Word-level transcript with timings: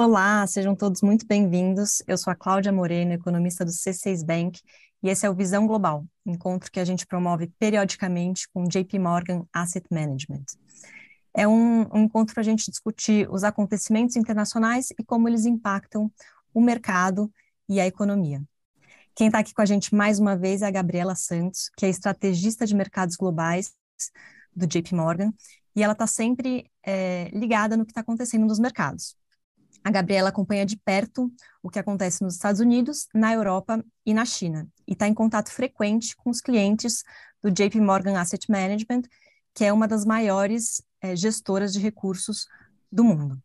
Olá, 0.00 0.46
sejam 0.46 0.76
todos 0.76 1.02
muito 1.02 1.26
bem-vindos. 1.26 2.04
Eu 2.06 2.16
sou 2.16 2.32
a 2.32 2.36
Cláudia 2.36 2.70
Moreno, 2.70 3.14
economista 3.14 3.64
do 3.64 3.72
C6 3.72 4.24
Bank, 4.24 4.60
e 5.02 5.08
esse 5.08 5.26
é 5.26 5.28
o 5.28 5.34
Visão 5.34 5.66
Global, 5.66 6.06
encontro 6.24 6.70
que 6.70 6.78
a 6.78 6.84
gente 6.84 7.04
promove 7.04 7.48
periodicamente 7.58 8.48
com 8.50 8.62
JP 8.62 8.96
Morgan 8.96 9.44
Asset 9.52 9.84
Management. 9.90 10.44
É 11.34 11.48
um, 11.48 11.80
um 11.92 12.04
encontro 12.04 12.32
para 12.32 12.42
a 12.42 12.44
gente 12.44 12.70
discutir 12.70 13.28
os 13.28 13.42
acontecimentos 13.42 14.14
internacionais 14.14 14.92
e 14.96 15.02
como 15.02 15.28
eles 15.28 15.44
impactam 15.44 16.08
o 16.54 16.60
mercado 16.60 17.28
e 17.68 17.80
a 17.80 17.86
economia. 17.88 18.40
Quem 19.16 19.26
está 19.26 19.40
aqui 19.40 19.52
com 19.52 19.62
a 19.62 19.66
gente 19.66 19.92
mais 19.92 20.20
uma 20.20 20.36
vez 20.36 20.62
é 20.62 20.66
a 20.68 20.70
Gabriela 20.70 21.16
Santos, 21.16 21.72
que 21.76 21.84
é 21.84 21.88
estrategista 21.88 22.64
de 22.64 22.72
mercados 22.72 23.16
globais 23.16 23.74
do 24.54 24.64
JP 24.64 24.94
Morgan, 24.94 25.34
e 25.74 25.82
ela 25.82 25.92
está 25.92 26.06
sempre 26.06 26.70
é, 26.86 27.30
ligada 27.30 27.76
no 27.76 27.84
que 27.84 27.90
está 27.90 28.02
acontecendo 28.02 28.46
nos 28.46 28.60
mercados. 28.60 29.17
A 29.84 29.90
Gabriela 29.90 30.28
acompanha 30.28 30.66
de 30.66 30.76
perto 30.76 31.32
o 31.62 31.70
que 31.70 31.78
acontece 31.78 32.22
nos 32.22 32.34
Estados 32.34 32.60
Unidos, 32.60 33.08
na 33.14 33.32
Europa 33.32 33.82
e 34.04 34.12
na 34.12 34.24
China, 34.24 34.68
e 34.86 34.92
está 34.92 35.08
em 35.08 35.14
contato 35.14 35.50
frequente 35.50 36.16
com 36.16 36.30
os 36.30 36.40
clientes 36.40 37.02
do 37.42 37.50
JP 37.50 37.80
Morgan 37.80 38.18
Asset 38.18 38.50
Management, 38.50 39.02
que 39.54 39.64
é 39.64 39.72
uma 39.72 39.88
das 39.88 40.04
maiores 40.04 40.82
é, 41.00 41.14
gestoras 41.16 41.72
de 41.72 41.78
recursos 41.78 42.46
do 42.90 43.04
mundo. 43.04 43.40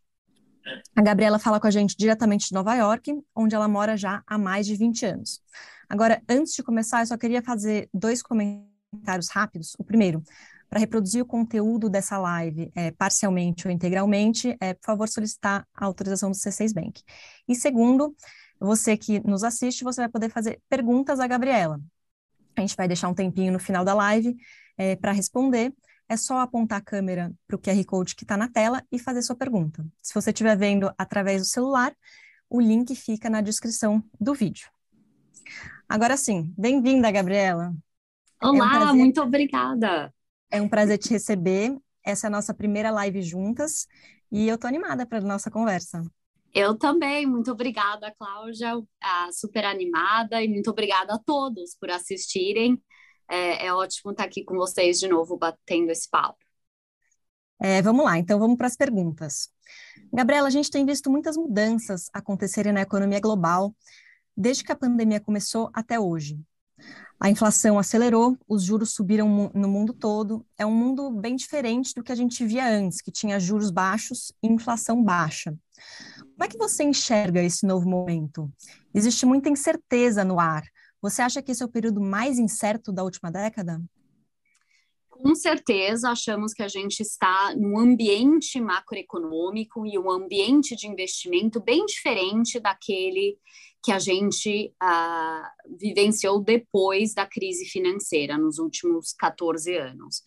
A 0.95 1.01
Gabriela 1.01 1.39
fala 1.39 1.59
com 1.59 1.67
a 1.67 1.71
gente 1.71 1.95
diretamente 1.97 2.47
de 2.47 2.53
Nova 2.53 2.73
York, 2.75 3.11
onde 3.35 3.53
ela 3.53 3.67
mora 3.67 3.97
já 3.97 4.23
há 4.25 4.37
mais 4.37 4.65
de 4.65 4.75
20 4.75 5.05
anos. 5.05 5.41
Agora, 5.89 6.21
antes 6.29 6.53
de 6.53 6.63
começar, 6.63 7.01
eu 7.01 7.07
só 7.07 7.17
queria 7.17 7.41
fazer 7.41 7.89
dois 7.93 8.21
comentários 8.23 9.29
rápidos. 9.29 9.75
O 9.77 9.83
primeiro, 9.83 10.23
para 10.73 10.79
reproduzir 10.79 11.21
o 11.21 11.25
conteúdo 11.27 11.87
dessa 11.87 12.17
live 12.17 12.71
é, 12.73 12.89
parcialmente 12.89 13.67
ou 13.67 13.71
integralmente, 13.71 14.57
é, 14.59 14.73
por 14.73 14.87
favor, 14.87 15.07
solicitar 15.07 15.67
a 15.71 15.85
autorização 15.85 16.31
do 16.31 16.35
C6 16.35 16.73
Bank. 16.73 17.03
E 17.47 17.53
segundo, 17.53 18.15
você 18.59 18.97
que 18.97 19.19
nos 19.19 19.43
assiste, 19.43 19.83
você 19.83 20.01
vai 20.01 20.09
poder 20.09 20.29
fazer 20.29 20.59
perguntas 20.67 21.19
à 21.19 21.27
Gabriela. 21.27 21.79
A 22.55 22.61
gente 22.61 22.75
vai 22.75 22.87
deixar 22.87 23.07
um 23.07 23.13
tempinho 23.13 23.53
no 23.53 23.59
final 23.59 23.85
da 23.85 23.93
live 23.93 24.35
é, 24.75 24.95
para 24.95 25.11
responder. 25.11 25.71
É 26.09 26.17
só 26.17 26.39
apontar 26.39 26.79
a 26.79 26.83
câmera 26.83 27.31
para 27.45 27.55
o 27.55 27.59
QR 27.59 27.85
Code 27.85 28.15
que 28.15 28.23
está 28.23 28.35
na 28.35 28.49
tela 28.49 28.83
e 28.91 28.97
fazer 28.97 29.21
sua 29.21 29.35
pergunta. 29.35 29.85
Se 30.01 30.11
você 30.11 30.31
estiver 30.31 30.57
vendo 30.57 30.91
através 30.97 31.43
do 31.43 31.47
celular, 31.47 31.95
o 32.49 32.59
link 32.59 32.95
fica 32.95 33.29
na 33.29 33.41
descrição 33.41 34.03
do 34.19 34.33
vídeo. 34.33 34.67
Agora 35.87 36.17
sim, 36.17 36.51
bem-vinda, 36.57 37.11
Gabriela. 37.11 37.75
Olá, 38.41 38.89
é 38.89 38.91
um 38.91 38.95
muito 38.95 39.21
obrigada. 39.21 40.12
É 40.53 40.61
um 40.61 40.69
prazer 40.69 40.99
te 40.99 41.09
receber. 41.09 41.75
Essa 42.05 42.27
é 42.27 42.29
a 42.29 42.31
nossa 42.31 42.53
primeira 42.53 42.91
live 42.91 43.23
juntas 43.23 43.87
e 44.31 44.47
eu 44.47 44.55
tô 44.55 44.67
animada 44.67 45.03
para 45.03 45.17
a 45.17 45.21
nossa 45.21 45.49
conversa. 45.49 46.03
Eu 46.53 46.77
também, 46.77 47.25
muito 47.25 47.51
obrigada, 47.51 48.13
Cláudia, 48.19 48.79
super 49.31 49.65
animada 49.65 50.43
e 50.43 50.47
muito 50.47 50.69
obrigada 50.69 51.15
a 51.15 51.17
todos 51.17 51.75
por 51.79 51.89
assistirem. 51.89 52.79
É, 53.27 53.65
é 53.65 53.73
ótimo 53.73 54.11
estar 54.11 54.25
aqui 54.25 54.43
com 54.43 54.53
vocês 54.53 54.99
de 54.99 55.07
novo, 55.07 55.35
batendo 55.35 55.89
esse 55.89 56.07
papo. 56.07 56.37
É, 57.59 57.81
vamos 57.81 58.05
lá, 58.05 58.19
então 58.19 58.37
vamos 58.37 58.55
para 58.55 58.67
as 58.67 58.75
perguntas. 58.75 59.49
Gabriela, 60.13 60.49
a 60.49 60.51
gente 60.51 60.69
tem 60.69 60.85
visto 60.85 61.09
muitas 61.09 61.35
mudanças 61.35 62.11
acontecerem 62.13 62.71
na 62.71 62.81
economia 62.81 63.19
global 63.19 63.73
desde 64.37 64.63
que 64.63 64.71
a 64.71 64.75
pandemia 64.75 65.19
começou 65.19 65.71
até 65.73 65.99
hoje. 65.99 66.39
A 67.23 67.29
inflação 67.29 67.79
acelerou, 67.79 68.37
os 68.45 68.63
juros 68.63 68.93
subiram 68.93 69.49
no 69.55 69.69
mundo 69.69 69.93
todo. 69.93 70.45
É 70.57 70.65
um 70.65 70.75
mundo 70.75 71.09
bem 71.09 71.37
diferente 71.37 71.95
do 71.95 72.03
que 72.03 72.11
a 72.11 72.15
gente 72.15 72.45
via 72.45 72.67
antes, 72.67 72.99
que 72.99 73.09
tinha 73.09 73.39
juros 73.39 73.71
baixos 73.71 74.33
e 74.43 74.47
inflação 74.49 75.01
baixa. 75.01 75.57
Como 76.19 76.43
é 76.43 76.49
que 76.49 76.57
você 76.57 76.83
enxerga 76.83 77.41
esse 77.41 77.65
novo 77.65 77.89
momento? 77.89 78.51
Existe 78.93 79.25
muita 79.25 79.47
incerteza 79.47 80.25
no 80.25 80.37
ar. 80.37 80.63
Você 81.01 81.21
acha 81.21 81.41
que 81.41 81.53
esse 81.53 81.63
é 81.63 81.65
o 81.65 81.69
período 81.69 82.01
mais 82.01 82.37
incerto 82.37 82.91
da 82.91 83.05
última 83.05 83.31
década? 83.31 83.81
Com 85.13 85.35
certeza, 85.35 86.09
achamos 86.09 86.53
que 86.53 86.63
a 86.63 86.67
gente 86.67 87.01
está 87.01 87.53
num 87.55 87.77
ambiente 87.77 88.59
macroeconômico 88.59 89.85
e 89.85 89.97
um 89.99 90.09
ambiente 90.09 90.75
de 90.75 90.87
investimento 90.87 91.61
bem 91.61 91.85
diferente 91.85 92.59
daquele 92.59 93.37
que 93.83 93.91
a 93.91 93.99
gente 93.99 94.73
uh, 94.81 95.77
vivenciou 95.77 96.41
depois 96.41 97.13
da 97.13 97.27
crise 97.27 97.65
financeira, 97.65 98.37
nos 98.37 98.57
últimos 98.57 99.11
14 99.11 99.75
anos. 99.75 100.23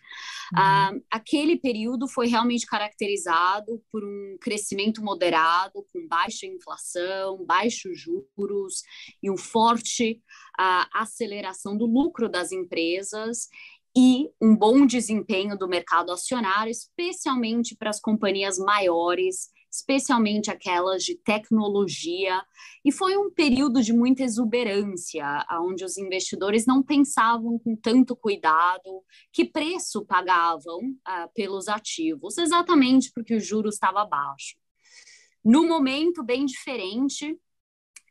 Uhum. 0.54 0.98
Uh, 0.98 1.04
aquele 1.10 1.58
período 1.58 2.06
foi 2.06 2.28
realmente 2.28 2.66
caracterizado 2.66 3.82
por 3.90 4.04
um 4.04 4.36
crescimento 4.40 5.02
moderado, 5.02 5.84
com 5.90 6.06
baixa 6.06 6.46
inflação, 6.46 7.44
baixos 7.46 7.98
juros 7.98 8.82
e 9.22 9.30
um 9.30 9.38
forte 9.38 10.20
uh, 10.60 10.86
aceleração 10.92 11.78
do 11.78 11.86
lucro 11.86 12.28
das 12.28 12.52
empresas 12.52 13.48
e 13.96 14.30
um 14.40 14.54
bom 14.54 14.84
desempenho 14.84 15.56
do 15.56 15.66
mercado 15.66 16.12
acionário, 16.12 16.70
especialmente 16.70 17.74
para 17.74 17.90
as 17.90 18.00
companhias 18.00 18.58
maiores 18.58 19.50
especialmente 19.76 20.50
aquelas 20.50 21.02
de 21.04 21.16
tecnologia, 21.16 22.42
e 22.84 22.90
foi 22.90 23.16
um 23.16 23.30
período 23.30 23.82
de 23.82 23.92
muita 23.92 24.22
exuberância, 24.22 25.44
onde 25.60 25.84
os 25.84 25.98
investidores 25.98 26.66
não 26.66 26.82
pensavam 26.82 27.58
com 27.58 27.76
tanto 27.76 28.16
cuidado 28.16 29.02
que 29.32 29.44
preço 29.44 30.04
pagavam 30.06 30.78
uh, 30.78 31.30
pelos 31.34 31.68
ativos, 31.68 32.38
exatamente 32.38 33.12
porque 33.14 33.34
o 33.34 33.40
juro 33.40 33.68
estava 33.68 34.04
baixo. 34.04 34.56
No 35.44 35.66
momento 35.66 36.24
bem 36.24 36.46
diferente, 36.46 37.38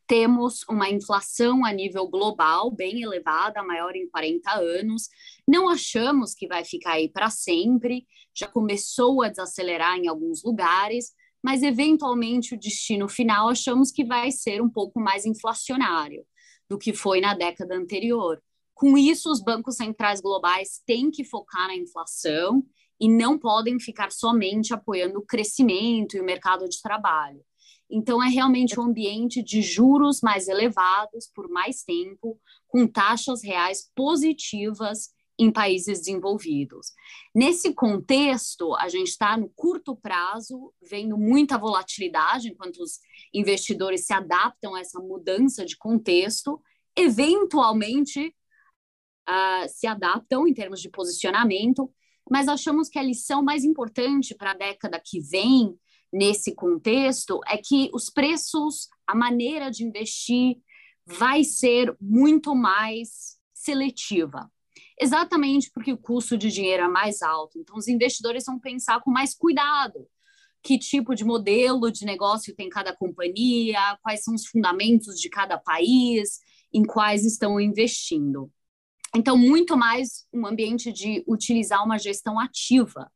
temos 0.07 0.63
uma 0.69 0.89
inflação 0.89 1.65
a 1.65 1.71
nível 1.71 2.07
global 2.07 2.71
bem 2.71 3.01
elevada, 3.01 3.63
maior 3.63 3.95
em 3.95 4.07
40 4.09 4.51
anos. 4.51 5.09
Não 5.47 5.69
achamos 5.69 6.33
que 6.33 6.47
vai 6.47 6.63
ficar 6.63 6.93
aí 6.93 7.09
para 7.09 7.29
sempre, 7.29 8.05
já 8.35 8.47
começou 8.47 9.23
a 9.23 9.29
desacelerar 9.29 9.97
em 9.97 10.07
alguns 10.07 10.43
lugares, 10.43 11.11
mas 11.43 11.63
eventualmente 11.63 12.55
o 12.55 12.59
destino 12.59 13.07
final 13.07 13.49
achamos 13.49 13.91
que 13.91 14.03
vai 14.03 14.31
ser 14.31 14.61
um 14.61 14.69
pouco 14.69 14.99
mais 14.99 15.25
inflacionário 15.25 16.25
do 16.69 16.77
que 16.77 16.93
foi 16.93 17.21
na 17.21 17.33
década 17.33 17.75
anterior. 17.75 18.41
Com 18.73 18.97
isso, 18.97 19.31
os 19.31 19.41
bancos 19.41 19.77
centrais 19.77 20.19
globais 20.19 20.81
têm 20.85 21.09
que 21.09 21.23
focar 21.23 21.67
na 21.67 21.75
inflação 21.75 22.63
e 22.99 23.09
não 23.09 23.37
podem 23.37 23.79
ficar 23.79 24.11
somente 24.11 24.73
apoiando 24.73 25.19
o 25.19 25.25
crescimento 25.25 26.15
e 26.15 26.21
o 26.21 26.25
mercado 26.25 26.67
de 26.67 26.81
trabalho. 26.81 27.41
Então, 27.89 28.23
é 28.23 28.29
realmente 28.29 28.79
um 28.79 28.83
ambiente 28.83 29.43
de 29.43 29.61
juros 29.61 30.21
mais 30.21 30.47
elevados 30.47 31.29
por 31.33 31.49
mais 31.49 31.83
tempo, 31.83 32.39
com 32.67 32.87
taxas 32.87 33.43
reais 33.43 33.89
positivas 33.95 35.13
em 35.37 35.51
países 35.51 35.99
desenvolvidos. 35.99 36.93
Nesse 37.33 37.73
contexto, 37.73 38.73
a 38.75 38.87
gente 38.87 39.09
está 39.09 39.37
no 39.37 39.49
curto 39.49 39.95
prazo, 39.95 40.73
vendo 40.81 41.17
muita 41.17 41.57
volatilidade 41.57 42.49
enquanto 42.49 42.77
os 42.77 42.99
investidores 43.33 44.05
se 44.05 44.13
adaptam 44.13 44.75
a 44.75 44.79
essa 44.79 44.99
mudança 44.99 45.65
de 45.65 45.77
contexto, 45.77 46.61
eventualmente 46.95 48.33
uh, 49.29 49.67
se 49.67 49.85
adaptam 49.85 50.47
em 50.47 50.53
termos 50.53 50.81
de 50.81 50.89
posicionamento, 50.89 51.91
mas 52.29 52.47
achamos 52.47 52.89
que 52.89 52.97
a 52.97 53.03
lição 53.03 53.43
mais 53.43 53.63
importante 53.63 54.33
para 54.33 54.51
a 54.51 54.57
década 54.57 55.01
que 55.03 55.19
vem 55.19 55.77
nesse 56.15 56.55
contexto 56.55 57.39
é 57.47 57.57
que 57.57 57.89
os 57.93 58.09
preços, 58.09 58.87
a 59.05 59.15
maneira 59.15 59.69
de 59.69 59.83
investir 59.83 60.57
vai 61.05 61.43
ser 61.43 61.95
muito 61.99 62.55
mais 62.55 63.37
seletiva 63.53 64.49
exatamente 64.99 65.69
porque 65.71 65.91
o 65.91 65.97
custo 65.97 66.37
de 66.37 66.49
dinheiro 66.49 66.83
é 66.83 66.87
mais 66.87 67.21
alto. 67.21 67.59
Então, 67.59 67.75
os 67.75 67.87
investidores 67.87 68.45
vão 68.45 68.59
pensar 68.59 69.01
com 69.01 69.11
mais 69.11 69.35
cuidado 69.35 70.07
que 70.63 70.79
tipo 70.79 71.13
de 71.13 71.23
modelo 71.23 71.91
de 71.91 72.05
negócio 72.05 72.55
tem 72.55 72.69
cada 72.69 72.95
companhia, 72.95 73.79
quais 74.01 74.23
são 74.23 74.33
os 74.33 74.47
fundamentos 74.47 75.19
de 75.19 75.29
cada 75.29 75.59
país, 75.59 76.39
em 76.73 76.83
quais 76.83 77.23
estão 77.23 77.59
investindo. 77.59 78.51
Então, 79.15 79.37
muito 79.37 79.77
mais 79.77 80.25
um 80.33 80.45
ambiente 80.45 80.91
de 80.91 81.23
utilizar 81.27 81.83
uma 81.85 81.99
gestão 81.99 82.39
ativa 82.39 83.11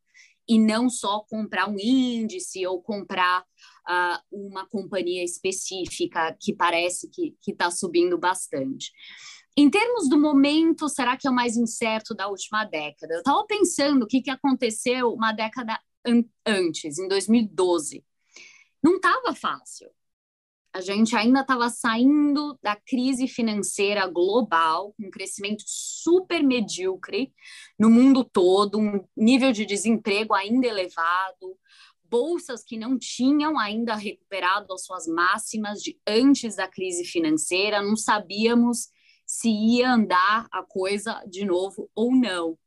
e 0.49 0.57
não 0.57 0.89
só 0.89 1.19
comprar 1.29 1.69
um 1.69 1.77
índice 1.79 2.65
ou 2.65 2.81
comprar 2.81 3.41
uh, 3.41 4.19
uma 4.31 4.67
companhia 4.67 5.23
específica 5.23 6.35
que 6.41 6.55
parece 6.55 7.07
que 7.09 7.35
está 7.47 7.69
subindo 7.69 8.17
bastante. 8.17 8.91
Em 9.55 9.69
termos 9.69 10.09
do 10.09 10.19
momento, 10.19 10.89
será 10.89 11.15
que 11.15 11.27
é 11.27 11.29
o 11.29 11.35
mais 11.35 11.55
incerto 11.55 12.15
da 12.15 12.27
última 12.27 12.65
década? 12.65 13.13
Eu 13.13 13.19
estava 13.19 13.45
pensando 13.45 14.03
o 14.03 14.07
que, 14.07 14.21
que 14.21 14.31
aconteceu 14.31 15.13
uma 15.13 15.31
década 15.31 15.79
an 16.03 16.23
antes, 16.45 16.97
em 16.97 17.07
2012. 17.07 18.03
Não 18.81 18.95
estava 18.95 19.35
fácil. 19.35 19.89
A 20.71 20.81
gente 20.81 21.15
ainda 21.15 21.41
estava 21.41 21.67
saindo 21.69 22.57
da 22.61 22.75
crise 22.75 23.27
financeira 23.27 24.05
global, 24.07 24.93
com 24.93 25.07
um 25.07 25.09
crescimento 25.09 25.63
super 25.65 26.43
medíocre 26.43 27.33
no 27.77 27.89
mundo 27.89 28.23
todo, 28.23 28.77
um 28.77 29.03
nível 29.17 29.51
de 29.51 29.65
desemprego 29.65 30.33
ainda 30.33 30.67
elevado, 30.67 31.57
bolsas 32.03 32.63
que 32.63 32.77
não 32.77 32.97
tinham 32.97 33.57
ainda 33.57 33.95
recuperado 33.95 34.73
as 34.73 34.85
suas 34.85 35.07
máximas 35.07 35.81
de 35.81 35.99
antes 36.05 36.55
da 36.55 36.67
crise 36.67 37.03
financeira, 37.03 37.81
não 37.81 37.95
sabíamos 37.95 38.89
se 39.25 39.49
ia 39.49 39.93
andar 39.93 40.47
a 40.51 40.63
coisa 40.63 41.23
de 41.27 41.45
novo 41.45 41.89
ou 41.95 42.15
não. 42.15 42.57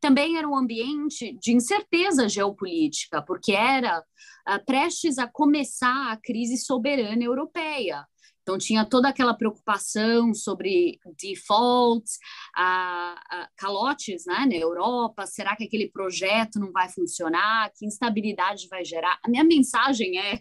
Também 0.00 0.38
era 0.38 0.48
um 0.48 0.56
ambiente 0.56 1.36
de 1.38 1.52
incerteza 1.52 2.28
geopolítica, 2.28 3.22
porque 3.22 3.52
era 3.52 4.02
uh, 4.48 4.64
prestes 4.64 5.18
a 5.18 5.26
começar 5.26 6.12
a 6.12 6.16
crise 6.16 6.56
soberana 6.56 7.22
europeia. 7.22 8.06
Então, 8.42 8.58
tinha 8.58 8.84
toda 8.84 9.08
aquela 9.08 9.34
preocupação 9.34 10.34
sobre 10.34 10.98
defaults, 11.20 12.18
a, 12.56 13.14
a, 13.30 13.48
calotes 13.56 14.24
né, 14.26 14.46
na 14.46 14.56
Europa. 14.56 15.26
Será 15.26 15.54
que 15.54 15.64
aquele 15.64 15.88
projeto 15.88 16.58
não 16.58 16.72
vai 16.72 16.88
funcionar? 16.88 17.70
Que 17.76 17.86
instabilidade 17.86 18.66
vai 18.68 18.84
gerar? 18.84 19.20
A 19.22 19.28
minha 19.28 19.44
mensagem 19.44 20.18
é 20.18 20.40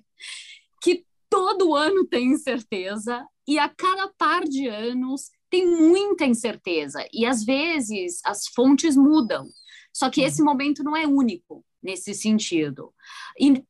que 0.82 1.06
todo 1.30 1.76
ano 1.76 2.08
tem 2.08 2.32
incerteza 2.32 3.24
e 3.48 3.60
a 3.60 3.70
cada 3.70 4.08
par 4.18 4.44
de 4.44 4.68
anos 4.68 5.30
tem 5.50 5.68
muita 5.68 6.26
incerteza. 6.26 7.06
E 7.14 7.26
às 7.26 7.44
vezes 7.44 8.22
as 8.26 8.48
fontes 8.48 8.96
mudam. 8.96 9.48
Só 9.94 10.10
que 10.10 10.22
esse 10.22 10.42
uhum. 10.42 10.48
momento 10.48 10.84
não 10.84 10.96
é 10.96 11.06
único 11.06 11.66
nesse 11.82 12.14
sentido. 12.14 12.94
E 13.40 13.64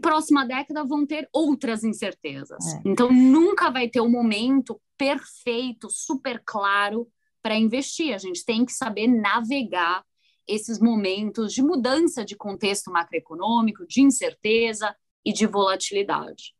próxima 0.00 0.46
década 0.46 0.84
vão 0.84 1.06
ter 1.06 1.28
outras 1.32 1.84
incertezas. 1.84 2.64
É. 2.74 2.80
Então, 2.84 3.10
nunca 3.12 3.70
vai 3.70 3.88
ter 3.88 4.00
um 4.00 4.10
momento 4.10 4.80
perfeito, 4.96 5.88
super 5.90 6.42
claro 6.44 7.08
para 7.42 7.56
investir. 7.56 8.14
A 8.14 8.18
gente 8.18 8.44
tem 8.44 8.64
que 8.64 8.72
saber 8.72 9.06
navegar 9.06 10.04
esses 10.46 10.78
momentos 10.78 11.52
de 11.52 11.62
mudança 11.62 12.24
de 12.24 12.36
contexto 12.36 12.90
macroeconômico, 12.90 13.86
de 13.86 14.02
incerteza 14.02 14.94
e 15.24 15.32
de 15.32 15.46
volatilidade. 15.46 16.54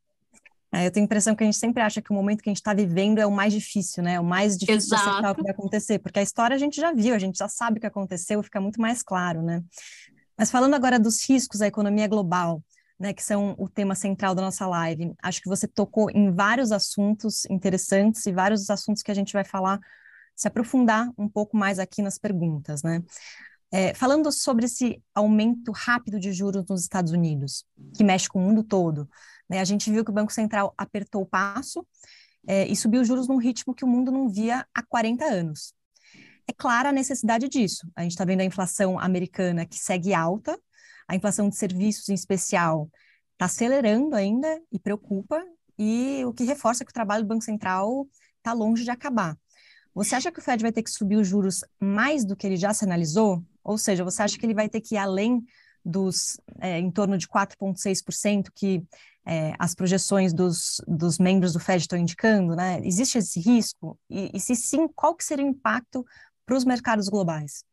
É, 0.73 0.87
eu 0.87 0.91
tenho 0.91 1.05
a 1.05 1.07
impressão 1.07 1.35
que 1.35 1.45
a 1.45 1.47
gente 1.47 1.57
sempre 1.57 1.83
acha 1.83 2.03
que 2.03 2.11
o 2.11 2.15
momento 2.15 2.43
que 2.43 2.51
a 2.51 2.53
gente 2.53 2.59
está 2.59 2.75
vivendo 2.75 3.19
é 3.19 3.27
o 3.27 3.31
mais 3.31 3.53
difícil, 3.53 4.03
né? 4.03 4.19
O 4.19 4.25
mais 4.25 4.57
difícil 4.57 4.95
Exato. 4.95 5.05
de 5.05 5.09
acertar 5.11 5.33
o 5.33 5.35
que 5.37 5.43
vai 5.43 5.53
acontecer, 5.53 5.99
porque 6.01 6.19
a 6.19 6.23
história 6.23 6.55
a 6.55 6.59
gente 6.59 6.81
já 6.81 6.93
viu, 6.93 7.15
a 7.15 7.19
gente 7.19 7.39
já 7.39 7.49
sabe 7.49 7.79
o 7.79 7.81
que 7.81 7.87
aconteceu, 7.87 8.43
fica 8.43 8.61
muito 8.61 8.81
mais 8.81 9.03
claro, 9.03 9.41
né? 9.43 9.63
Mas 10.37 10.51
falando 10.51 10.75
agora 10.75 10.99
dos 10.99 11.27
riscos 11.27 11.61
da 11.61 11.67
economia 11.67 12.09
global, 12.09 12.63
né, 12.99 13.13
que 13.13 13.23
são 13.23 13.55
o 13.59 13.69
tema 13.69 13.95
central 13.95 14.35
da 14.35 14.43
nossa 14.43 14.67
live. 14.67 15.15
Acho 15.23 15.41
que 15.41 15.49
você 15.49 15.69
tocou 15.69 16.11
em 16.11 16.31
vários 16.33 16.73
assuntos 16.73 17.45
interessantes 17.47 18.25
e 18.27 18.33
vários 18.33 18.71
assuntos 18.71 19.03
que 19.03 19.11
a 19.11 19.15
gente 19.15 19.33
vai 19.33 19.45
falar, 19.45 19.79
se 20.35 20.49
aprofundar 20.49 21.11
um 21.17 21.29
pouco 21.29 21.57
mais 21.57 21.79
aqui 21.79 22.03
nas 22.03 22.19
perguntas, 22.19 22.83
né? 22.83 23.03
É, 23.73 23.93
falando 23.95 24.31
sobre 24.31 24.67
esse 24.67 25.03
aumento 25.15 25.73
rápido 25.73 26.21
de 26.21 26.33
juros 26.33 26.65
nos 26.69 26.83
Estados 26.83 27.13
Unidos, 27.13 27.65
que 27.95 28.05
mexe 28.05 28.29
com 28.29 28.39
o 28.39 28.43
mundo 28.43 28.63
todo, 28.63 29.09
né? 29.49 29.61
A 29.61 29.65
gente 29.65 29.91
viu 29.91 30.05
que 30.05 30.11
o 30.11 30.15
Banco 30.15 30.33
Central 30.33 30.73
apertou 30.79 31.23
o 31.23 31.27
passo 31.27 31.87
é, 32.47 32.67
e 32.67 32.77
subiu 32.77 33.01
os 33.03 33.09
juros 33.09 33.29
num 33.29 33.39
ritmo 33.39 33.75
que 33.75 33.85
o 33.85 33.89
mundo 33.89 34.11
não 34.13 34.29
via 34.29 34.67
há 34.75 34.83
40 34.83 35.25
anos. 35.25 35.75
É 36.49 36.53
clara 36.53 36.91
a 36.91 36.93
necessidade 36.93 37.49
disso. 37.49 37.91
A 37.97 38.03
gente 38.03 38.13
está 38.13 38.25
vendo 38.25 38.41
a 38.41 38.45
inflação 38.45 38.99
americana 38.99 39.67
que 39.67 39.77
segue 39.77 40.15
alta, 40.15 40.57
a 41.09 41.15
inflação 41.15 41.49
de 41.49 41.57
serviços, 41.57 42.09
em 42.09 42.15
especial, 42.15 42.91
está 43.33 43.47
acelerando 43.47 44.17
ainda 44.17 44.61
e 44.73 44.79
preocupa, 44.79 45.43
e 45.79 46.25
o 46.25 46.33
que 46.33 46.45
reforça 46.45 46.85
que 46.85 46.91
o 46.91 46.95
trabalho 46.95 47.23
do 47.25 47.29
Banco 47.29 47.45
Central 47.45 48.09
está 48.39 48.53
longe 48.53 48.85
de 48.85 48.91
acabar. 48.91 49.37
Você 49.95 50.15
acha 50.15 50.31
que 50.31 50.39
o 50.39 50.43
Fed 50.43 50.63
vai 50.63 50.73
ter 50.73 50.83
que 50.83 50.91
subir 50.91 51.17
os 51.17 51.27
juros 51.27 51.61
mais 51.81 52.25
do 52.25 52.37
que 52.37 52.47
ele 52.47 52.57
já 52.57 52.73
sinalizou? 52.75 53.43
Ou 53.63 53.79
seja, 53.79 54.05
você 54.05 54.23
acha 54.23 54.39
que 54.39 54.45
ele 54.45 54.55
vai 54.55 54.69
ter 54.69 54.81
que 54.81 54.95
ir 54.95 54.99
além 54.99 55.43
dos 55.85 56.39
é, 56.61 56.79
em 56.79 56.91
torno 56.91 57.17
de 57.17 57.27
4,6% 57.29 58.49
que 58.55 58.83
é, 59.25 59.55
as 59.59 59.75
projeções 59.75 60.33
dos, 60.33 60.81
dos 60.87 61.19
membros 61.19 61.53
do 61.53 61.61
Fed 61.61 61.83
estão 61.83 61.99
indicando? 61.99 62.55
Né? 62.55 62.81
Existe 62.85 63.19
esse 63.19 63.41
risco? 63.41 63.99
E, 64.09 64.31
e 64.35 64.41
se 64.41 64.55
sim, 64.55 64.87
qual 64.89 65.15
que 65.15 65.25
seria 65.25 65.45
o 65.45 65.49
impacto 65.49 66.05
para 66.45 66.57
os 66.57 66.65
mercados 66.65 67.09
globais? 67.09 67.65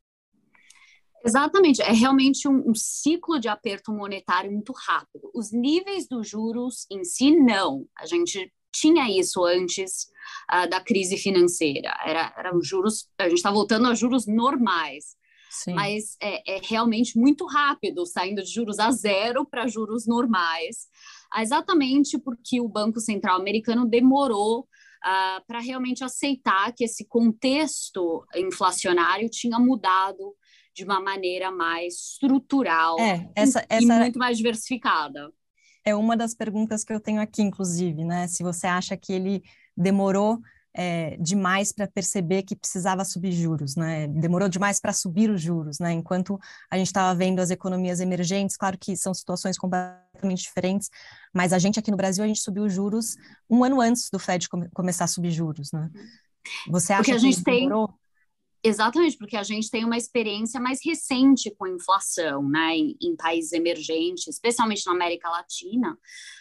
Exatamente, 1.26 1.82
é 1.82 1.92
realmente 1.92 2.48
um, 2.48 2.70
um, 2.70 2.76
ciclo 2.76 3.40
de 3.40 3.48
aperto 3.48 3.94
monetário 3.94 4.52
muito 4.52 4.74
rápido. 4.74 5.32
Os 5.34 5.52
níveis 5.54 6.08
dos 6.08 6.28
juros 6.28 6.86
em 6.92 7.04
si, 7.06 7.32
não. 7.32 7.86
A 7.98 8.06
gente 8.06 8.52
tinha 8.74 9.10
isso 9.10 9.46
antes 9.46 10.08
uh, 10.52 10.68
da 10.70 10.82
crise 10.82 11.18
financeira. 11.18 11.96
Era, 12.06 12.34
eram 12.38 12.62
juros, 12.62 13.08
a 13.18 13.24
gente 13.30 13.38
está 13.38 13.52
voltando 13.52 13.88
a 13.88 13.96
juros 13.96 14.28
normais. 14.28 15.16
Sim. 15.50 15.74
Mas 15.74 16.18
é, 16.20 16.56
é, 16.56 16.62
realmente 16.64 17.18
muito 17.18 17.46
rápido, 17.46 18.06
saindo 18.08 18.42
de 18.42 18.52
juros 18.52 18.80
a 18.80 18.90
zero 18.92 19.46
para 19.46 19.68
juros 19.68 20.08
normais, 20.08 20.88
exatamente 21.38 22.18
porque 22.18 22.60
o 22.60 22.68
Banco 22.68 23.00
Central 23.00 23.40
americano 23.40 23.86
demorou 23.86 24.62
uh, 24.62 25.46
para 25.46 25.60
realmente 25.60 26.04
aceitar 26.04 26.74
que 26.74 26.84
esse 26.84 27.06
contexto 27.06 28.26
inflacionário 28.36 29.30
tinha 29.30 29.60
mudado 29.60 30.34
de 30.74 30.84
uma 30.84 31.00
maneira 31.00 31.52
mais 31.52 31.94
estrutural 31.94 33.00
é, 33.00 33.30
essa, 33.36 33.62
e, 33.62 33.66
essa 33.70 34.00
muito 34.00 34.20
mais 34.20 34.38
diversificada. 34.38 35.32
É 35.86 35.94
uma 35.94 36.16
das 36.16 36.34
perguntas 36.34 36.84
que 36.84 36.94
eu 36.94 37.00
tenho 37.00 37.22
aqui, 37.22 37.42
inclusive, 37.42 38.04
né? 38.04 38.28
Se 38.28 38.42
você 38.42 38.68
acha 38.68 38.96
que 38.96 39.12
ele 39.12 39.44
demorou 39.76 40.40
é, 40.76 41.16
demais 41.18 41.72
para 41.72 41.88
perceber 41.88 42.44
que 42.44 42.56
precisava 42.56 43.06
subir 43.06 43.32
juros, 43.32 43.76
né? 43.76 44.08
Demorou 44.08 44.50
demais 44.50 44.80
para 44.80 44.92
subir 44.92 45.30
os 45.30 45.42
juros, 45.42 45.80
né? 45.80 45.92
Enquanto 45.92 46.40
a 46.72 46.78
gente 46.78 46.88
estava 46.88 47.14
vendo 47.14 47.40
as 47.40 47.52
economias 47.52 48.00
emergentes, 48.00 48.58
claro 48.58 48.78
que 48.78 48.96
são 48.98 49.14
situações 49.14 49.58
completamente 49.58 50.42
diferentes, 50.42 50.90
mas 51.34 51.54
a 51.54 51.60
gente 51.60 51.78
aqui 51.78 51.92
no 51.92 51.98
Brasil 51.98 52.24
a 52.24 52.28
gente 52.28 52.40
subiu 52.40 52.64
os 52.64 52.74
juros 52.74 53.16
um 53.50 53.64
ano 53.64 53.80
antes 53.80 54.10
do 54.10 54.18
Fed 54.18 54.50
come 54.50 54.68
começar 54.70 55.04
a 55.04 55.08
subir 55.08 55.32
juros, 55.32 55.72
né? 55.72 55.90
Você 56.70 56.94
acha 56.94 57.04
Porque 57.04 57.12
a 57.12 57.18
gente 57.18 57.44
que 57.44 57.44
demorou? 57.44 57.94
Exatamente, 58.66 59.18
porque 59.18 59.36
a 59.36 59.44
gente 59.44 59.70
tem 59.70 59.84
uma 59.84 59.98
experiência 59.98 60.58
mais 60.58 60.80
recente 60.82 61.54
com 61.58 61.68
inflação, 61.68 62.48
né, 62.48 62.78
em, 62.78 62.96
em, 63.02 63.14
países 63.14 63.52
emergentes, 63.52 64.26
especialmente 64.28 64.86
na 64.86 64.94
América 64.94 65.30
Latina. 65.30 66.00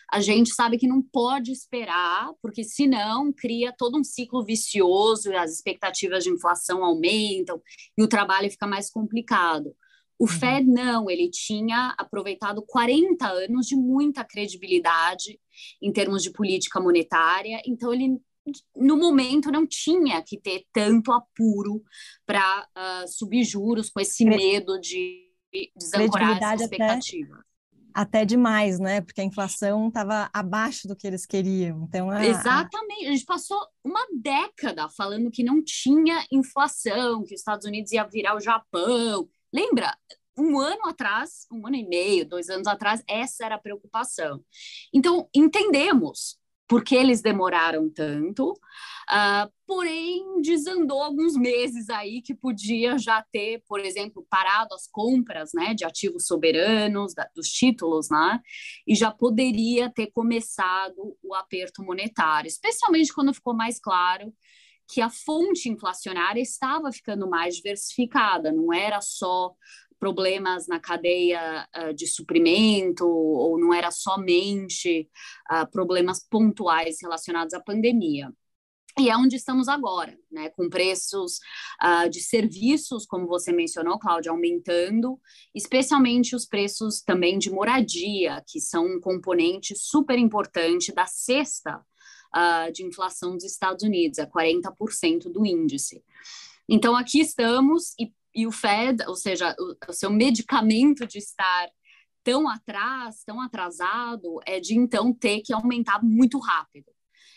A 0.08 0.20
gente 0.20 0.54
sabe 0.54 0.78
que 0.78 0.86
não 0.86 1.02
pode 1.02 1.50
esperar, 1.50 2.30
porque 2.40 2.62
senão 2.62 3.32
cria 3.32 3.74
todo 3.76 3.98
um 3.98 4.04
ciclo 4.04 4.44
vicioso, 4.44 5.34
as 5.34 5.52
expectativas 5.52 6.22
de 6.22 6.30
inflação 6.30 6.84
aumentam 6.84 7.60
e 7.98 8.04
o 8.04 8.08
trabalho 8.08 8.48
fica 8.48 8.69
mais 8.69 8.88
complicado. 8.88 9.74
O 10.16 10.24
uhum. 10.24 10.28
Fed 10.28 10.64
não, 10.64 11.10
ele 11.10 11.28
tinha 11.28 11.92
aproveitado 11.98 12.62
40 12.64 13.26
anos 13.26 13.66
de 13.66 13.74
muita 13.74 14.22
credibilidade 14.22 15.40
em 15.82 15.92
termos 15.92 16.22
de 16.22 16.30
política 16.30 16.80
monetária, 16.80 17.60
então 17.66 17.93
ele 17.93 18.20
no 18.77 18.96
momento 18.96 19.51
não 19.51 19.67
tinha 19.67 20.22
que 20.22 20.39
ter 20.39 20.65
tanto 20.72 21.13
apuro 21.13 21.82
para 22.27 22.67
uh, 22.77 23.08
subir 23.08 23.44
juros 23.44 23.91
com 23.91 24.01
esse 24.01 24.25
medo 24.25 24.79
de 24.81 25.31
desancorar 25.77 26.43
essa 26.43 26.65
expectativa. 26.65 27.44
Até, 27.94 28.19
até 28.19 28.25
demais, 28.25 28.79
né? 28.79 29.01
Porque 29.01 29.20
a 29.20 29.25
inflação 29.25 29.89
estava 29.89 30.29
abaixo 30.32 30.89
do 30.89 30.96
que 30.96 31.06
eles 31.06 31.27
queriam. 31.27 31.84
Então, 31.84 32.11
a, 32.11 32.25
Exatamente. 32.25 33.06
A 33.06 33.13
gente 33.13 33.25
passou 33.25 33.58
uma 33.84 34.05
década 34.20 34.89
falando 34.89 35.31
que 35.31 35.44
não 35.44 35.63
tinha 35.63 36.25
inflação, 36.32 37.25
que 37.25 37.34
os 37.34 37.41
Estados 37.41 37.67
Unidos 37.67 37.93
ia 37.93 38.05
virar 38.05 38.34
o 38.37 38.41
Japão. 38.41 39.29
Lembra? 39.53 39.96
um 40.34 40.58
ano 40.58 40.87
atrás, 40.87 41.46
um 41.53 41.67
ano 41.67 41.77
e 41.77 41.87
meio, 41.87 42.27
dois 42.27 42.49
anos 42.49 42.67
atrás, 42.67 43.03
essa 43.06 43.44
era 43.44 43.56
a 43.56 43.61
preocupação. 43.61 44.43
Então, 44.93 45.29
entendemos 45.34 46.39
por 46.72 46.82
que 46.82 46.94
eles 46.94 47.20
demoraram 47.20 47.91
tanto, 47.91 48.52
uh, 48.52 49.52
porém 49.67 50.41
desandou 50.41 51.02
alguns 51.02 51.36
meses 51.36 51.91
aí 51.91 52.22
que 52.22 52.34
podia 52.34 52.96
já 52.96 53.22
ter, 53.31 53.62
por 53.69 53.79
exemplo, 53.81 54.26
parado 54.31 54.74
as 54.74 54.88
compras 54.91 55.50
né, 55.52 55.74
de 55.74 55.84
ativos 55.84 56.26
soberanos, 56.26 57.12
da, 57.12 57.29
dos 57.36 57.48
títulos, 57.48 58.08
né, 58.08 58.41
e 58.86 58.94
já 58.94 59.10
poderia 59.10 59.91
ter 59.91 60.06
começado 60.12 61.14
o 61.22 61.34
aperto 61.34 61.82
monetário, 61.82 62.48
especialmente 62.48 63.12
quando 63.12 63.34
ficou 63.34 63.52
mais 63.52 63.79
claro 63.79 64.32
que 64.88 65.02
a 65.02 65.10
fonte 65.10 65.69
inflacionária 65.69 66.41
estava 66.41 66.91
ficando 66.91 67.29
mais 67.29 67.56
diversificada, 67.56 68.50
não 68.50 68.72
era 68.72 69.02
só 69.02 69.52
problemas 70.03 70.67
na 70.67 70.81
cadeia 70.81 71.65
uh, 71.79 71.94
de 71.94 72.09
suprimento, 72.09 73.06
ou 73.06 73.56
não 73.56 73.73
era 73.73 73.93
somente 73.93 75.09
uh, 75.49 75.71
problemas 75.71 76.27
pontuais 76.29 76.97
relacionados 77.01 77.55
à 77.55 77.61
pandemia. 77.61 78.29
E 78.99 79.09
é 79.09 79.17
onde 79.17 79.37
estamos 79.37 79.69
agora, 79.69 80.19
né, 80.29 80.51
com 80.51 80.69
preços 80.69 81.39
uh, 81.81 82.11
de 82.11 82.21
serviços, 82.21 83.06
como 83.06 83.29
você 83.29 83.53
mencionou, 83.53 83.97
Cláudia, 83.97 84.32
aumentando, 84.32 85.21
especialmente 85.55 86.35
os 86.35 86.47
preços 86.47 87.01
também 87.01 87.39
de 87.39 87.49
moradia, 87.49 88.43
que 88.49 88.61
são 88.61 88.85
um 88.85 89.01
componente 89.01 89.77
super 89.77 90.19
importante 90.19 90.93
da 90.93 91.06
cesta 91.06 91.77
uh, 92.35 92.73
de 92.73 92.82
inflação 92.82 93.35
dos 93.35 93.44
Estados 93.44 93.85
Unidos, 93.85 94.19
é 94.19 94.27
40% 94.27 95.31
do 95.32 95.47
índice. 95.47 96.03
Então, 96.69 96.97
aqui 96.97 97.21
estamos, 97.21 97.94
e 98.01 98.13
e 98.34 98.46
o 98.46 98.53
Fed, 98.53 99.05
ou 99.06 99.15
seja, 99.15 99.55
o, 99.58 99.91
o 99.91 99.93
seu 99.93 100.10
medicamento 100.10 101.06
de 101.06 101.19
estar 101.19 101.69
tão 102.22 102.48
atrás, 102.48 103.22
tão 103.24 103.41
atrasado, 103.41 104.41
é 104.46 104.60
de 104.60 104.77
então 104.77 105.12
ter 105.12 105.41
que 105.41 105.53
aumentar 105.53 106.03
muito 106.03 106.39
rápido, 106.39 106.91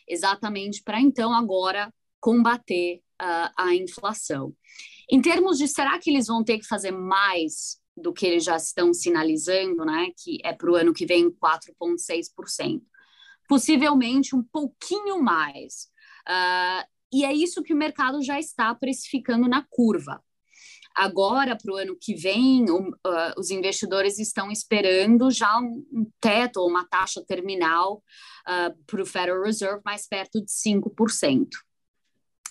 exatamente 0.07 0.83
para 0.83 1.01
então 1.01 1.33
agora 1.33 1.91
combater 2.19 3.01
uh, 3.21 3.51
a 3.57 3.75
inflação. 3.75 4.55
Em 5.09 5.21
termos 5.21 5.57
de 5.57 5.67
será 5.67 5.99
que 5.99 6.09
eles 6.09 6.27
vão 6.27 6.43
ter 6.43 6.59
que 6.59 6.67
fazer 6.67 6.91
mais 6.91 7.79
do 7.95 8.11
que 8.11 8.25
eles 8.25 8.43
já 8.43 8.55
estão 8.55 8.93
sinalizando, 8.93 9.85
né, 9.85 10.11
que 10.17 10.39
é 10.43 10.53
para 10.53 10.71
o 10.71 10.75
ano 10.75 10.93
que 10.93 11.05
vem 11.05 11.29
4,6%? 11.29 12.81
Possivelmente 13.47 14.35
um 14.35 14.43
pouquinho 14.43 15.21
mais. 15.21 15.87
Uh, 16.27 16.85
e 17.13 17.23
é 17.23 17.33
isso 17.33 17.63
que 17.63 17.73
o 17.73 17.77
mercado 17.77 18.21
já 18.21 18.39
está 18.39 18.73
precificando 18.73 19.47
na 19.47 19.65
curva. 19.69 20.21
Agora, 20.95 21.57
para 21.57 21.73
o 21.73 21.75
ano 21.75 21.97
que 21.99 22.15
vem, 22.15 22.63
uh, 22.69 22.93
os 23.37 23.51
investidores 23.51 24.17
estão 24.17 24.49
esperando 24.49 25.29
já 25.29 25.59
um, 25.59 25.85
um 25.91 26.09
teto 26.21 26.61
ou 26.61 26.69
uma 26.69 26.87
taxa 26.87 27.21
terminal 27.27 28.01
uh, 28.47 28.83
para 28.87 29.01
o 29.01 29.05
Federal 29.05 29.43
Reserve 29.43 29.81
mais 29.83 30.07
perto 30.07 30.39
de 30.39 30.49
5%. 30.49 31.47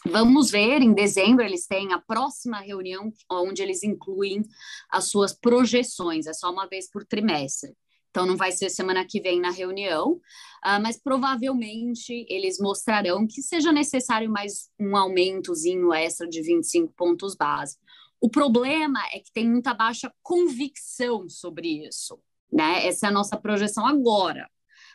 Vamos 0.06 0.50
ver, 0.50 0.82
em 0.82 0.92
dezembro 0.92 1.42
eles 1.42 1.66
têm 1.66 1.94
a 1.94 1.98
próxima 1.98 2.60
reunião 2.60 3.10
onde 3.30 3.62
eles 3.62 3.82
incluem 3.82 4.42
as 4.90 5.08
suas 5.08 5.32
projeções, 5.32 6.26
é 6.26 6.34
só 6.34 6.52
uma 6.52 6.66
vez 6.66 6.90
por 6.90 7.06
trimestre. 7.06 7.72
Então, 8.10 8.26
não 8.26 8.36
vai 8.36 8.52
ser 8.52 8.68
semana 8.68 9.04
que 9.04 9.20
vem 9.20 9.40
na 9.40 9.50
reunião, 9.50 10.12
uh, 10.12 10.80
mas 10.82 11.00
provavelmente 11.02 12.26
eles 12.28 12.58
mostrarão 12.60 13.26
que 13.26 13.40
seja 13.40 13.72
necessário 13.72 14.30
mais 14.30 14.68
um 14.78 14.94
aumentozinho 14.94 15.94
extra 15.94 16.28
de 16.28 16.42
25 16.42 16.92
pontos 16.94 17.34
base. 17.34 17.78
O 18.24 18.30
problema 18.30 19.00
é 19.12 19.18
que 19.20 19.30
tem 19.30 19.46
muita 19.46 19.74
baixa 19.74 20.10
convicção 20.22 21.28
sobre 21.28 21.86
isso, 21.86 22.18
né? 22.50 22.86
Essa 22.86 23.04
é 23.04 23.08
a 23.10 23.12
nossa 23.12 23.36
projeção 23.36 23.86
agora, 23.86 24.50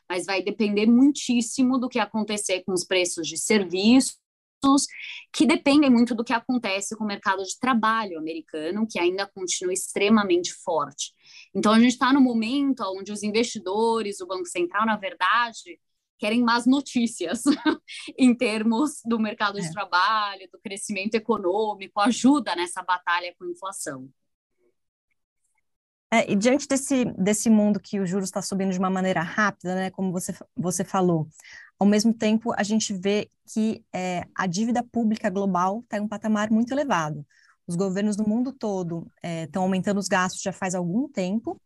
mas 0.09 0.25
vai 0.25 0.41
depender 0.41 0.87
muitíssimo 0.87 1.77
do 1.77 1.87
que 1.87 1.99
acontecer 1.99 2.63
com 2.65 2.73
os 2.73 2.83
preços 2.83 3.27
de 3.27 3.37
serviços 3.37 4.17
que 5.31 5.45
dependem 5.45 5.91
muito 5.91 6.15
do 6.15 6.23
que 6.23 6.33
acontece 6.33 6.97
com 6.97 7.03
o 7.03 7.07
mercado 7.07 7.43
de 7.43 7.59
trabalho 7.59 8.17
americano, 8.17 8.87
que 8.89 8.97
ainda 8.97 9.27
continua 9.27 9.73
extremamente 9.73 10.51
forte. 10.51 11.13
Então, 11.53 11.71
a 11.71 11.79
gente 11.79 11.91
está 11.91 12.11
no 12.11 12.19
momento 12.19 12.81
onde 12.97 13.11
os 13.11 13.21
investidores, 13.21 14.21
o 14.21 14.25
Banco 14.25 14.47
Central, 14.47 14.87
na 14.87 14.97
verdade, 14.97 15.79
querem 16.19 16.43
más 16.43 16.67
notícias 16.67 17.43
em 18.17 18.35
termos 18.35 19.01
do 19.05 19.17
mercado 19.17 19.59
de 19.59 19.67
é. 19.67 19.71
trabalho, 19.71 20.49
do 20.51 20.59
crescimento 20.59 21.15
econômico, 21.15 21.99
ajuda 22.01 22.55
nessa 22.55 22.83
batalha 22.83 23.33
com 23.39 23.45
a 23.45 23.49
inflação. 23.49 24.07
É, 26.11 26.29
e 26.31 26.35
diante 26.35 26.67
desse, 26.67 27.05
desse 27.17 27.49
mundo 27.49 27.79
que 27.79 27.99
o 27.99 28.05
juros 28.05 28.29
está 28.29 28.41
subindo 28.41 28.71
de 28.71 28.79
uma 28.79 28.89
maneira 28.89 29.21
rápida, 29.21 29.75
né, 29.75 29.91
como 29.91 30.11
você, 30.11 30.33
você 30.57 30.83
falou, 30.83 31.27
ao 31.79 31.87
mesmo 31.87 32.13
tempo 32.13 32.51
a 32.57 32.63
gente 32.63 32.93
vê 32.93 33.29
que 33.53 33.85
é, 33.93 34.25
a 34.35 34.47
dívida 34.47 34.83
pública 34.83 35.29
global 35.29 35.81
está 35.81 35.97
em 35.97 36.01
um 36.01 36.07
patamar 36.07 36.49
muito 36.49 36.71
elevado. 36.71 37.25
Os 37.65 37.75
governos 37.75 38.15
do 38.15 38.27
mundo 38.27 38.51
todo 38.51 39.09
estão 39.23 39.61
é, 39.61 39.65
aumentando 39.65 39.99
os 39.99 40.07
gastos 40.07 40.41
já 40.41 40.51
faz 40.51 40.73
algum 40.73 41.07
tempo, 41.07 41.61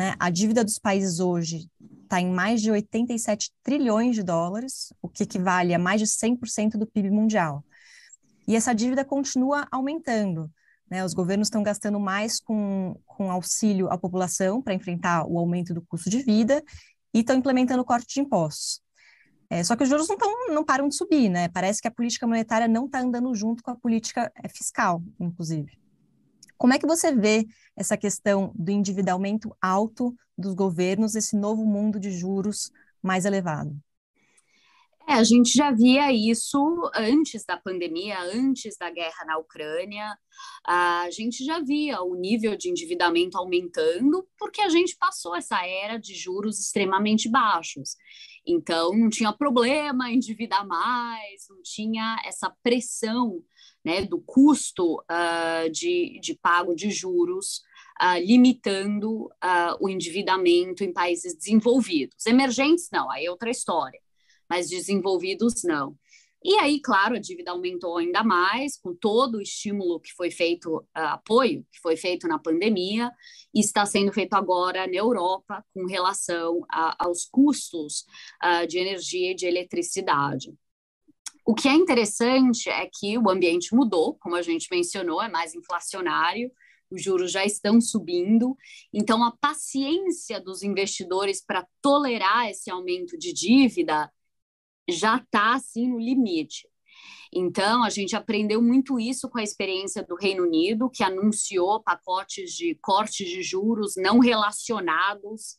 né? 0.00 0.14
A 0.18 0.30
dívida 0.30 0.64
dos 0.64 0.78
países 0.78 1.20
hoje 1.20 1.68
está 2.04 2.18
em 2.18 2.32
mais 2.32 2.62
de 2.62 2.70
87 2.70 3.52
trilhões 3.62 4.16
de 4.16 4.22
dólares, 4.22 4.94
o 5.02 5.10
que 5.10 5.24
equivale 5.24 5.74
a 5.74 5.78
mais 5.78 6.00
de 6.00 6.06
100% 6.06 6.78
do 6.78 6.86
PIB 6.86 7.10
mundial. 7.10 7.62
E 8.48 8.56
essa 8.56 8.72
dívida 8.72 9.04
continua 9.04 9.68
aumentando. 9.70 10.50
Né? 10.90 11.04
Os 11.04 11.12
governos 11.12 11.48
estão 11.48 11.62
gastando 11.62 12.00
mais 12.00 12.40
com, 12.40 12.98
com 13.04 13.30
auxílio 13.30 13.92
à 13.92 13.98
população 13.98 14.62
para 14.62 14.72
enfrentar 14.72 15.26
o 15.26 15.38
aumento 15.38 15.74
do 15.74 15.82
custo 15.82 16.08
de 16.08 16.22
vida 16.22 16.64
e 17.12 17.20
estão 17.20 17.36
implementando 17.36 17.84
corte 17.84 18.14
de 18.14 18.20
impostos. 18.20 18.80
É, 19.50 19.62
só 19.62 19.76
que 19.76 19.82
os 19.82 19.88
juros 19.90 20.08
não, 20.08 20.16
tão, 20.16 20.48
não 20.48 20.64
param 20.64 20.88
de 20.88 20.96
subir, 20.96 21.28
né? 21.28 21.46
Parece 21.48 21.82
que 21.82 21.88
a 21.88 21.90
política 21.90 22.26
monetária 22.26 22.66
não 22.66 22.86
está 22.86 23.00
andando 23.00 23.34
junto 23.34 23.62
com 23.62 23.70
a 23.70 23.76
política 23.76 24.32
é, 24.34 24.48
fiscal, 24.48 25.02
inclusive. 25.20 25.79
Como 26.60 26.74
é 26.74 26.78
que 26.78 26.86
você 26.86 27.10
vê 27.10 27.46
essa 27.74 27.96
questão 27.96 28.52
do 28.54 28.70
endividamento 28.70 29.56
alto 29.62 30.14
dos 30.36 30.52
governos, 30.52 31.14
esse 31.14 31.34
novo 31.34 31.64
mundo 31.64 31.98
de 31.98 32.10
juros 32.10 32.70
mais 33.02 33.24
elevado? 33.24 33.74
É, 35.08 35.14
a 35.14 35.24
gente 35.24 35.54
já 35.54 35.70
via 35.70 36.12
isso 36.12 36.58
antes 36.94 37.46
da 37.46 37.56
pandemia, 37.56 38.20
antes 38.20 38.76
da 38.76 38.90
guerra 38.90 39.24
na 39.24 39.38
Ucrânia. 39.38 40.14
A 40.66 41.08
gente 41.10 41.42
já 41.46 41.60
via 41.60 42.02
o 42.02 42.14
nível 42.14 42.54
de 42.54 42.68
endividamento 42.68 43.38
aumentando, 43.38 44.28
porque 44.38 44.60
a 44.60 44.68
gente 44.68 44.98
passou 44.98 45.34
essa 45.34 45.66
era 45.66 45.96
de 45.96 46.14
juros 46.14 46.60
extremamente 46.60 47.26
baixos. 47.30 47.96
Então, 48.46 48.94
não 48.94 49.08
tinha 49.08 49.32
problema 49.32 50.12
endividar 50.12 50.66
mais, 50.66 51.46
não 51.48 51.62
tinha 51.62 52.20
essa 52.26 52.54
pressão 52.62 53.42
né, 53.84 54.04
do 54.04 54.20
custo 54.20 54.96
uh, 55.00 55.70
de, 55.70 56.18
de 56.20 56.34
pago 56.34 56.74
de 56.74 56.90
juros 56.90 57.62
uh, 58.02 58.18
limitando 58.18 59.24
uh, 59.26 59.76
o 59.80 59.88
endividamento 59.88 60.84
em 60.84 60.92
países 60.92 61.34
desenvolvidos. 61.34 62.26
Emergentes, 62.26 62.88
não, 62.92 63.10
aí 63.10 63.26
é 63.26 63.30
outra 63.30 63.50
história 63.50 64.00
mas 64.50 64.68
desenvolvidos 64.68 65.62
não. 65.62 65.96
E 66.42 66.54
aí, 66.58 66.80
claro, 66.80 67.14
a 67.14 67.20
dívida 67.20 67.52
aumentou 67.52 67.98
ainda 67.98 68.24
mais, 68.24 68.76
com 68.76 68.94
todo 68.94 69.36
o 69.36 69.42
estímulo 69.42 70.00
que 70.00 70.10
foi 70.14 70.30
feito, 70.30 70.84
apoio 70.94 71.64
que 71.70 71.78
foi 71.80 71.96
feito 71.96 72.26
na 72.26 72.38
pandemia, 72.38 73.12
e 73.54 73.60
está 73.60 73.84
sendo 73.86 74.10
feito 74.10 74.32
agora 74.32 74.86
na 74.86 74.96
Europa 74.96 75.62
com 75.72 75.84
relação 75.86 76.64
a, 76.68 77.04
aos 77.04 77.26
custos 77.26 78.06
de 78.68 78.78
energia 78.78 79.32
e 79.32 79.34
de 79.34 79.46
eletricidade. 79.46 80.54
O 81.50 81.54
que 81.54 81.66
é 81.66 81.74
interessante 81.74 82.70
é 82.70 82.88
que 82.88 83.18
o 83.18 83.28
ambiente 83.28 83.74
mudou, 83.74 84.14
como 84.20 84.36
a 84.36 84.40
gente 84.40 84.68
mencionou, 84.70 85.20
é 85.20 85.28
mais 85.28 85.52
inflacionário, 85.52 86.48
os 86.88 87.02
juros 87.02 87.32
já 87.32 87.44
estão 87.44 87.80
subindo, 87.80 88.56
então 88.94 89.24
a 89.24 89.36
paciência 89.36 90.40
dos 90.40 90.62
investidores 90.62 91.44
para 91.44 91.66
tolerar 91.82 92.48
esse 92.48 92.70
aumento 92.70 93.18
de 93.18 93.32
dívida 93.32 94.08
já 94.88 95.16
está 95.16 95.54
assim 95.54 95.88
no 95.88 95.98
limite. 95.98 96.68
Então, 97.34 97.82
a 97.82 97.90
gente 97.90 98.14
aprendeu 98.14 98.62
muito 98.62 99.00
isso 99.00 99.28
com 99.28 99.38
a 99.40 99.42
experiência 99.42 100.04
do 100.04 100.14
Reino 100.14 100.44
Unido, 100.44 100.88
que 100.88 101.02
anunciou 101.02 101.82
pacotes 101.82 102.52
de 102.52 102.76
cortes 102.76 103.28
de 103.28 103.42
juros 103.42 103.94
não 103.96 104.20
relacionados 104.20 105.58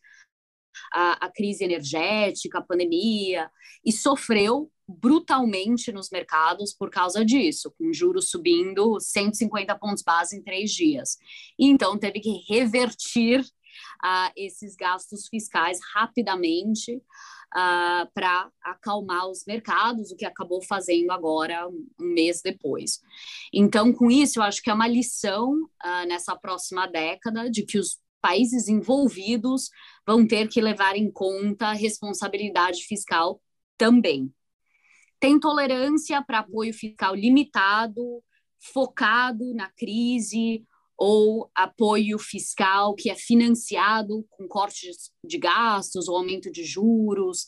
à, 0.92 1.26
à 1.26 1.30
crise 1.30 1.64
energética, 1.64 2.60
à 2.60 2.62
pandemia, 2.62 3.50
e 3.86 3.92
sofreu 3.92 4.72
brutalmente 4.88 5.92
nos 5.92 6.10
mercados 6.10 6.74
por 6.74 6.90
causa 6.90 7.24
disso, 7.24 7.74
com 7.78 7.94
juros 7.94 8.30
subindo 8.30 9.00
150 9.00 9.78
pontos 9.78 10.04
base 10.04 10.38
em 10.38 10.44
três 10.44 10.72
dias. 10.72 11.18
Então, 11.58 11.98
teve 11.98 12.20
que 12.20 12.44
revertir 12.50 13.42
uh, 13.42 14.32
esses 14.36 14.76
gastos 14.76 15.28
fiscais 15.28 15.80
rapidamente 15.94 16.96
uh, 16.96 18.10
para 18.14 18.50
acalmar 18.62 19.28
os 19.30 19.46
mercados, 19.46 20.12
o 20.12 20.16
que 20.16 20.26
acabou 20.26 20.62
fazendo 20.62 21.12
agora 21.12 21.68
um 21.68 22.14
mês 22.14 22.42
depois. 22.42 23.00
Então, 23.54 23.94
com 23.94 24.10
isso, 24.10 24.40
eu 24.40 24.44
acho 24.44 24.62
que 24.62 24.70
é 24.70 24.74
uma 24.74 24.88
lição 24.88 25.54
uh, 25.54 26.08
nessa 26.08 26.36
próxima 26.36 26.88
década 26.88 27.50
de 27.50 27.64
que 27.64 27.78
os 27.78 28.00
países 28.22 28.68
envolvidos 28.68 29.70
vão 30.06 30.25
ter 30.25 30.48
que 30.48 30.62
levar 30.62 30.96
em 30.96 31.12
conta 31.12 31.68
a 31.68 31.74
responsabilidade 31.74 32.84
fiscal 32.84 33.42
também. 33.78 34.34
Tem 35.20 35.40
tolerância 35.40 36.24
para 36.24 36.40
apoio 36.40 36.74
fiscal 36.74 37.16
limitado, 37.16 38.24
focado 38.60 39.54
na 39.54 39.70
crise, 39.72 40.66
ou 41.04 41.50
apoio 41.56 42.20
fiscal 42.20 42.94
que 42.94 43.10
é 43.10 43.16
financiado 43.16 44.24
com 44.30 44.48
cortes 44.48 45.12
de 45.25 45.40
gastos 45.40 46.08
ou 46.08 46.16
aumento 46.16 46.51
de 46.51 46.63
juros, 46.63 47.46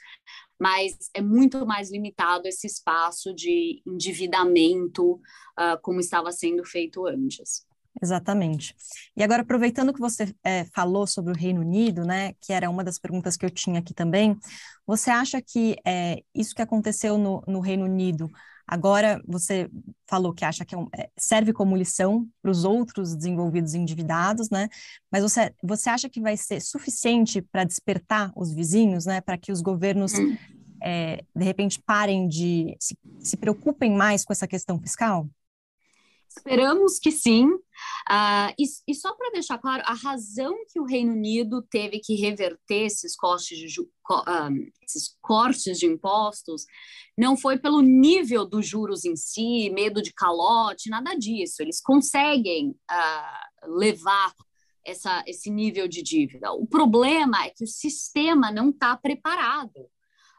mas 0.60 0.98
é 1.14 1.22
muito 1.22 1.64
mais 1.64 1.92
limitado 1.92 2.48
esse 2.48 2.66
espaço 2.66 3.32
de 3.32 3.80
endividamento 3.86 5.14
uh, 5.14 5.80
como 5.84 6.00
estava 6.00 6.32
sendo 6.32 6.66
feito 6.66 7.06
antes. 7.06 7.64
Exatamente. 8.02 8.76
E 9.16 9.24
agora, 9.24 9.44
aproveitando 9.44 9.94
que 9.94 10.00
você 10.00 10.34
é, 10.44 10.66
falou 10.74 11.06
sobre 11.06 11.32
o 11.32 11.38
Reino 11.38 11.62
Unido, 11.62 12.04
né, 12.04 12.34
que 12.42 12.52
era 12.52 12.70
uma 12.70 12.84
das 12.84 12.98
perguntas 12.98 13.38
que 13.38 13.46
eu 13.46 13.50
tinha 13.50 13.80
aqui 13.80 13.94
também, 13.94 14.38
você 14.86 15.10
acha 15.10 15.42
que 15.42 15.78
é, 15.86 16.24
isso 16.34 16.56
que 16.56 16.62
aconteceu 16.62 17.18
no, 17.18 17.44
no 17.48 17.60
Reino 17.60 17.86
Unido 17.86 18.30
Agora, 18.68 19.22
você 19.28 19.70
falou 20.08 20.34
que 20.34 20.46
acha 20.46 20.64
que 20.64 20.74
é 20.74 20.78
um, 20.78 20.88
é, 20.98 21.10
serve 21.18 21.52
como 21.52 21.76
lição 21.76 22.28
para 22.42 22.50
os 22.50 22.64
outros 22.64 23.16
desenvolvidos 23.16 23.74
endividados, 23.74 24.50
né? 24.50 24.70
Mas 25.12 25.22
você, 25.22 25.54
você 25.62 25.90
acha 25.90 26.10
que 26.10 26.22
vai 26.22 26.38
ser 26.38 26.62
suficiente 26.62 27.42
para 27.42 27.66
despertar 27.66 28.32
os 28.36 28.54
vizinhos, 28.54 29.06
né? 29.06 29.20
Para 29.20 29.38
que 29.38 29.52
os 29.52 29.62
governos, 29.62 30.14
hum. 30.14 30.38
é, 30.82 31.24
de 31.36 31.44
repente, 31.44 31.82
parem 31.86 32.28
de 32.28 32.76
se, 32.80 32.98
se 33.20 33.36
preocupem 33.36 33.92
mais 33.92 34.24
com 34.24 34.32
essa 34.32 34.48
questão 34.48 34.80
fiscal? 34.80 35.28
Esperamos 36.36 37.00
que 37.00 37.12
sim. 37.12 37.46
Uh, 37.46 38.54
e, 38.58 38.66
e, 38.88 38.96
só 38.96 39.14
para 39.14 39.32
deixar 39.32 39.58
claro, 39.58 39.84
a 39.86 39.94
razão 39.94 40.54
que 40.70 40.80
o 40.80 40.86
Reino 40.86 41.14
Unido 41.14 41.62
teve 41.62 42.00
que 42.00 42.16
reverter 42.16 42.86
esses, 42.86 43.16
costes 43.16 43.58
de, 43.58 43.82
um, 43.82 43.88
esses 44.82 45.16
cortes 45.22 45.80
de 45.80 45.86
impostos 45.86 46.66
não 47.18 47.38
foi 47.38 47.58
pelo 47.58 47.82
nível 47.82 48.46
dos 48.46 48.68
juros 48.68 49.06
em 49.06 49.16
si, 49.16 49.70
medo 49.70 50.02
de 50.02 50.14
calote, 50.14 50.90
nada 50.90 51.16
disso. 51.16 51.62
Eles 51.62 51.80
conseguem 51.80 52.70
uh, 52.70 53.78
levar 53.78 54.34
essa, 54.86 55.24
esse 55.28 55.50
nível 55.50 55.88
de 55.88 56.02
dívida. 56.02 56.52
O 56.52 56.68
problema 56.68 57.46
é 57.46 57.50
que 57.50 57.64
o 57.64 57.68
sistema 57.68 58.52
não 58.52 58.70
está 58.70 58.98
preparado 58.98 59.90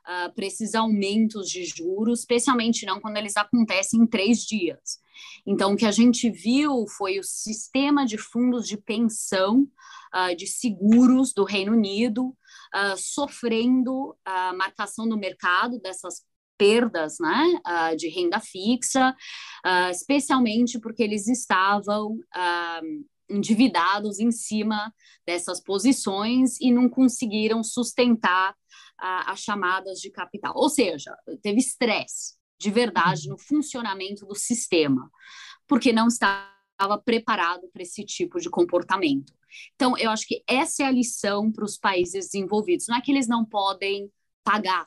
uh, 0.06 0.32
para 0.34 0.46
esses 0.46 0.74
aumentos 0.74 1.48
de 1.48 1.64
juros, 1.64 2.20
especialmente 2.20 2.86
não 2.86 3.00
quando 3.00 3.16
eles 3.16 3.36
acontecem 3.36 4.00
em 4.00 4.06
três 4.06 4.44
dias. 4.44 4.98
Então, 5.46 5.72
o 5.72 5.76
que 5.76 5.86
a 5.86 5.92
gente 5.92 6.30
viu 6.30 6.86
foi 6.86 7.18
o 7.18 7.24
sistema 7.24 8.04
de 8.04 8.18
fundos 8.18 8.66
de 8.66 8.76
pensão 8.76 9.68
uh, 10.14 10.34
de 10.36 10.46
seguros 10.46 11.32
do 11.32 11.44
Reino 11.44 11.72
Unido 11.72 12.26
uh, 12.28 12.96
sofrendo 12.96 14.16
a 14.24 14.52
marcação 14.52 15.08
do 15.08 15.16
mercado 15.16 15.80
dessas 15.80 16.22
perdas 16.56 17.16
né, 17.20 17.60
uh, 17.66 17.96
de 17.96 18.08
renda 18.08 18.40
fixa, 18.40 19.14
uh, 19.66 19.90
especialmente 19.90 20.78
porque 20.78 21.02
eles 21.02 21.28
estavam 21.28 22.12
uh, 22.12 23.04
endividados 23.28 24.18
em 24.18 24.30
cima 24.30 24.92
dessas 25.26 25.60
posições 25.60 26.60
e 26.60 26.70
não 26.70 26.88
conseguiram 26.88 27.62
sustentar 27.62 28.54
as 28.98 29.40
chamadas 29.40 30.00
de 30.00 30.10
capital. 30.10 30.52
Ou 30.56 30.68
seja, 30.68 31.16
teve 31.42 31.58
estresse 31.58 32.34
de 32.58 32.70
verdade 32.70 33.28
no 33.28 33.38
funcionamento 33.38 34.24
do 34.26 34.34
sistema, 34.34 35.10
porque 35.66 35.92
não 35.92 36.08
estava 36.08 36.98
preparado 37.04 37.68
para 37.72 37.82
esse 37.82 38.04
tipo 38.04 38.38
de 38.38 38.48
comportamento. 38.48 39.32
Então, 39.74 39.96
eu 39.98 40.10
acho 40.10 40.26
que 40.26 40.42
essa 40.48 40.82
é 40.82 40.86
a 40.86 40.90
lição 40.90 41.52
para 41.52 41.64
os 41.64 41.78
países 41.78 42.26
desenvolvidos. 42.26 42.86
Não 42.88 42.96
é 42.96 43.00
que 43.00 43.12
eles 43.12 43.28
não 43.28 43.44
podem 43.44 44.10
pagar 44.42 44.86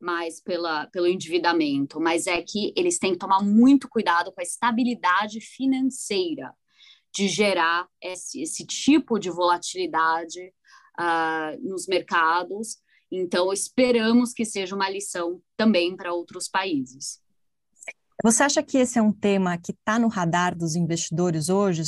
mais 0.00 0.40
pela, 0.40 0.86
pelo 0.88 1.06
endividamento, 1.06 2.00
mas 2.00 2.26
é 2.26 2.42
que 2.42 2.72
eles 2.76 2.98
têm 2.98 3.12
que 3.12 3.18
tomar 3.18 3.42
muito 3.42 3.88
cuidado 3.88 4.32
com 4.32 4.40
a 4.40 4.44
estabilidade 4.44 5.40
financeira 5.40 6.52
de 7.14 7.28
gerar 7.28 7.86
esse, 8.00 8.42
esse 8.42 8.66
tipo 8.66 9.18
de 9.18 9.30
volatilidade 9.30 10.40
uh, 10.98 11.68
nos 11.68 11.86
mercados. 11.86 12.78
Então, 13.14 13.52
esperamos 13.52 14.32
que 14.32 14.42
seja 14.42 14.74
uma 14.74 14.88
lição 14.88 15.38
também 15.54 15.94
para 15.94 16.14
outros 16.14 16.48
países. 16.48 17.20
Você 18.24 18.42
acha 18.42 18.62
que 18.62 18.78
esse 18.78 18.98
é 18.98 19.02
um 19.02 19.12
tema 19.12 19.58
que 19.58 19.72
está 19.72 19.98
no 19.98 20.08
radar 20.08 20.56
dos 20.56 20.74
investidores 20.76 21.50
hoje? 21.50 21.82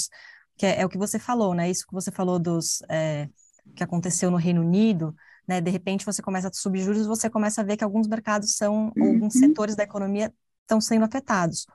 Que 0.59 0.67
é, 0.67 0.83
é, 0.83 0.87
o 0.87 0.89
que 0.89 0.99
você 0.99 1.19
falou, 1.19 1.55
né? 1.55 1.71
Isso 1.71 1.87
que 1.87 1.95
você 1.95 2.13
falou 2.13 2.39
dos 2.39 2.83
é, 2.91 3.31
que 3.75 3.83
aconteceu 3.83 4.31
no 4.31 4.37
Reino 4.37 4.61
Unido, 4.61 5.17
né? 5.49 5.63
De 5.63 5.71
repente 5.71 6.05
você 6.05 6.21
começa 6.21 6.49
a 6.49 6.53
subir 6.53 6.83
juros, 6.83 7.07
você 7.07 7.31
começa 7.31 7.63
a 7.63 7.65
ver 7.65 7.79
que 7.79 7.85
alguns 7.85 8.07
mercados 8.07 8.57
são, 8.57 8.93
uhum. 8.95 9.15
alguns 9.15 9.33
setores 9.33 9.75
da 9.75 9.85
economia 9.85 10.31
estão 10.61 10.79
sendo 10.79 11.07
afetados. 11.07 11.67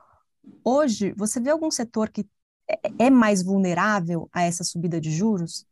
Hoje, 0.62 1.12
você 1.16 1.40
vê 1.40 1.50
algum 1.50 1.72
setor 1.72 2.08
que 2.08 2.24
é, 2.68 3.06
é 3.06 3.10
mais 3.10 3.42
vulnerável 3.42 4.28
a 4.32 4.42
essa 4.42 4.62
subida 4.62 5.00
de 5.00 5.10
juros? 5.10 5.66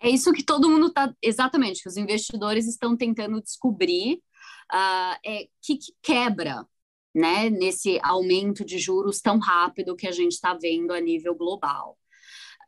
É 0.00 0.08
isso 0.08 0.32
que 0.32 0.44
todo 0.44 0.68
mundo 0.68 0.88
está, 0.88 1.12
exatamente, 1.22 1.82
que 1.82 1.88
os 1.88 1.96
investidores 1.96 2.66
estão 2.66 2.96
tentando 2.96 3.40
descobrir 3.40 4.22
uh, 4.72 5.18
é 5.24 5.48
que, 5.62 5.76
que 5.76 5.92
quebra 6.00 6.66
né, 7.14 7.50
nesse 7.50 7.98
aumento 8.02 8.64
de 8.64 8.78
juros 8.78 9.20
tão 9.20 9.38
rápido 9.38 9.96
que 9.96 10.06
a 10.06 10.12
gente 10.12 10.32
está 10.32 10.54
vendo 10.54 10.92
a 10.92 11.00
nível 11.00 11.34
global. 11.34 11.98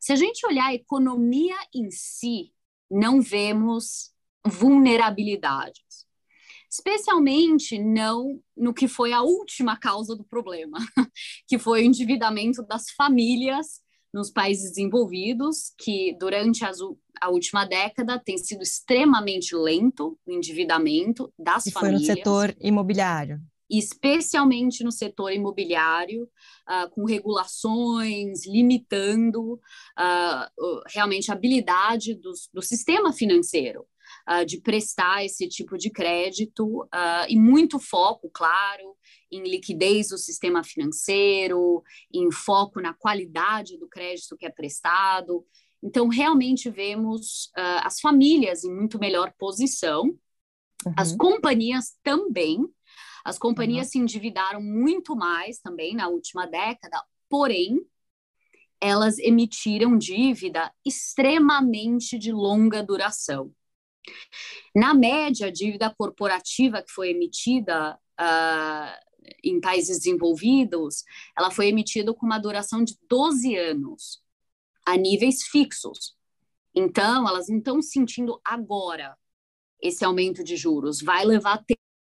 Se 0.00 0.12
a 0.12 0.16
gente 0.16 0.44
olhar 0.46 0.66
a 0.66 0.74
economia 0.74 1.56
em 1.74 1.90
si, 1.90 2.52
não 2.90 3.20
vemos 3.20 4.12
vulnerabilidades, 4.44 6.06
especialmente 6.70 7.78
não 7.78 8.42
no 8.56 8.72
que 8.72 8.88
foi 8.88 9.12
a 9.12 9.22
última 9.22 9.76
causa 9.78 10.16
do 10.16 10.24
problema, 10.24 10.78
que 11.46 11.58
foi 11.58 11.82
o 11.82 11.84
endividamento 11.84 12.62
das 12.62 12.90
famílias 12.90 13.80
nos 14.12 14.30
países 14.30 14.70
desenvolvidos, 14.70 15.72
que 15.78 16.16
durante 16.18 16.64
as, 16.64 16.78
a 17.20 17.30
última 17.30 17.64
década 17.64 18.18
tem 18.18 18.38
sido 18.38 18.62
extremamente 18.62 19.54
lento 19.54 20.18
o 20.26 20.32
endividamento 20.32 21.32
das 21.38 21.66
e 21.66 21.70
famílias. 21.70 22.06
Foi 22.06 22.10
no 22.10 22.16
setor 22.16 22.56
imobiliário 22.60 23.40
especialmente 23.70 24.82
no 24.82 24.90
setor 24.90 25.32
imobiliário, 25.32 26.24
uh, 26.24 26.90
com 26.90 27.04
regulações 27.04 28.44
limitando 28.44 29.54
uh, 29.54 30.82
realmente 30.88 31.30
a 31.30 31.34
habilidade 31.34 32.14
do, 32.14 32.32
do 32.52 32.60
sistema 32.60 33.12
financeiro 33.12 33.86
uh, 34.28 34.44
de 34.44 34.60
prestar 34.60 35.24
esse 35.24 35.48
tipo 35.48 35.78
de 35.78 35.88
crédito, 35.88 36.88
e 37.28 37.36
muito 37.36 37.78
foco, 37.78 38.28
claro, 38.32 38.96
em 39.30 39.42
liquidez 39.42 40.08
do 40.08 40.18
sistema 40.18 40.64
financeiro, 40.64 41.82
em 42.12 42.30
foco 42.32 42.80
na 42.80 42.92
qualidade 42.92 43.78
do 43.78 43.88
crédito 43.88 44.36
que 44.36 44.46
é 44.46 44.50
prestado. 44.50 45.46
Então, 45.82 46.08
realmente 46.08 46.68
vemos 46.68 47.50
as 47.54 48.00
famílias 48.00 48.64
em 48.64 48.74
muito 48.74 48.98
melhor 48.98 49.32
posição, 49.38 50.04
uhum. 50.04 50.94
as 50.96 51.14
companhias 51.14 51.96
também, 52.02 52.66
as 53.24 53.38
companhias 53.38 53.86
uhum. 53.86 53.90
se 53.92 53.98
endividaram 53.98 54.62
muito 54.62 55.14
mais 55.16 55.58
também 55.58 55.94
na 55.94 56.08
última 56.08 56.46
década, 56.46 57.02
porém, 57.28 57.84
elas 58.80 59.18
emitiram 59.18 59.96
dívida 59.96 60.72
extremamente 60.84 62.18
de 62.18 62.32
longa 62.32 62.82
duração. 62.82 63.52
Na 64.74 64.94
média, 64.94 65.48
a 65.48 65.52
dívida 65.52 65.94
corporativa 65.94 66.82
que 66.82 66.90
foi 66.90 67.10
emitida 67.10 67.98
uh, 68.18 69.10
em 69.44 69.60
países 69.60 69.98
desenvolvidos, 69.98 71.04
ela 71.36 71.50
foi 71.50 71.68
emitida 71.68 72.12
com 72.14 72.24
uma 72.24 72.38
duração 72.38 72.82
de 72.82 72.96
12 73.08 73.56
anos, 73.56 74.22
a 74.86 74.96
níveis 74.96 75.42
fixos. 75.44 76.16
Então, 76.74 77.28
elas 77.28 77.48
não 77.48 77.58
estão 77.58 77.82
sentindo 77.82 78.40
agora 78.44 79.16
esse 79.80 80.04
aumento 80.04 80.42
de 80.44 80.56
juros. 80.56 81.00
Vai 81.00 81.24
levar 81.24 81.64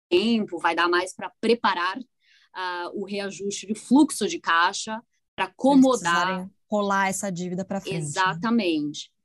tempo, 0.08 0.58
vai 0.58 0.74
dar 0.74 0.88
mais 0.88 1.14
para 1.14 1.30
preparar 1.40 1.98
uh, 1.98 2.90
o 2.94 3.04
reajuste 3.04 3.66
de 3.66 3.74
fluxo 3.74 4.26
de 4.26 4.38
caixa, 4.38 5.00
para 5.34 5.46
acomodar. 5.46 6.48
rolar 6.70 7.08
essa 7.08 7.30
dívida 7.30 7.64
para 7.64 7.80
frente. 7.80 7.94
Né? 7.94 8.00
Exatamente. 8.00 9.10
Né? 9.10 9.16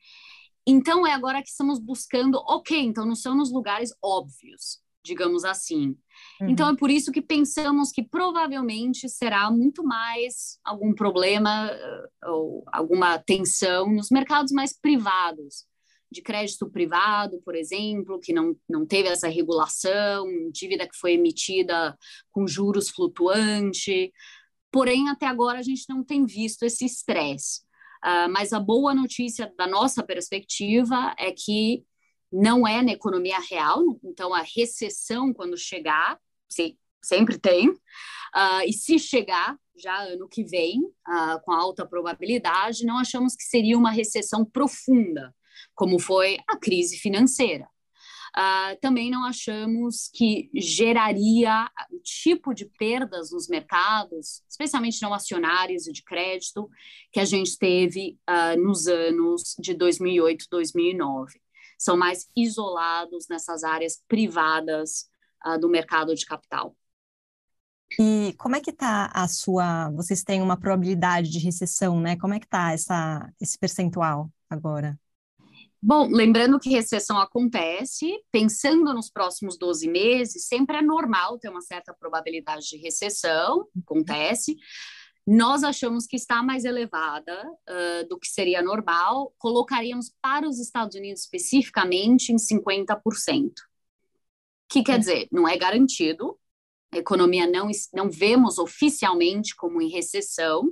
Então, 0.67 1.07
é 1.07 1.13
agora 1.13 1.41
que 1.41 1.49
estamos 1.49 1.79
buscando, 1.79 2.35
ok, 2.47 2.77
então 2.77 3.05
não 3.05 3.15
são 3.15 3.35
nos 3.35 3.51
lugares 3.51 3.91
óbvios, 4.01 4.79
digamos 5.03 5.43
assim. 5.43 5.97
Uhum. 6.39 6.49
Então, 6.49 6.69
é 6.69 6.75
por 6.75 6.91
isso 6.91 7.11
que 7.11 7.21
pensamos 7.21 7.91
que 7.91 8.03
provavelmente 8.03 9.09
será 9.09 9.49
muito 9.49 9.83
mais 9.83 10.59
algum 10.63 10.93
problema 10.93 11.71
ou 12.25 12.63
alguma 12.67 13.17
tensão 13.17 13.91
nos 13.91 14.11
mercados 14.11 14.51
mais 14.51 14.77
privados, 14.77 15.65
de 16.11 16.21
crédito 16.21 16.69
privado, 16.69 17.41
por 17.43 17.55
exemplo, 17.55 18.19
que 18.19 18.33
não, 18.33 18.55
não 18.69 18.85
teve 18.85 19.07
essa 19.07 19.29
regulação, 19.29 20.27
dívida 20.51 20.87
que 20.87 20.97
foi 20.97 21.13
emitida 21.13 21.97
com 22.31 22.45
juros 22.45 22.89
flutuante. 22.89 24.11
Porém, 24.69 25.09
até 25.09 25.25
agora 25.25 25.59
a 25.59 25.63
gente 25.63 25.85
não 25.87 26.03
tem 26.03 26.25
visto 26.25 26.63
esse 26.63 26.83
estresse. 26.83 27.61
Uh, 28.03 28.27
mas 28.29 28.51
a 28.51 28.59
boa 28.59 28.93
notícia 28.93 29.53
da 29.57 29.67
nossa 29.67 30.03
perspectiva 30.03 31.15
é 31.17 31.31
que 31.31 31.83
não 32.31 32.67
é 32.67 32.81
na 32.81 32.91
economia 32.91 33.39
real, 33.49 33.81
então 34.03 34.33
a 34.33 34.41
recessão, 34.41 35.33
quando 35.33 35.57
chegar, 35.57 36.17
se, 36.49 36.77
sempre 37.01 37.37
tem, 37.37 37.69
uh, 37.69 38.63
e 38.65 38.73
se 38.73 38.97
chegar 38.97 39.55
já 39.77 39.97
ano 40.01 40.27
que 40.27 40.43
vem, 40.43 40.79
uh, 40.81 41.41
com 41.43 41.51
alta 41.51 41.85
probabilidade, 41.85 42.85
não 42.85 42.97
achamos 42.97 43.35
que 43.35 43.43
seria 43.43 43.77
uma 43.77 43.91
recessão 43.91 44.43
profunda 44.43 45.33
como 45.73 45.99
foi 45.99 46.37
a 46.47 46.57
crise 46.57 46.97
financeira. 46.97 47.67
Uh, 48.31 48.79
também 48.79 49.11
não 49.11 49.25
achamos 49.25 50.09
que 50.13 50.49
geraria 50.53 51.69
o 51.91 51.99
tipo 51.99 52.53
de 52.53 52.65
perdas 52.65 53.29
nos 53.31 53.49
mercados, 53.49 54.41
especialmente 54.49 55.01
não 55.01 55.13
acionários 55.13 55.85
e 55.85 55.91
de 55.91 56.01
crédito, 56.01 56.69
que 57.11 57.19
a 57.19 57.25
gente 57.25 57.57
teve 57.57 58.17
uh, 58.29 58.57
nos 58.57 58.87
anos 58.87 59.53
de 59.59 59.73
2008 59.73 60.45
2009. 60.49 61.41
São 61.77 61.97
mais 61.97 62.29
isolados 62.33 63.27
nessas 63.29 63.65
áreas 63.65 64.01
privadas 64.07 65.09
uh, 65.45 65.59
do 65.59 65.67
mercado 65.67 66.15
de 66.15 66.25
capital. 66.25 66.73
E 67.99 68.33
como 68.37 68.55
é 68.55 68.61
que 68.61 68.69
está 68.69 69.11
a 69.13 69.27
sua? 69.27 69.89
Vocês 69.91 70.23
têm 70.23 70.41
uma 70.41 70.55
probabilidade 70.55 71.29
de 71.29 71.39
recessão, 71.39 71.99
né? 71.99 72.15
Como 72.15 72.33
é 72.33 72.39
que 72.39 72.45
está 72.45 72.73
esse 73.41 73.59
percentual 73.59 74.31
agora? 74.49 74.97
Bom, 75.83 76.07
lembrando 76.11 76.59
que 76.59 76.69
recessão 76.69 77.17
acontece, 77.17 78.13
pensando 78.31 78.93
nos 78.93 79.09
próximos 79.09 79.57
12 79.57 79.89
meses, 79.89 80.45
sempre 80.45 80.77
é 80.77 80.81
normal 80.81 81.39
ter 81.39 81.49
uma 81.49 81.61
certa 81.61 81.91
probabilidade 81.91 82.67
de 82.67 82.77
recessão, 82.77 83.67
acontece. 83.83 84.55
nós 85.25 85.63
achamos 85.63 86.05
que 86.05 86.15
está 86.15 86.43
mais 86.43 86.65
elevada 86.65 87.43
uh, 87.43 88.07
do 88.07 88.19
que 88.19 88.27
seria 88.27 88.61
normal, 88.61 89.33
colocaríamos 89.39 90.13
para 90.21 90.47
os 90.47 90.59
Estados 90.59 90.95
Unidos 90.95 91.23
especificamente 91.23 92.31
em 92.31 92.35
50%. 92.35 93.49
O 93.49 93.53
que 94.69 94.83
quer 94.83 94.99
dizer? 94.99 95.27
Não 95.31 95.47
é 95.47 95.57
garantido, 95.57 96.37
a 96.93 96.97
economia 96.97 97.47
não, 97.47 97.71
não 97.91 98.09
vemos 98.11 98.59
oficialmente 98.59 99.55
como 99.55 99.81
em 99.81 99.89
recessão, 99.89 100.71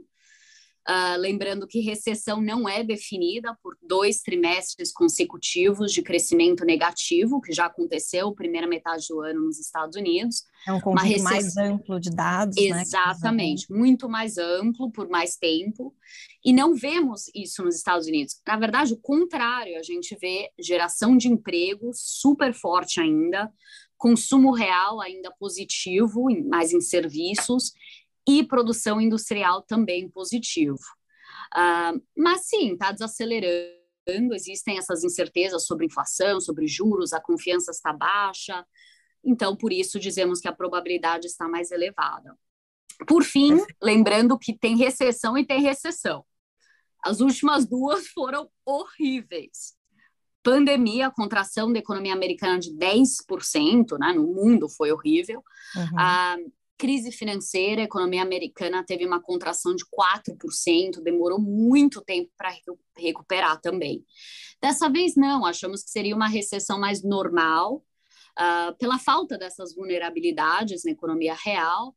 Uh, 0.87 1.19
lembrando 1.19 1.67
que 1.67 1.81
recessão 1.81 2.41
não 2.41 2.67
é 2.67 2.83
definida 2.83 3.55
por 3.61 3.77
dois 3.81 4.21
trimestres 4.21 4.91
consecutivos 4.91 5.91
de 5.91 6.01
crescimento 6.01 6.65
negativo, 6.65 7.39
que 7.41 7.53
já 7.53 7.65
aconteceu 7.65 8.33
primeira 8.33 8.65
metade 8.65 9.05
do 9.07 9.21
ano 9.21 9.41
nos 9.41 9.59
Estados 9.59 9.95
Unidos. 9.95 10.43
É 10.67 10.73
um 10.73 10.79
conjunto 10.79 11.03
recess... 11.03 11.23
mais 11.23 11.57
amplo 11.57 11.99
de 11.99 12.09
dados. 12.09 12.55
Né, 12.55 12.81
Exatamente, 12.81 13.67
né? 13.69 13.77
muito 13.77 14.09
mais 14.09 14.37
amplo 14.37 14.91
por 14.91 15.07
mais 15.09 15.35
tempo. 15.35 15.93
E 16.43 16.51
não 16.51 16.73
vemos 16.73 17.29
isso 17.35 17.63
nos 17.63 17.75
Estados 17.75 18.07
Unidos. 18.07 18.41
Na 18.47 18.57
verdade, 18.57 18.93
o 18.93 18.97
contrário, 18.97 19.77
a 19.77 19.83
gente 19.83 20.17
vê 20.19 20.49
geração 20.59 21.15
de 21.15 21.27
emprego 21.27 21.91
super 21.93 22.53
forte 22.53 22.99
ainda, 22.99 23.51
consumo 23.97 24.51
real 24.51 25.01
ainda 25.01 25.29
positivo, 25.37 26.27
mais 26.47 26.71
em 26.71 26.79
serviços, 26.79 27.73
e 28.29 28.43
produção 28.43 29.01
industrial 29.01 29.63
também 29.63 30.07
positivo. 30.07 30.77
Uh, 31.55 31.99
mas 32.15 32.41
sim, 32.45 32.73
está 32.73 32.91
desacelerando, 32.91 33.73
existem 34.33 34.77
essas 34.77 35.03
incertezas 35.03 35.65
sobre 35.65 35.87
inflação, 35.87 36.39
sobre 36.39 36.67
juros, 36.67 37.11
a 37.11 37.19
confiança 37.19 37.71
está 37.71 37.91
baixa, 37.91 38.63
então 39.23 39.55
por 39.55 39.73
isso 39.73 39.99
dizemos 39.99 40.39
que 40.39 40.47
a 40.47 40.53
probabilidade 40.53 41.25
está 41.25 41.47
mais 41.47 41.71
elevada. 41.71 42.37
Por 43.07 43.23
fim, 43.23 43.57
lembrando 43.81 44.37
que 44.37 44.55
tem 44.55 44.77
recessão 44.77 45.35
e 45.35 45.45
tem 45.45 45.61
recessão. 45.61 46.23
As 47.03 47.21
últimas 47.21 47.65
duas 47.65 48.07
foram 48.13 48.47
horríveis. 48.63 49.77
Pandemia, 50.43 51.11
contração 51.11 51.71
da 51.71 51.79
economia 51.79 52.13
americana 52.13 52.59
de 52.59 52.71
10%, 52.71 53.97
né, 53.99 54.13
no 54.13 54.27
mundo 54.27 54.69
foi 54.69 54.91
horrível. 54.91 55.43
Uhum. 55.75 55.99
Ah, 55.99 56.37
crise 56.79 57.11
financeira, 57.11 57.81
a 57.81 57.83
economia 57.83 58.21
americana 58.21 58.85
teve 58.85 59.05
uma 59.05 59.21
contração 59.21 59.75
de 59.75 59.83
4%, 59.85 61.03
demorou 61.03 61.37
muito 61.37 62.01
tempo 62.01 62.31
para 62.37 62.55
recuperar 62.97 63.59
também. 63.59 64.05
Dessa 64.61 64.89
vez, 64.89 65.15
não, 65.17 65.45
achamos 65.45 65.83
que 65.83 65.91
seria 65.91 66.15
uma 66.15 66.29
recessão 66.29 66.79
mais 66.79 67.03
normal, 67.03 67.83
uh, 68.39 68.73
pela 68.79 68.97
falta 68.97 69.37
dessas 69.37 69.75
vulnerabilidades 69.75 70.85
na 70.85 70.91
economia 70.91 71.35
real, 71.43 71.93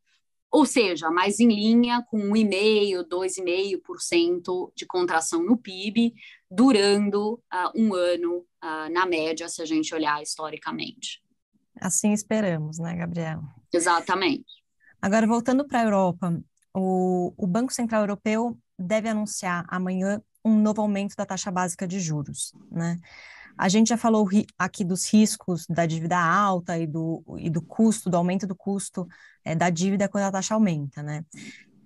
ou 0.51 0.67
seja, 0.67 1.11
mais 1.11 1.39
em 1.39 1.49
linha 1.49 2.05
com 2.11 2.19
1,5%, 2.19 3.07
2,5% 3.09 4.73
de 4.75 4.85
contração 4.85 5.45
no 5.45 5.57
PIB, 5.57 6.13
durando 6.51 7.35
uh, 7.35 7.73
um 7.75 7.95
ano, 7.95 8.39
uh, 8.63 8.93
na 8.93 9.07
média, 9.07 9.49
se 9.49 9.63
a 9.63 9.65
gente 9.65 9.95
olhar 9.95 10.21
historicamente. 10.21 11.23
Assim 11.81 12.13
esperamos, 12.13 12.79
né, 12.79 12.97
Gabriela? 12.97 13.43
Exatamente. 13.73 14.62
Agora, 15.03 15.27
voltando 15.27 15.67
para 15.67 15.81
a 15.81 15.85
Europa, 15.85 16.41
o, 16.73 17.35
o 17.37 17.45
Banco 17.45 17.73
Central 17.73 18.03
Europeu 18.03 18.57
deve 18.79 19.09
anunciar 19.09 19.65
amanhã 19.69 20.23
um 20.45 20.57
novo 20.57 20.81
aumento 20.81 21.17
da 21.17 21.27
taxa 21.27 21.51
básica 21.51 21.89
de 21.89 21.99
juros, 21.99 22.53
né? 22.71 22.99
A 23.59 23.69
gente 23.69 23.89
já 23.89 23.99
falou 23.99 24.27
aqui 24.59 24.83
dos 24.85 25.13
riscos 25.13 25.67
da 25.67 25.85
dívida 25.85 26.17
alta 26.17 26.79
e 26.79 26.87
do, 26.87 27.23
e 27.37 27.51
do 27.51 27.61
custo, 27.61 28.09
do 28.09 28.17
aumento 28.17 28.47
do 28.47 28.55
custo 28.55 29.07
é, 29.45 29.55
da 29.55 29.69
dívida 29.69 30.09
quando 30.09 30.25
a 30.25 30.33
taxa 30.33 30.55
aumenta, 30.55 31.03
né? 31.03 31.25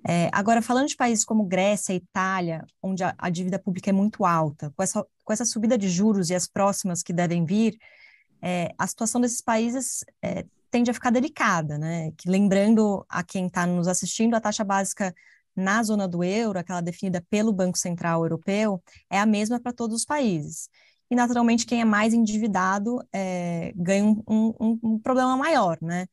É, 0.07 0.31
agora, 0.33 0.62
falando 0.62 0.87
de 0.87 0.94
países 0.94 1.24
como 1.24 1.44
Grécia 1.44 1.92
e 1.92 1.96
Itália, 1.96 2.64
onde 2.81 3.02
a, 3.02 3.12
a, 3.18 3.29
dívida 3.29 3.59
pública 3.59 3.90
é 3.90 3.92
muito 3.92 4.24
alta, 4.24 4.72
com 4.76 4.83
essa, 4.83 5.05
com 5.24 5.33
essa 5.33 5.44
subida 5.44 5.76
de 5.76 5.88
juros 5.88 6.31
e 6.31 6.35
as 6.35 6.46
próximas 6.46 7.02
que 7.02 7.12
devem 7.12 7.44
vir, 7.44 7.76
é, 8.40 8.72
a 8.79 8.87
situação 8.87 9.20
desses 9.20 9.40
países 9.40 10.05
é, 10.22 10.44
tende 10.70 10.90
a 10.90 10.94
ficar 10.94 11.11
delicada, 11.11 11.79
né? 11.79 12.12
Que, 12.16 12.29
lembrando 12.29 13.05
a 13.09 13.22
quem 13.22 13.46
está 13.46 13.66
nos 13.66 13.88
assistindo, 13.88 14.35
a 14.35 14.40
taxa 14.40 14.64
básica 14.64 15.14
na 15.55 15.83
zona 15.83 16.07
do 16.07 16.22
euro, 16.22 16.59
aquela 16.59 16.81
definida 16.81 17.24
pelo 17.31 17.52
Banco 17.52 17.79
Central 17.79 18.22
Europeu, 18.22 18.83
é 19.11 19.18
a 19.18 19.26
mesma 19.26 19.59
para 19.59 19.72
todos 19.72 19.96
os 19.96 20.05
países. 20.05 20.68
E, 21.11 21.14
naturalmente, 21.14 21.66
quem 21.66 21.81
é 21.81 21.85
mais 21.85 22.12
endividado 22.12 23.00
é, 23.12 23.72
ganha 23.76 24.05
um, 24.05 24.22
um, 24.29 24.79
um, 24.83 24.98
problema 24.98 25.37
maior, 25.37 25.79
né? 25.81 26.07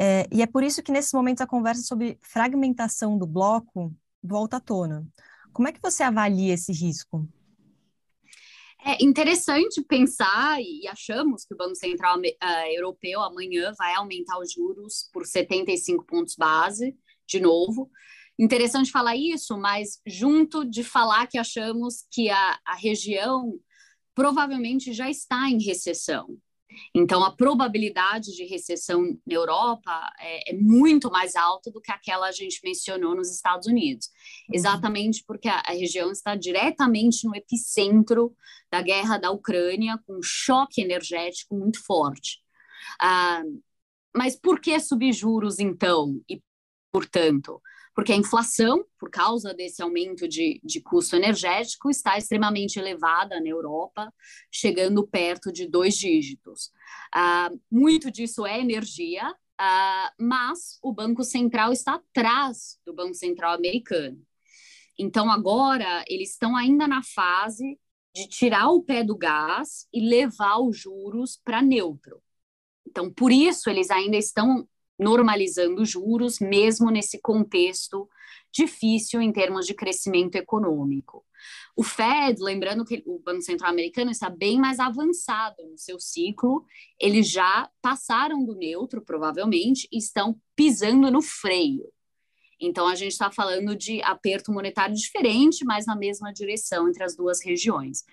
É, 0.00 0.26
e 0.30 0.42
é 0.42 0.46
por 0.46 0.62
isso 0.62 0.82
que, 0.82 0.92
nesses 0.92 1.12
momentos, 1.12 1.40
a 1.40 1.46
conversa 1.46 1.82
sobre 1.82 2.18
fragmentação 2.22 3.18
do 3.18 3.26
bloco 3.26 3.92
volta 4.22 4.58
à 4.58 4.60
tona. 4.60 5.06
Como 5.52 5.66
é 5.66 5.72
que 5.72 5.82
você 5.82 6.02
avalia 6.02 6.54
esse 6.54 6.72
risco? 6.72 7.26
É 8.84 9.02
interessante 9.04 9.82
pensar, 9.82 10.60
e 10.60 10.86
achamos 10.86 11.44
que 11.44 11.52
o 11.52 11.56
Banco 11.56 11.74
Central 11.74 12.18
uh, 12.18 12.72
Europeu 12.72 13.20
amanhã 13.20 13.72
vai 13.76 13.94
aumentar 13.94 14.38
os 14.38 14.52
juros 14.52 15.08
por 15.12 15.26
75 15.26 16.04
pontos 16.04 16.34
base, 16.36 16.96
de 17.26 17.40
novo. 17.40 17.90
Interessante 18.38 18.92
falar 18.92 19.16
isso, 19.16 19.58
mas 19.58 20.00
junto 20.06 20.64
de 20.64 20.84
falar 20.84 21.26
que 21.26 21.36
achamos 21.36 22.06
que 22.10 22.30
a, 22.30 22.58
a 22.64 22.74
região 22.76 23.58
provavelmente 24.14 24.92
já 24.92 25.10
está 25.10 25.50
em 25.50 25.62
recessão. 25.62 26.38
Então, 26.94 27.24
a 27.24 27.34
probabilidade 27.34 28.34
de 28.34 28.44
recessão 28.44 29.02
na 29.26 29.34
Europa 29.34 30.12
é, 30.18 30.52
é, 30.52 30.54
muito 30.54 31.10
mais 31.10 31.34
alta 31.36 31.70
do 31.70 31.80
que 31.80 31.90
aquela 31.90 32.28
a 32.28 32.32
gente 32.32 32.60
mencionou 32.62 33.14
nos 33.14 33.30
Estados 33.30 33.66
Unidos, 33.66 34.08
uhum. 34.48 34.54
exatamente 34.54 35.24
porque 35.26 35.48
a, 35.48 35.62
a, 35.64 35.72
região 35.72 36.10
está 36.10 36.34
diretamente 36.34 37.26
no 37.26 37.34
epicentro 37.34 38.34
da 38.70 38.82
guerra 38.82 39.18
da 39.18 39.30
Ucrânia, 39.30 39.98
com 40.06 40.18
um 40.18 40.22
choque 40.22 40.80
energético 40.80 41.54
muito 41.56 41.84
forte. 41.84 42.38
Ah, 43.00 43.42
mas 44.14 44.36
por 44.36 44.60
que 44.60 44.78
subir 44.80 45.12
juros, 45.12 45.58
então? 45.58 46.20
E, 46.28 46.42
portanto, 46.90 47.60
porque 47.98 48.12
a 48.12 48.16
inflação, 48.16 48.84
por 48.96 49.10
causa 49.10 49.52
desse 49.52 49.82
aumento 49.82 50.28
de, 50.28 50.60
de 50.62 50.80
custo 50.80 51.16
energético, 51.16 51.90
está 51.90 52.16
extremamente 52.16 52.78
elevada 52.78 53.40
na 53.40 53.48
Europa, 53.48 54.14
chegando 54.52 55.04
perto 55.04 55.50
de 55.50 55.66
dois 55.66 55.96
dígitos. 55.96 56.70
Ah, 57.12 57.50
muito 57.68 58.08
disso 58.08 58.46
é 58.46 58.60
energia, 58.60 59.34
ah, 59.58 60.12
mas 60.16 60.78
o 60.80 60.92
Banco 60.92 61.24
Central 61.24 61.72
está 61.72 61.94
atrás 61.94 62.78
do 62.86 62.94
Banco 62.94 63.14
Central 63.14 63.54
americano. 63.54 64.24
Então, 64.96 65.28
agora, 65.28 66.04
eles 66.06 66.30
estão 66.30 66.56
ainda 66.56 66.86
na 66.86 67.02
fase 67.02 67.80
de 68.14 68.28
tirar 68.28 68.68
o 68.68 68.80
pé 68.80 69.02
do 69.02 69.16
gás 69.16 69.88
e 69.92 70.08
levar 70.08 70.60
os 70.60 70.78
juros 70.78 71.36
para 71.44 71.60
neutro. 71.60 72.22
Então, 72.86 73.12
por 73.12 73.32
isso, 73.32 73.68
eles 73.68 73.90
ainda 73.90 74.16
estão 74.16 74.68
normalizando 74.98 75.84
juros, 75.84 76.38
mesmo 76.40 76.90
nesse 76.90 77.20
contexto 77.20 78.08
difícil 78.52 79.20
em 79.20 79.32
termos 79.32 79.66
de 79.66 79.74
crescimento 79.74 80.36
econômico. 80.36 81.24
O 81.76 81.82
Fed, 81.82 82.42
lembrando 82.42 82.84
que 82.84 83.02
o 83.06 83.18
Banco 83.20 83.42
Central 83.42 83.70
Americano 83.70 84.10
está 84.10 84.28
bem 84.28 84.58
mais 84.58 84.80
avançado 84.80 85.62
no 85.70 85.78
seu 85.78 86.00
ciclo, 86.00 86.64
eles 86.98 87.30
já 87.30 87.70
passaram 87.80 88.44
do 88.44 88.54
neutro, 88.54 89.00
provavelmente, 89.02 89.88
e 89.92 89.98
estão 89.98 90.40
pisando 90.56 91.10
no 91.10 91.22
freio. 91.22 91.84
Então, 92.60 92.88
a 92.88 92.96
gente 92.96 93.12
está 93.12 93.30
falando 93.30 93.76
de 93.76 94.02
aperto 94.02 94.50
monetário 94.50 94.96
diferente, 94.96 95.64
mas 95.64 95.86
na 95.86 95.94
mesma 95.94 96.32
direção 96.32 96.88
entre 96.88 97.04
as 97.04 97.14
duas 97.14 97.40
regiões. 97.44 98.04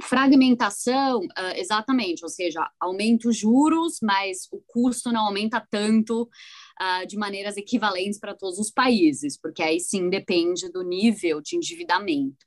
Fragmentação, 0.00 1.20
uh, 1.20 1.56
exatamente, 1.56 2.22
ou 2.22 2.28
seja, 2.28 2.68
aumenta 2.78 3.28
os 3.28 3.36
juros, 3.36 3.98
mas 4.00 4.46
o 4.52 4.62
custo 4.66 5.10
não 5.10 5.26
aumenta 5.26 5.66
tanto 5.68 6.22
uh, 6.22 7.06
de 7.06 7.16
maneiras 7.16 7.56
equivalentes 7.56 8.18
para 8.18 8.34
todos 8.34 8.58
os 8.58 8.70
países, 8.70 9.36
porque 9.36 9.62
aí 9.62 9.80
sim 9.80 10.08
depende 10.08 10.70
do 10.70 10.82
nível 10.82 11.40
de 11.40 11.56
endividamento. 11.56 12.46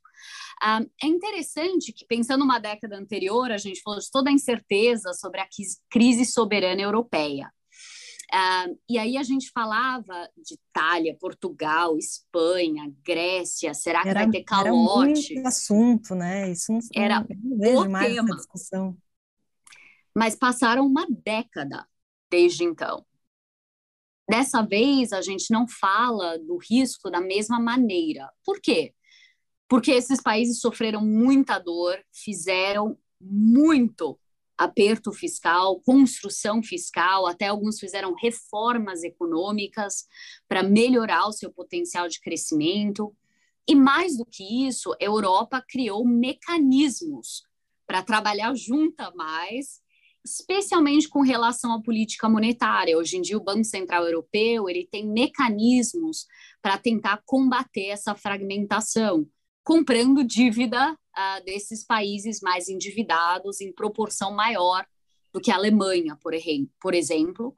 Uh, 0.64 0.90
é 1.04 1.08
interessante 1.08 1.92
que, 1.92 2.06
pensando 2.06 2.44
uma 2.44 2.60
década 2.60 2.96
anterior, 2.96 3.52
a 3.52 3.58
gente 3.58 3.82
falou 3.82 4.00
de 4.00 4.10
toda 4.10 4.30
a 4.30 4.34
incerteza 4.34 5.12
sobre 5.14 5.42
a 5.42 5.48
crise 5.90 6.26
soberana 6.26 6.82
europeia. 6.82 7.52
Uh, 8.34 8.80
e 8.88 8.98
aí 8.98 9.18
a 9.18 9.24
gente 9.24 9.52
falava 9.52 10.30
de 10.38 10.54
Itália, 10.54 11.18
Portugal, 11.20 11.98
Espanha, 11.98 12.90
Grécia, 13.04 13.74
será 13.74 14.04
que 14.04 14.10
era, 14.10 14.22
vai 14.22 14.32
ter 14.32 14.44
calote? 14.44 15.34
Era 15.34 15.36
muito 15.36 15.48
assunto, 15.48 16.16
né? 16.16 16.50
Isso 16.50 16.72
não, 16.72 16.80
era 16.96 17.20
não 17.20 17.58
vejo 17.58 17.90
mais 17.90 18.14
tema. 18.14 18.36
discussão. 18.36 18.98
Mas 20.16 20.36
passaram 20.36 20.86
uma 20.86 21.06
década 21.10 21.86
desde 22.30 22.64
então. 22.64 23.06
Dessa 24.30 24.62
vez, 24.62 25.12
a 25.12 25.22
gente 25.22 25.52
não 25.52 25.68
fala 25.68 26.40
do 26.40 26.58
risco 26.58 27.12
da 27.12 27.20
mesma 27.20 27.60
maneira. 27.60 28.32
Por 28.46 28.62
quê? 28.62 28.94
Porque 29.68 29.92
esses 29.92 30.22
países 30.22 30.62
sofreram 30.62 31.02
muita 31.02 31.60
dor, 31.60 32.02
fizeram 32.14 32.98
muito 33.20 34.18
aperto 34.62 35.12
fiscal, 35.12 35.82
construção 35.82 36.62
fiscal, 36.62 37.26
até 37.26 37.48
alguns 37.48 37.80
fizeram 37.80 38.14
reformas 38.14 39.04
econômicas 39.04 40.06
para 40.48 40.62
melhorar 40.62 41.28
o 41.28 41.32
seu 41.32 41.52
potencial 41.52 42.08
de 42.08 42.22
crescimento. 42.22 43.12
E 43.68 43.74
mais 43.74 44.16
do 44.18 44.26
que 44.26 44.68
isso, 44.68 44.94
a 44.94 44.98
Europa 45.00 45.64
criou 45.68 46.06
mecanismos 46.06 47.44
para 47.88 48.04
trabalhar 48.04 48.54
junta 48.54 49.12
mais, 49.16 49.82
especialmente 50.24 51.10
com 51.10 51.22
relação 51.22 51.74
à 51.74 51.82
política 51.82 52.30
monetária. 52.30 52.96
Hoje 52.96 53.18
em 53.18 53.22
dia, 53.22 53.38
o 53.38 53.44
Banco 53.44 53.64
Central 53.64 54.06
Europeu 54.06 54.70
ele 54.70 54.88
tem 54.92 55.08
mecanismos 55.08 56.28
para 56.62 56.78
tentar 56.78 57.24
combater 57.26 57.88
essa 57.88 58.14
fragmentação, 58.14 59.28
comprando 59.64 60.24
dívida 60.24 60.96
uh, 61.18 61.44
desses 61.46 61.84
países 61.84 62.42
mais 62.42 62.70
endividados 62.70 63.62
em 63.62 63.72
proporção 63.72 64.34
maior 64.34 64.86
do 65.34 65.40
que 65.40 65.52
a 65.52 65.56
Alemanha, 65.56 66.18
por, 66.22 66.34
por 66.80 66.94
exemplo, 66.94 67.56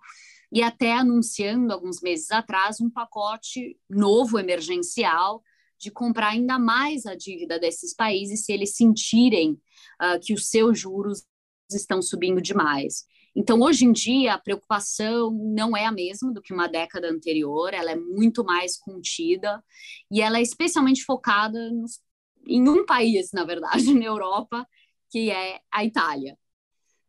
e 0.52 0.62
até 0.62 0.94
anunciando 0.94 1.74
alguns 1.74 2.02
meses 2.02 2.30
atrás 2.32 2.80
um 2.80 2.89
pacote 2.89 3.78
novo 3.89 4.38
emergencial 4.38 5.42
de 5.80 5.89
comprar 5.89 6.30
ainda 6.30 6.60
mais 6.60 7.06
a 7.06 7.16
dívida 7.16 7.60
desses 7.60 7.94
países 7.94 8.46
se 8.46 8.54
eles 8.54 8.76
sentirem 8.76 9.54
uh, 10.02 10.20
que 10.22 10.34
os 10.34 10.50
seus 10.50 10.80
juros 10.80 11.24
estão 11.72 12.02
subindo 12.02 12.42
demais. 12.42 13.06
Então, 13.36 13.60
hoje 13.62 13.84
em 13.84 13.92
dia, 13.92 14.36
a 14.36 14.39
preocupação 14.39 15.32
não 15.32 15.76
é 15.76 15.86
a 15.86 15.92
mesma 15.92 16.32
do 16.32 16.42
que 16.42 16.54
uma 16.54 16.68
década 16.68 17.10
anterior, 17.10 17.74
ela 17.74 17.92
é 17.92 17.96
muito 17.96 18.44
mais 18.44 18.78
contida 18.78 19.63
e 20.12 20.22
ela 20.22 20.38
é 20.38 20.42
especialmente 20.42 21.04
focada 21.04 21.72
nos, 21.72 22.00
em 22.45 22.67
um 22.67 22.86
país, 22.86 23.32
na 23.32 23.43
verdade, 23.43 23.93
na 23.93 24.06
Europa, 24.06 24.67
que 25.10 25.29
é 25.29 25.60
a 25.71 25.84
Itália. 25.84 26.38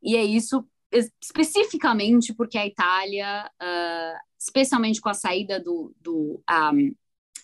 E 0.02 0.16
é 0.16 0.24
isso 0.24 0.66
especificamente 1.20 2.32
porque 2.32 2.56
a 2.56 2.66
Itália, 2.66 3.50
uh, 3.60 4.18
especialmente 4.38 5.00
com 5.00 5.08
a 5.08 5.14
saída 5.14 5.58
do, 5.58 5.94
do 6.00 6.40
um, 6.72 6.94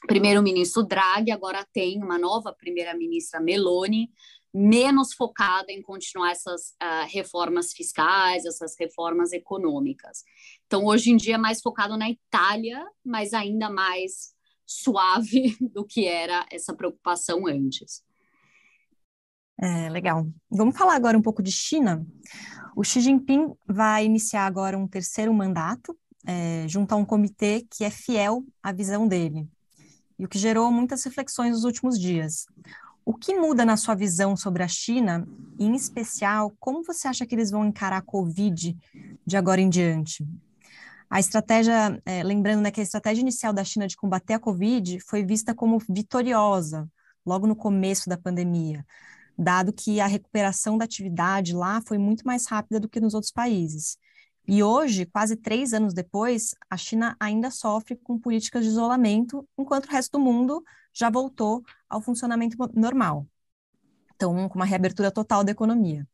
primeiro-ministro 0.06 0.84
Draghi, 0.84 1.32
agora 1.32 1.66
tem 1.72 2.02
uma 2.02 2.18
nova 2.18 2.52
primeira-ministra 2.52 3.40
Meloni, 3.40 4.10
menos 4.52 5.14
focada 5.14 5.70
em 5.70 5.82
continuar 5.82 6.32
essas 6.32 6.70
uh, 6.82 7.06
reformas 7.08 7.72
fiscais, 7.72 8.44
essas 8.44 8.74
reformas 8.78 9.32
econômicas. 9.32 10.24
Então, 10.66 10.84
hoje 10.86 11.10
em 11.10 11.16
dia, 11.16 11.36
é 11.36 11.38
mais 11.38 11.60
focado 11.60 11.96
na 11.96 12.10
Itália, 12.10 12.84
mas 13.04 13.32
ainda 13.32 13.70
mais 13.70 14.34
suave 14.70 15.56
do 15.74 15.84
que 15.84 16.06
era 16.06 16.46
essa 16.50 16.72
preocupação 16.72 17.46
antes. 17.46 18.04
É, 19.60 19.90
legal. 19.90 20.26
Vamos 20.48 20.76
falar 20.76 20.94
agora 20.94 21.18
um 21.18 21.22
pouco 21.22 21.42
de 21.42 21.50
China. 21.50 22.06
O 22.76 22.84
Xi 22.84 23.00
Jinping 23.00 23.52
vai 23.66 24.06
iniciar 24.06 24.46
agora 24.46 24.78
um 24.78 24.86
terceiro 24.86 25.34
mandato, 25.34 25.98
é, 26.24 26.64
junto 26.68 26.92
a 26.92 26.96
um 26.96 27.04
comitê 27.04 27.66
que 27.68 27.84
é 27.84 27.90
fiel 27.90 28.44
à 28.62 28.72
visão 28.72 29.08
dele, 29.08 29.48
e 30.18 30.24
o 30.24 30.28
que 30.28 30.38
gerou 30.38 30.70
muitas 30.70 31.02
reflexões 31.04 31.50
nos 31.50 31.64
últimos 31.64 31.98
dias. 31.98 32.46
O 33.04 33.12
que 33.12 33.34
muda 33.34 33.64
na 33.64 33.76
sua 33.76 33.94
visão 33.94 34.36
sobre 34.36 34.62
a 34.62 34.68
China, 34.68 35.26
e, 35.58 35.66
em 35.66 35.74
especial, 35.74 36.54
como 36.60 36.84
você 36.84 37.08
acha 37.08 37.26
que 37.26 37.34
eles 37.34 37.50
vão 37.50 37.66
encarar 37.66 37.98
a 37.98 38.02
Covid 38.02 38.76
de 39.26 39.36
agora 39.36 39.60
em 39.60 39.68
diante? 39.68 40.24
A 41.10 41.18
estratégia, 41.18 42.00
é, 42.06 42.22
lembrando 42.22 42.62
né, 42.62 42.70
que 42.70 42.80
a 42.80 42.84
estratégia 42.84 43.20
inicial 43.20 43.52
da 43.52 43.64
China 43.64 43.88
de 43.88 43.96
combater 43.96 44.34
a 44.34 44.38
Covid 44.38 45.00
foi 45.00 45.24
vista 45.24 45.52
como 45.52 45.78
vitoriosa 45.88 46.88
logo 47.26 47.48
no 47.48 47.56
começo 47.56 48.08
da 48.08 48.16
pandemia, 48.16 48.86
dado 49.36 49.72
que 49.72 50.00
a 50.00 50.06
recuperação 50.06 50.78
da 50.78 50.84
atividade 50.84 51.52
lá 51.52 51.82
foi 51.82 51.98
muito 51.98 52.24
mais 52.24 52.46
rápida 52.46 52.78
do 52.78 52.88
que 52.88 53.00
nos 53.00 53.12
outros 53.12 53.32
países. 53.32 53.98
E 54.46 54.62
hoje, 54.62 55.04
quase 55.04 55.36
três 55.36 55.72
anos 55.74 55.92
depois, 55.92 56.54
a 56.68 56.76
China 56.76 57.16
ainda 57.18 57.50
sofre 57.50 57.96
com 57.96 58.18
políticas 58.18 58.64
de 58.64 58.70
isolamento, 58.70 59.46
enquanto 59.58 59.86
o 59.86 59.90
resto 59.90 60.12
do 60.12 60.24
mundo 60.24 60.62
já 60.92 61.10
voltou 61.10 61.62
ao 61.88 62.00
funcionamento 62.00 62.56
normal. 62.74 63.26
Então, 64.14 64.48
com 64.48 64.58
uma 64.58 64.64
reabertura 64.64 65.10
total 65.10 65.42
da 65.42 65.50
economia. 65.52 66.06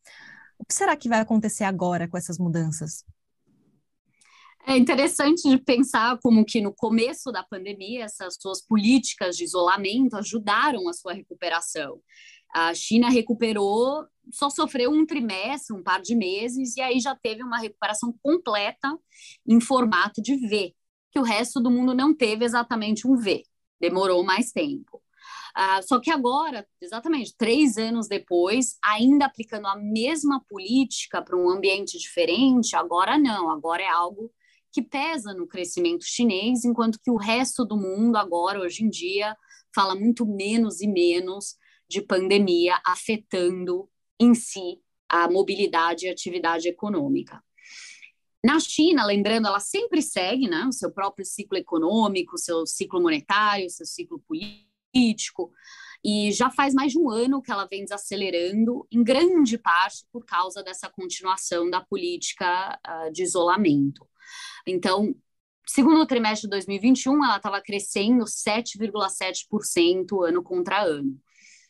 O 0.58 0.64
que 0.64 0.74
será 0.74 0.96
que 0.96 1.08
vai 1.08 1.20
acontecer 1.20 1.64
agora 1.64 2.08
com 2.08 2.16
essas 2.16 2.38
mudanças? 2.38 3.04
É 4.68 4.76
interessante 4.76 5.48
de 5.48 5.58
pensar 5.58 6.18
como 6.18 6.44
que 6.44 6.60
no 6.60 6.74
começo 6.74 7.30
da 7.30 7.42
pandemia 7.42 8.04
essas 8.04 8.36
suas 8.40 8.60
políticas 8.60 9.36
de 9.36 9.44
isolamento 9.44 10.16
ajudaram 10.16 10.88
a 10.88 10.92
sua 10.92 11.12
recuperação. 11.12 12.00
A 12.52 12.74
China 12.74 13.08
recuperou, 13.08 14.04
só 14.32 14.50
sofreu 14.50 14.90
um 14.90 15.06
trimestre, 15.06 15.76
um 15.76 15.82
par 15.82 16.02
de 16.02 16.16
meses, 16.16 16.76
e 16.76 16.80
aí 16.80 16.98
já 16.98 17.14
teve 17.14 17.44
uma 17.44 17.58
recuperação 17.58 18.12
completa 18.22 18.98
em 19.46 19.60
formato 19.60 20.20
de 20.20 20.34
V, 20.48 20.74
que 21.12 21.20
o 21.20 21.22
resto 21.22 21.60
do 21.60 21.70
mundo 21.70 21.94
não 21.94 22.14
teve 22.14 22.44
exatamente 22.44 23.06
um 23.06 23.16
V 23.16 23.44
demorou 23.80 24.24
mais 24.24 24.52
tempo. 24.52 25.02
Uh, 25.56 25.82
só 25.86 25.98
que 25.98 26.10
agora, 26.10 26.66
exatamente 26.80 27.34
três 27.36 27.78
anos 27.78 28.08
depois, 28.08 28.76
ainda 28.84 29.24
aplicando 29.24 29.66
a 29.66 29.76
mesma 29.76 30.42
política 30.48 31.22
para 31.22 31.36
um 31.36 31.48
ambiente 31.48 31.98
diferente, 31.98 32.76
agora 32.76 33.18
não, 33.18 33.50
agora 33.50 33.82
é 33.82 33.88
algo 33.88 34.30
que 34.76 34.82
pesa 34.82 35.32
no 35.32 35.46
crescimento 35.46 36.04
chinês, 36.04 36.62
enquanto 36.62 37.00
que 37.02 37.10
o 37.10 37.16
resto 37.16 37.64
do 37.64 37.78
mundo 37.78 38.16
agora, 38.16 38.60
hoje 38.60 38.84
em 38.84 38.90
dia, 38.90 39.34
fala 39.74 39.94
muito 39.94 40.26
menos 40.26 40.82
e 40.82 40.86
menos 40.86 41.56
de 41.88 42.02
pandemia 42.02 42.78
afetando 42.84 43.88
em 44.20 44.34
si 44.34 44.78
a 45.08 45.30
mobilidade 45.30 46.04
e 46.04 46.10
atividade 46.10 46.68
econômica. 46.68 47.42
Na 48.44 48.60
China, 48.60 49.06
lembrando, 49.06 49.48
ela 49.48 49.60
sempre 49.60 50.02
segue 50.02 50.46
né, 50.46 50.66
o 50.68 50.72
seu 50.72 50.92
próprio 50.92 51.24
ciclo 51.24 51.56
econômico, 51.56 52.36
seu 52.36 52.66
ciclo 52.66 53.00
monetário, 53.00 53.70
seu 53.70 53.86
ciclo 53.86 54.22
político, 54.28 55.50
e 56.04 56.30
já 56.32 56.50
faz 56.50 56.74
mais 56.74 56.92
de 56.92 56.98
um 56.98 57.08
ano 57.08 57.40
que 57.40 57.50
ela 57.50 57.64
vem 57.64 57.82
desacelerando, 57.82 58.86
em 58.92 59.02
grande 59.02 59.56
parte 59.56 60.04
por 60.12 60.26
causa 60.26 60.62
dessa 60.62 60.90
continuação 60.90 61.70
da 61.70 61.80
política 61.80 62.78
uh, 62.86 63.10
de 63.10 63.22
isolamento. 63.22 64.06
Então, 64.66 65.14
segundo 65.66 66.06
trimestre 66.06 66.48
de 66.48 66.50
2021, 66.50 67.24
ela 67.24 67.36
estava 67.36 67.60
crescendo 67.60 68.24
7,7% 68.24 70.26
ano 70.26 70.42
contra 70.42 70.82
ano. 70.82 71.20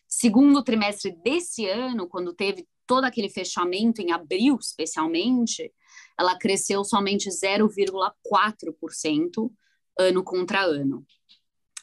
Segundo 0.09 0.62
trimestre 0.62 1.11
desse 1.23 1.66
ano, 1.66 2.09
quando 2.09 2.33
teve 2.33 2.66
todo 2.87 3.05
aquele 3.05 3.29
fechamento 3.29 4.01
em 4.01 4.12
abril, 4.12 4.57
especialmente, 4.61 5.75
ela 6.19 6.38
cresceu 6.38 6.83
somente 6.85 7.29
0,4% 7.29 9.51
ano 9.99 10.23
contra 10.23 10.62
ano. 10.62 11.05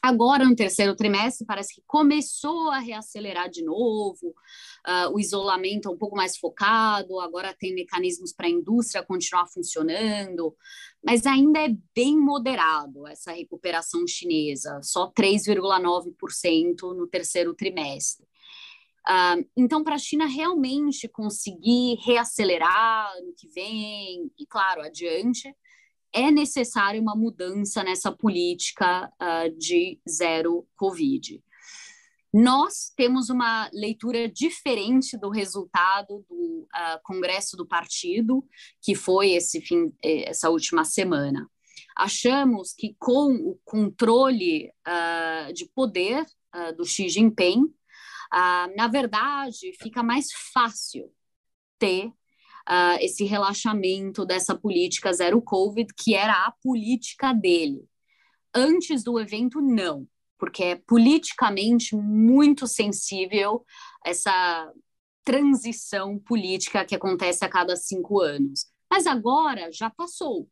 Agora, 0.05 0.43
no 0.43 0.53
terceiro 0.53 0.97
trimestre, 0.97 1.47
parece 1.47 1.75
que 1.75 1.81
começou 1.87 2.69
a 2.71 2.79
reacelerar 2.79 3.49
de 3.49 3.63
novo, 3.63 4.35
uh, 4.85 5.13
o 5.13 5.17
isolamento 5.17 5.87
é 5.87 5.91
um 5.93 5.97
pouco 5.97 6.13
mais 6.13 6.35
focado, 6.35 7.21
agora 7.21 7.55
tem 7.57 7.73
mecanismos 7.73 8.33
para 8.33 8.47
a 8.47 8.49
indústria 8.49 9.01
continuar 9.01 9.47
funcionando, 9.47 10.53
mas 11.01 11.25
ainda 11.25 11.59
é 11.59 11.69
bem 11.95 12.19
moderado 12.19 13.07
essa 13.07 13.31
recuperação 13.31 14.05
chinesa, 14.05 14.77
só 14.83 15.09
3,9% 15.09 16.93
no 16.93 17.07
terceiro 17.07 17.53
trimestre. 17.53 18.25
Uh, 19.07 19.47
então, 19.55 19.85
para 19.85 19.95
a 19.95 19.99
China 19.99 20.25
realmente 20.25 21.07
conseguir 21.07 21.95
reacelerar 22.05 23.09
ano 23.17 23.33
que 23.37 23.47
vem, 23.47 24.29
e 24.37 24.45
claro, 24.45 24.81
adiante, 24.81 25.55
é 26.13 26.29
necessária 26.29 27.01
uma 27.01 27.15
mudança 27.15 27.83
nessa 27.83 28.11
política 28.11 29.11
uh, 29.19 29.57
de 29.57 29.99
zero 30.07 30.67
Covid. 30.75 31.43
Nós 32.33 32.91
temos 32.95 33.29
uma 33.29 33.69
leitura 33.71 34.27
diferente 34.27 35.15
do 35.17 35.29
resultado 35.29 36.25
do 36.27 36.67
uh, 36.73 36.99
Congresso 37.03 37.55
do 37.55 37.65
Partido, 37.65 38.43
que 38.81 38.95
foi 38.95 39.31
esse 39.31 39.61
fim, 39.61 39.93
eh, 40.03 40.29
essa 40.29 40.49
última 40.49 40.83
semana. 40.83 41.47
Achamos 41.95 42.73
que 42.73 42.95
com 42.97 43.35
o 43.35 43.59
controle 43.63 44.71
uh, 44.87 45.53
de 45.53 45.69
poder 45.75 46.25
uh, 46.55 46.75
do 46.75 46.85
Xi 46.85 47.07
Jinping, 47.09 47.71
na 48.75 48.87
verdade, 48.87 49.73
fica 49.79 50.01
mais 50.01 50.29
fácil 50.51 51.13
ter 51.77 52.11
uh, 52.69 52.97
esse 52.99 53.23
relaxamento 53.23 54.25
dessa 54.25 54.55
política 54.55 55.13
zero 55.13 55.41
Covid, 55.41 55.93
que 55.95 56.15
era 56.15 56.45
a 56.45 56.51
política 56.63 57.33
dele. 57.33 57.85
Antes 58.53 59.03
do 59.03 59.19
evento, 59.19 59.61
não, 59.61 60.07
porque 60.37 60.63
é 60.63 60.75
politicamente 60.75 61.95
muito 61.95 62.67
sensível 62.67 63.65
essa 64.05 64.71
transição 65.23 66.19
política 66.19 66.85
que 66.85 66.95
acontece 66.95 67.45
a 67.45 67.49
cada 67.49 67.75
cinco 67.75 68.19
anos. 68.19 68.65
Mas 68.89 69.07
agora 69.07 69.71
já 69.71 69.89
passou. 69.89 70.47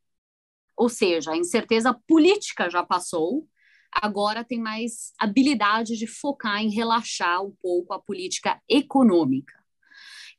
Ou 0.78 0.90
seja, 0.90 1.32
a 1.32 1.38
incerteza 1.38 1.94
política 2.08 2.70
já 2.70 2.84
passou, 2.84 3.48
agora 3.92 4.44
tem 4.44 4.60
mais 4.60 5.14
habilidade 5.20 5.98
de 5.98 6.08
focar 6.08 6.62
em 6.62 6.70
relaxar 6.70 7.44
um 7.44 7.52
pouco 7.62 7.94
a 7.94 8.02
política 8.02 8.60
econômica. 8.68 9.61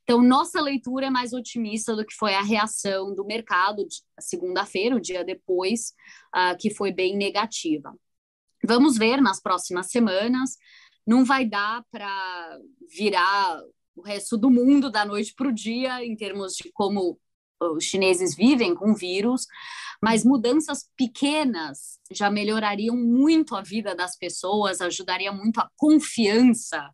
Então, 0.03 0.21
nossa 0.23 0.61
leitura 0.61 1.07
é 1.07 1.11
mais 1.11 1.33
otimista 1.33 1.95
do 1.95 2.05
que 2.05 2.15
foi 2.15 2.35
a 2.35 2.43
reação 2.43 3.15
do 3.15 3.25
mercado 3.25 3.87
segunda-feira, 4.19 4.97
o 4.97 5.01
dia 5.01 5.25
depois, 5.25 5.93
uh, 6.35 6.57
que 6.59 6.75
foi 6.75 6.93
bem 6.93 7.17
negativa. 7.17 7.95
Vamos 8.65 8.99
ver 8.99 9.21
nas 9.21 9.41
próximas 9.41 9.91
semanas. 9.91 10.57
Não 11.07 11.25
vai 11.25 11.45
dar 11.47 11.85
para 11.91 12.59
virar 12.89 13.61
o 13.95 14.03
resto 14.03 14.37
do 14.37 14.51
mundo 14.51 14.91
da 14.91 15.05
noite 15.05 15.35
para 15.35 15.49
o 15.49 15.53
dia, 15.53 16.05
em 16.05 16.17
termos 16.17 16.55
de 16.55 16.71
como 16.73 17.19
os 17.61 17.85
chineses 17.85 18.35
vivem 18.35 18.75
com 18.75 18.95
vírus, 18.95 19.47
mas 20.03 20.25
mudanças 20.25 20.91
pequenas 20.97 22.01
já 22.11 22.29
melhorariam 22.29 22.97
muito 22.97 23.55
a 23.55 23.63
vida 23.63 23.95
das 23.95 24.17
pessoas, 24.17 24.81
ajudaria 24.81 25.33
muito 25.33 25.61
a 25.61 25.71
confiança 25.77 26.91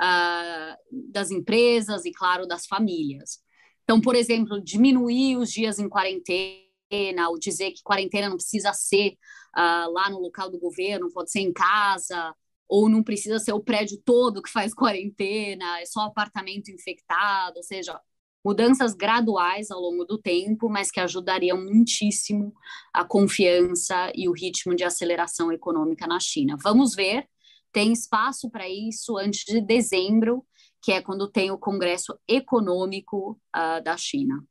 uh, 0.00 0.76
das 1.10 1.30
empresas 1.30 2.04
e, 2.04 2.12
claro, 2.12 2.46
das 2.46 2.66
famílias. 2.66 3.40
Então, 3.84 4.00
por 4.00 4.14
exemplo, 4.14 4.62
diminuir 4.62 5.36
os 5.36 5.52
dias 5.52 5.78
em 5.78 5.88
quarentena, 5.88 7.28
ou 7.28 7.38
dizer 7.38 7.72
que 7.72 7.82
quarentena 7.82 8.28
não 8.28 8.36
precisa 8.36 8.72
ser 8.72 9.16
uh, 9.56 9.90
lá 9.92 10.10
no 10.10 10.18
local 10.18 10.50
do 10.50 10.58
governo, 10.58 11.12
pode 11.12 11.30
ser 11.30 11.40
em 11.40 11.52
casa, 11.52 12.34
ou 12.68 12.88
não 12.88 13.02
precisa 13.02 13.38
ser 13.38 13.52
o 13.52 13.60
prédio 13.60 14.00
todo 14.04 14.42
que 14.42 14.50
faz 14.50 14.72
quarentena, 14.74 15.80
é 15.80 15.86
só 15.86 16.00
apartamento 16.00 16.70
infectado, 16.70 17.56
ou 17.58 17.62
seja, 17.62 18.00
mudanças 18.44 18.94
graduais 18.94 19.70
ao 19.70 19.80
longo 19.80 20.04
do 20.04 20.18
tempo, 20.18 20.68
mas 20.68 20.90
que 20.90 21.00
ajudariam 21.00 21.60
muitíssimo 21.60 22.52
a 22.92 23.04
confiança 23.04 24.10
e 24.14 24.28
o 24.28 24.32
ritmo 24.32 24.74
de 24.74 24.84
aceleração 24.84 25.52
econômica 25.52 26.06
na 26.06 26.18
China. 26.18 26.56
Vamos 26.62 26.94
ver, 26.94 27.28
tem 27.72 27.92
espaço 27.92 28.50
para 28.50 28.68
isso 28.68 29.16
antes 29.16 29.44
de 29.44 29.60
dezembro, 29.60 30.46
que 30.82 30.92
é 30.92 31.00
quando 31.00 31.30
tem 31.30 31.50
o 31.50 31.58
Congresso 31.58 32.18
Econômico 32.28 33.40
uh, 33.54 33.82
da 33.82 33.96
China. 33.96 34.44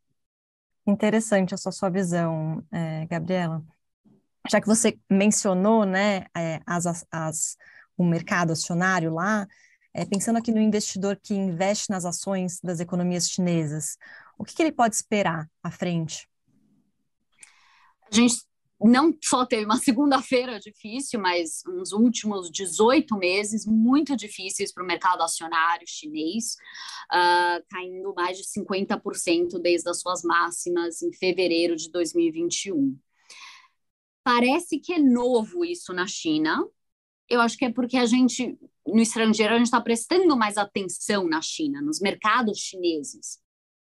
Interessante 0.87 1.53
essa 1.53 1.71
sua 1.71 1.89
visão, 1.89 2.65
é, 2.71 3.05
Gabriela. 3.05 3.63
Já 4.49 4.59
que 4.59 4.67
você 4.67 4.97
mencionou 5.09 5.85
né, 5.85 6.25
é, 6.35 6.59
as, 6.65 7.05
as, 7.11 7.57
o 7.95 8.03
mercado 8.03 8.53
acionário 8.53 9.13
lá, 9.13 9.47
é, 9.93 10.05
pensando 10.05 10.37
aqui 10.37 10.51
no 10.51 10.59
investidor 10.59 11.19
que 11.21 11.35
investe 11.35 11.89
nas 11.89 12.05
ações 12.05 12.59
das 12.61 12.79
economias 12.79 13.29
chinesas, 13.29 13.97
o 14.37 14.43
que, 14.43 14.55
que 14.55 14.63
ele 14.63 14.71
pode 14.71 14.95
esperar 14.95 15.47
à 15.61 15.69
frente? 15.69 16.27
A 18.11 18.15
gente 18.15 18.43
não 18.89 19.15
só 19.23 19.45
teve 19.45 19.65
uma 19.65 19.77
segunda-feira 19.79 20.59
difícil, 20.59 21.19
mas 21.19 21.63
uns 21.67 21.91
últimos 21.91 22.49
18 22.49 23.15
meses 23.17 23.65
muito 23.65 24.15
difíceis 24.15 24.73
para 24.73 24.83
o 24.83 24.87
mercado 24.87 25.21
acionário 25.21 25.85
chinês, 25.87 26.55
uh, 27.11 27.63
caindo 27.69 28.13
mais 28.15 28.37
de 28.37 28.43
50% 28.43 29.59
desde 29.61 29.89
as 29.89 29.99
suas 29.99 30.23
máximas 30.23 31.01
em 31.01 31.11
fevereiro 31.13 31.75
de 31.75 31.89
2021. 31.91 32.97
Parece 34.23 34.79
que 34.79 34.93
é 34.93 34.99
novo 34.99 35.65
isso 35.65 35.93
na 35.93 36.05
China. 36.05 36.63
Eu 37.27 37.41
acho 37.41 37.57
que 37.57 37.65
é 37.65 37.71
porque 37.71 37.97
a 37.97 38.05
gente 38.05 38.57
no 38.85 39.01
estrangeiro, 39.01 39.53
a 39.53 39.57
gente 39.57 39.67
está 39.67 39.79
prestando 39.79 40.35
mais 40.35 40.57
atenção 40.57 41.27
na 41.27 41.41
China, 41.41 41.81
nos 41.81 41.99
mercados 41.99 42.57
chineses, 42.59 43.39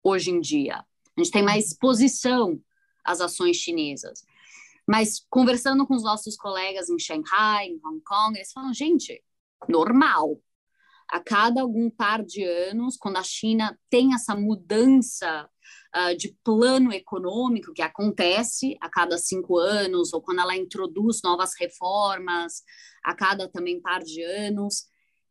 hoje 0.03 0.31
em 0.31 0.39
dia. 0.39 0.77
A 0.77 1.21
gente 1.21 1.31
tem 1.31 1.43
mais 1.43 1.67
exposição 1.67 2.59
às 3.03 3.21
ações 3.21 3.57
chinesas. 3.57 4.23
Mas 4.87 5.25
conversando 5.29 5.87
com 5.87 5.95
os 5.95 6.03
nossos 6.03 6.35
colegas 6.35 6.89
em 6.89 6.99
Shanghai, 6.99 7.67
em 7.67 7.79
Hong 7.85 8.01
Kong, 8.03 8.37
eles 8.37 8.51
falam, 8.51 8.73
gente, 8.73 9.23
normal. 9.67 10.39
A 11.11 11.19
cada 11.19 11.61
algum 11.61 11.89
par 11.89 12.23
de 12.23 12.43
anos, 12.43 12.97
quando 12.97 13.17
a 13.17 13.23
China 13.23 13.77
tem 13.89 14.13
essa 14.13 14.35
mudança 14.35 15.49
uh, 15.95 16.17
de 16.17 16.35
plano 16.43 16.91
econômico 16.91 17.73
que 17.73 17.81
acontece 17.81 18.75
a 18.81 18.89
cada 18.89 19.17
cinco 19.17 19.57
anos, 19.57 20.13
ou 20.13 20.21
quando 20.21 20.39
ela 20.39 20.55
introduz 20.55 21.21
novas 21.23 21.51
reformas 21.59 22.63
a 23.03 23.13
cada 23.13 23.47
também 23.47 23.81
par 23.81 24.01
de 24.01 24.23
anos, 24.23 24.87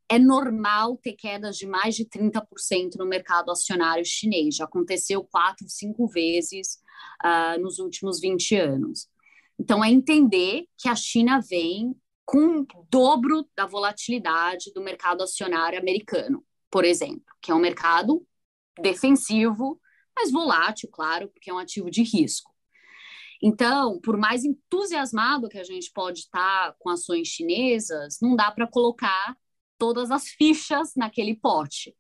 é 0.09 0.19
normal 0.19 0.99
ter 0.99 1.15
quedas 1.15 1.57
de 1.57 1.67
mais 1.67 1.95
de 1.95 2.05
30% 2.05 2.97
no 2.99 3.07
mercado 3.07 3.51
acionário 3.51 4.05
chinês. 4.05 4.57
Já 4.57 4.65
aconteceu 4.65 5.25
quatro, 5.25 5.67
cinco 5.69 6.07
vezes 6.07 6.79
uh, 7.25 7.61
nos 7.61 7.79
últimos 7.79 8.21
20 8.21 8.57
anos. 8.57 9.09
Então, 9.59 9.85
é 9.85 9.91
entender 9.91 10.67
que 10.79 10.88
a 10.88 10.95
China 10.95 11.41
vem 11.41 11.95
com 12.25 12.61
o 12.61 12.87
dobro 12.91 13.47
da 13.57 13.67
volatilidade 13.67 14.73
do 14.73 14.83
mercado 14.83 15.23
acionário 15.23 15.79
americano, 15.79 16.45
por 16.71 16.85
exemplo, 16.85 17.25
que 17.41 17.51
é 17.51 17.55
um 17.55 17.59
mercado 17.59 18.25
defensivo 18.81 19.81
mas 20.17 20.31
volátil, 20.31 20.88
claro, 20.91 21.29
porque 21.29 21.51
é 21.51 21.55
um 21.55 21.59
ativo 21.59 21.91
de 21.91 22.03
risco. 22.03 22.53
Então, 23.43 24.01
por 24.01 24.17
mais 24.17 24.45
entusiasmado 24.45 25.49
que 25.49 25.59
a 25.59 25.65
gente 25.65 25.91
pode 25.93 26.21
estar 26.21 26.75
com 26.79 26.91
ações 26.91 27.29
chinesas, 27.29 28.19
não 28.21 28.37
dá 28.37 28.51
para 28.51 28.69
colocar 28.69 29.37
todas 29.77 30.11
as 30.12 30.29
fichas 30.29 30.93
naquele 30.97 31.35
pote, 31.35 31.95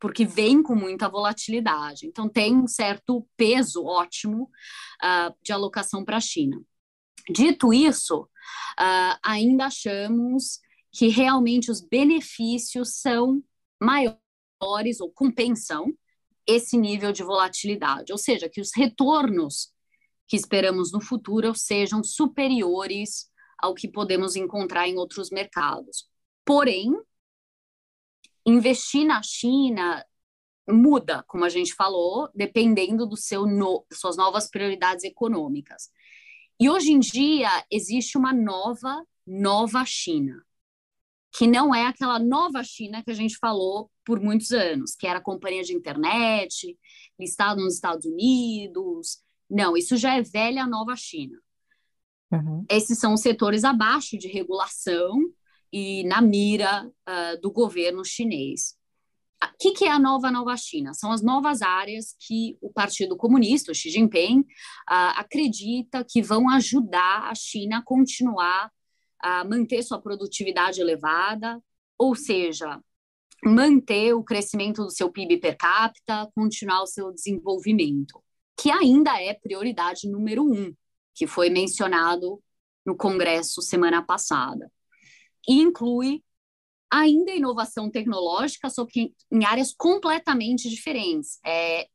porque 0.00 0.24
vem 0.24 0.62
com 0.62 0.74
muita 0.74 1.08
volatilidade. 1.08 2.06
Então, 2.06 2.28
tem 2.28 2.56
um 2.56 2.66
certo 2.66 3.26
peso 3.36 3.84
ótimo 3.84 4.44
uh, 4.44 5.34
de 5.40 5.52
alocação 5.52 6.04
para 6.04 6.16
a 6.16 6.20
China. 6.20 6.60
Dito 7.30 7.72
isso, 7.72 8.22
uh, 8.22 9.18
ainda 9.22 9.66
achamos 9.66 10.60
que 10.92 11.08
realmente 11.08 11.70
os 11.70 11.80
benefícios 11.80 12.96
são 12.96 13.42
maiores 13.80 15.00
ou 15.00 15.10
compensam 15.10 15.92
esse 16.46 16.76
nível 16.76 17.12
de 17.12 17.22
volatilidade, 17.22 18.12
ou 18.12 18.18
seja, 18.18 18.48
que 18.48 18.60
os 18.60 18.70
retornos 18.74 19.72
que 20.26 20.36
esperamos 20.36 20.92
no 20.92 21.00
futuro 21.00 21.54
sejam 21.54 22.02
superiores 22.02 23.30
ao 23.58 23.74
que 23.74 23.88
podemos 23.88 24.36
encontrar 24.36 24.88
em 24.88 24.96
outros 24.96 25.30
mercados. 25.30 26.08
Porém, 26.44 26.92
investir 28.46 29.04
na 29.04 29.22
China 29.22 30.04
muda, 30.68 31.24
como 31.26 31.44
a 31.44 31.48
gente 31.48 31.74
falou, 31.74 32.28
dependendo 32.34 33.06
do 33.06 33.16
seu 33.16 33.46
no, 33.46 33.84
suas 33.92 34.16
novas 34.16 34.48
prioridades 34.48 35.04
econômicas. 35.04 35.90
E 36.60 36.68
hoje 36.68 36.92
em 36.92 36.98
dia 36.98 37.48
existe 37.70 38.18
uma 38.18 38.32
nova, 38.32 39.02
nova 39.26 39.84
China 39.84 40.44
que 41.32 41.46
não 41.46 41.74
é 41.74 41.86
aquela 41.86 42.18
nova 42.18 42.62
China 42.64 43.02
que 43.02 43.10
a 43.10 43.14
gente 43.14 43.36
falou 43.38 43.90
por 44.04 44.20
muitos 44.20 44.50
anos, 44.50 44.94
que 44.96 45.06
era 45.06 45.20
companhia 45.20 45.62
de 45.62 45.74
internet, 45.74 46.76
listada 47.18 47.60
nos 47.60 47.74
Estados 47.74 48.04
Unidos. 48.04 49.18
Não, 49.48 49.76
isso 49.76 49.96
já 49.96 50.16
é 50.16 50.22
velha 50.22 50.66
nova 50.66 50.96
China. 50.96 51.38
Uhum. 52.32 52.64
Esses 52.68 52.98
são 52.98 53.14
os 53.14 53.20
setores 53.20 53.64
abaixo 53.64 54.18
de 54.18 54.28
regulação 54.28 55.18
e 55.72 56.04
na 56.04 56.20
mira 56.20 56.86
uh, 56.86 57.40
do 57.40 57.50
governo 57.50 58.04
chinês. 58.04 58.76
O 59.42 59.56
que, 59.58 59.72
que, 59.72 59.84
é 59.84 59.90
a 59.90 59.98
nova 59.98 60.30
nova 60.30 60.56
China? 60.56 60.92
São 60.92 61.12
as 61.12 61.22
novas 61.22 61.62
áreas 61.62 62.14
que 62.18 62.58
o 62.60 62.70
Partido 62.70 63.16
Comunista, 63.16 63.72
o 63.72 63.74
Xi 63.74 63.90
Jinping, 63.90 64.40
uh, 64.40 65.16
acredita 65.16 66.04
que 66.06 66.22
vão 66.22 66.50
ajudar 66.50 67.30
a 67.30 67.34
China 67.34 67.78
a 67.78 67.82
continuar 67.82 68.70
a 69.18 69.44
manter 69.44 69.82
sua 69.82 70.00
produtividade 70.00 70.80
elevada, 70.80 71.62
ou 71.98 72.14
seja, 72.14 72.80
manter 73.44 74.14
o 74.14 74.24
crescimento 74.24 74.82
do 74.84 74.90
seu 74.90 75.10
PIB 75.10 75.38
per 75.38 75.56
capita, 75.56 76.30
continuar 76.34 76.82
o 76.82 76.86
seu 76.86 77.12
desenvolvimento, 77.12 78.22
que 78.58 78.70
ainda 78.70 79.20
é 79.20 79.34
prioridade 79.34 80.08
número 80.08 80.44
um, 80.44 80.74
que 81.14 81.26
foi 81.26 81.50
mencionado 81.50 82.42
no 82.84 82.96
Congresso 82.96 83.62
semana 83.62 84.02
passada. 84.02 84.70
E 85.48 85.60
inclui 85.60 86.22
ainda 86.90 87.32
inovação 87.32 87.90
tecnológica, 87.90 88.68
só 88.68 88.84
que 88.84 89.14
em 89.30 89.44
áreas 89.44 89.72
completamente 89.72 90.68
diferentes. 90.68 91.38
É 91.44 91.86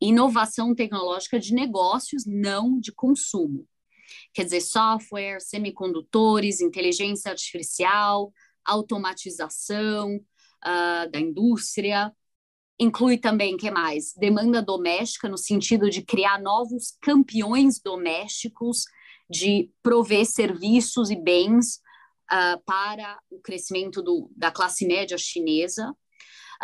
inovação 0.00 0.74
tecnológica 0.74 1.38
de 1.38 1.54
negócios, 1.54 2.24
não 2.26 2.78
de 2.78 2.92
consumo 2.92 3.66
quer 4.32 4.44
dizer, 4.44 4.60
software, 4.60 5.40
semicondutores, 5.40 6.60
inteligência 6.60 7.30
artificial, 7.30 8.32
automatização 8.64 10.16
uh, 10.16 11.10
da 11.10 11.20
indústria. 11.20 12.12
Inclui 12.78 13.18
também, 13.18 13.56
que 13.56 13.70
mais? 13.70 14.14
Demanda 14.14 14.62
doméstica, 14.62 15.28
no 15.28 15.38
sentido 15.38 15.90
de 15.90 16.02
criar 16.02 16.40
novos 16.40 16.96
campeões 17.00 17.80
domésticos, 17.80 18.84
de 19.30 19.70
prover 19.82 20.26
serviços 20.26 21.10
e 21.10 21.16
bens 21.16 21.80
uh, 22.30 22.62
para 22.64 23.18
o 23.30 23.40
crescimento 23.40 24.02
do, 24.02 24.30
da 24.36 24.50
classe 24.50 24.86
média 24.86 25.16
chinesa. 25.18 25.90
O 25.90 25.94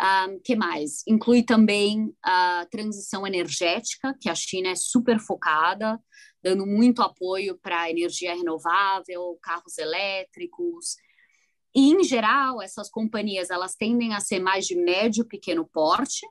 ah, 0.01 0.27
que 0.45 0.55
mais? 0.55 1.03
Inclui 1.05 1.43
também 1.43 2.15
a 2.23 2.65
transição 2.71 3.27
energética, 3.27 4.15
que 4.21 4.29
a 4.29 4.35
China 4.35 4.69
é 4.69 4.75
super 4.75 5.19
focada, 5.19 5.99
dando 6.41 6.65
muito 6.65 7.01
apoio 7.01 7.57
para 7.57 7.89
energia 7.89 8.33
renovável, 8.33 9.37
carros 9.41 9.77
elétricos. 9.77 10.95
E, 11.75 11.91
em 11.91 12.03
geral, 12.03 12.61
essas 12.61 12.89
companhias 12.89 13.49
elas 13.49 13.75
tendem 13.75 14.13
a 14.13 14.21
ser 14.21 14.39
mais 14.39 14.65
de 14.65 14.75
médio 14.77 15.25
pequeno 15.25 15.67
porte, 15.67 16.25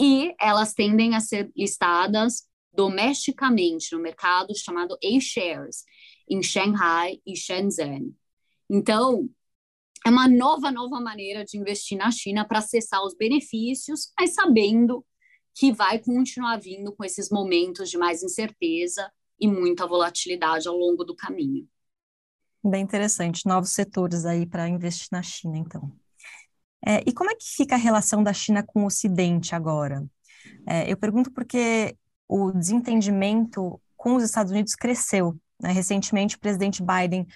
e 0.00 0.34
elas 0.40 0.72
tendem 0.72 1.14
a 1.14 1.20
ser 1.20 1.50
listadas 1.56 2.48
domesticamente 2.72 3.92
no 3.92 4.00
mercado 4.00 4.56
chamado 4.56 4.96
A-Shares, 5.04 5.84
em 6.30 6.42
Shanghai 6.42 7.20
e 7.26 7.36
Shenzhen. 7.36 8.14
Então, 8.70 9.28
é 10.06 10.10
uma 10.10 10.28
nova, 10.28 10.70
nova 10.70 11.00
maneira 11.00 11.44
de 11.44 11.58
investir 11.58 11.98
na 11.98 12.10
China 12.10 12.46
para 12.46 12.58
acessar 12.58 13.02
os 13.04 13.14
benefícios, 13.16 14.12
mas 14.18 14.34
sabendo 14.34 15.04
que 15.54 15.72
vai 15.72 15.98
continuar 15.98 16.58
vindo 16.58 16.92
com 16.92 17.04
esses 17.04 17.30
momentos 17.30 17.90
de 17.90 17.98
mais 17.98 18.22
incerteza 18.22 19.10
e 19.40 19.48
muita 19.48 19.86
volatilidade 19.86 20.68
ao 20.68 20.76
longo 20.76 21.04
do 21.04 21.16
caminho. 21.16 21.66
Bem 22.62 22.82
interessante, 22.82 23.46
novos 23.46 23.70
setores 23.70 24.24
aí 24.24 24.46
para 24.46 24.68
investir 24.68 25.08
na 25.10 25.22
China, 25.22 25.56
então. 25.56 25.92
É, 26.86 27.02
e 27.06 27.12
como 27.12 27.30
é 27.30 27.34
que 27.34 27.44
fica 27.44 27.74
a 27.74 27.78
relação 27.78 28.22
da 28.22 28.32
China 28.32 28.62
com 28.62 28.84
o 28.84 28.86
Ocidente 28.86 29.54
agora? 29.54 30.06
É, 30.66 30.90
eu 30.90 30.96
pergunto 30.96 31.32
porque 31.32 31.96
o 32.28 32.52
desentendimento 32.52 33.80
com 33.96 34.14
os 34.14 34.22
Estados 34.22 34.52
Unidos 34.52 34.74
cresceu. 34.74 35.36
Né? 35.60 35.72
Recentemente, 35.72 36.36
o 36.36 36.40
presidente 36.40 36.82
Biden 36.82 37.26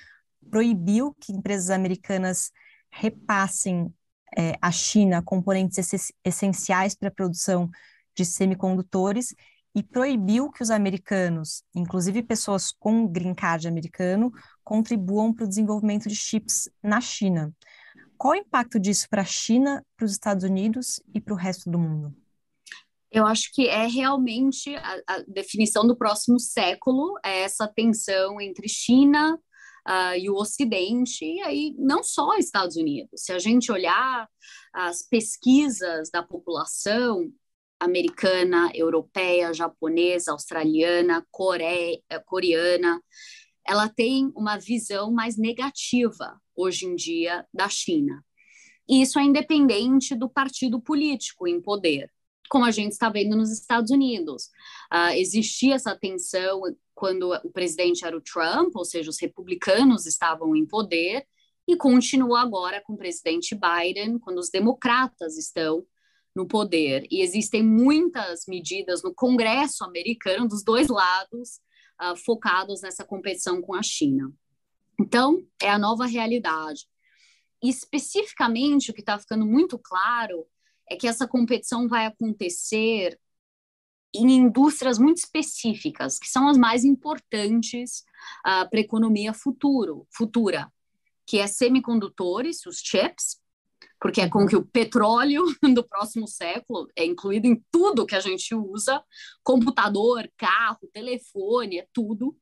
proibiu 0.51 1.15
que 1.21 1.33
empresas 1.33 1.71
americanas 1.71 2.51
repassem 2.91 3.93
é, 4.37 4.55
à 4.61 4.71
China 4.71 5.23
componentes 5.23 6.15
essenciais 6.25 6.95
para 6.95 7.09
a 7.09 7.13
produção 7.13 7.71
de 8.15 8.25
semicondutores 8.25 9.35
e 9.75 9.83
proibiu 9.83 10.51
que 10.51 10.63
os 10.63 10.71
americanos, 10.71 11.63
inclusive 11.75 12.23
pessoas 12.23 12.73
com 12.73 13.07
green 13.07 13.35
card 13.35 13.67
americano, 13.67 14.31
contribuam 14.63 15.33
para 15.33 15.45
o 15.45 15.49
desenvolvimento 15.49 16.09
de 16.09 16.15
chips 16.15 16.69
na 16.83 17.01
China. 17.01 17.53
Qual 18.19 18.35
o 18.35 18.37
impacto 18.37 18.79
disso 18.79 19.09
para 19.09 19.23
a 19.23 19.27
China, 19.27 19.85
para 19.97 20.05
os 20.05 20.13
Estados 20.13 20.45
Unidos 20.45 21.03
e 21.15 21.21
para 21.21 21.35
o 21.35 21.37
resto 21.37 21.71
do 21.71 21.79
mundo? 21.79 22.15
Eu 23.11 23.27
acho 23.27 23.51
que 23.53 23.69
é 23.69 23.87
realmente 23.87 24.75
a, 24.77 25.03
a 25.07 25.23
definição 25.27 25.87
do 25.87 25.97
próximo 25.97 26.39
século, 26.39 27.19
é 27.25 27.41
essa 27.41 27.67
tensão 27.67 28.41
entre 28.41 28.69
China 28.69 29.39
uh, 29.89 30.17
e 30.19 30.29
o 30.31 30.35
Ocidente, 30.37 31.25
e 31.25 31.41
aí 31.43 31.75
não 31.79 32.03
só 32.03 32.37
Estados 32.37 32.77
Unidos. 32.77 33.23
Se 33.23 33.33
a 33.33 33.39
gente 33.39 33.71
olhar 33.71 34.29
as 34.73 35.03
pesquisas 35.03 36.11
da 36.11 36.23
população 36.23 37.31
americana, 37.79 38.71
europeia, 38.75 39.53
japonesa, 39.53 40.33
australiana, 40.33 41.27
coreia, 41.31 42.01
coreana, 42.27 43.03
ela 43.67 43.89
tem 43.89 44.31
uma 44.37 44.57
visão 44.57 45.13
mais 45.13 45.37
negativa 45.37 46.41
hoje 46.55 46.87
em 46.87 46.95
dia 46.95 47.47
da 47.53 47.69
China. 47.69 48.25
E 48.89 49.03
isso 49.03 49.19
é 49.19 49.23
independente 49.23 50.15
do 50.15 50.29
partido 50.29 50.81
político 50.81 51.47
em 51.47 51.61
poder 51.61 52.11
como 52.53 52.67
a 52.67 52.71
gente 52.71 52.93
está 52.93 53.09
vendo 53.09 53.35
nos 53.35 53.51
Estados 53.51 53.91
Unidos. 53.91 54.51
Uh, 54.93 55.15
existia 55.15 55.75
essa 55.75 55.97
tensão 55.97 56.61
quando 57.03 57.33
o 57.43 57.51
presidente 57.51 58.05
era 58.05 58.17
o 58.17 58.21
Trump, 58.21 58.77
ou 58.77 58.85
seja, 58.85 59.11
os 59.11 59.21
republicanos 59.21 60.07
estavam 60.07 60.55
em 60.55 60.65
poder, 60.65 61.27
e 61.67 61.77
continua 61.77 62.41
agora 62.41 62.81
com 62.81 62.93
o 62.93 62.97
presidente 62.97 63.57
Biden, 63.57 64.21
quando 64.21 64.39
os 64.39 64.51
democratas 64.51 65.37
estão 65.37 65.85
no 66.33 66.47
poder. 66.47 67.05
E 67.11 67.21
existem 67.21 67.61
muitas 67.61 68.45
medidas 68.47 69.03
no 69.03 69.13
Congresso 69.13 69.83
americano, 69.83 70.47
dos 70.47 70.63
dois 70.63 70.87
lados, 70.87 71.61
uh, 72.01 72.15
focados 72.15 72.83
nessa 72.83 73.05
competição 73.05 73.61
com 73.61 73.75
a 73.75 73.83
China. 73.83 74.33
Então, 75.01 75.45
é 75.61 75.71
a 75.71 75.81
nova 75.81 76.07
realidade. 76.07 76.87
E, 77.61 77.69
especificamente, 77.69 78.93
o 78.93 78.95
que 78.95 79.01
está 79.01 79.19
ficando 79.19 79.45
muito 79.45 79.77
claro 79.77 80.47
é 80.89 80.95
que 80.95 81.09
essa 81.09 81.27
competição 81.27 81.89
vai 81.89 82.07
acontecer 82.07 83.19
em 84.15 84.31
indústrias 84.31 84.99
muito 84.99 85.19
específicas, 85.19 86.19
que 86.19 86.29
são 86.29 86.49
as 86.49 86.59
mais 86.59 86.85
importantes 86.85 88.05
uh, 88.41 88.69
para 88.69 88.79
a 88.79 88.81
economia 88.81 89.33
futuro, 89.33 90.07
futura, 90.11 90.71
que 91.27 91.39
é 91.39 91.47
semicondutores, 91.47 92.67
os 92.67 92.79
chips, 92.79 93.41
porque 94.01 94.21
é 94.21 94.29
com 94.29 94.41
uhum. 94.41 94.47
que 94.47 94.57
o 94.57 94.67
petróleo 94.67 95.45
do 95.75 95.85
próximo 95.85 96.27
século 96.27 96.89
é 96.97 97.05
incluído 97.05 97.47
em 97.47 97.65
tudo 97.71 98.07
que 98.07 98.17
a 98.17 98.21
gente 98.21 98.55
usa, 98.55 99.03
computador, 99.43 100.31
carro, 100.37 100.91
telefone, 100.93 101.79
é 101.79 101.87
tudo. 101.93 102.37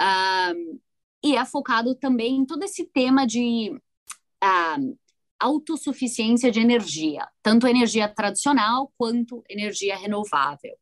Uh, 0.00 0.80
e 1.22 1.36
é 1.36 1.44
focado 1.44 1.94
também 1.94 2.36
em 2.36 2.46
todo 2.46 2.62
esse 2.62 2.84
tema 2.84 3.26
de 3.26 3.70
uh, 4.42 4.98
autossuficiência 5.38 6.50
de 6.50 6.60
energia, 6.60 7.28
tanto 7.42 7.66
energia 7.66 8.08
tradicional 8.08 8.92
quanto 8.96 9.44
energia 9.48 9.96
renovável. 9.96 10.76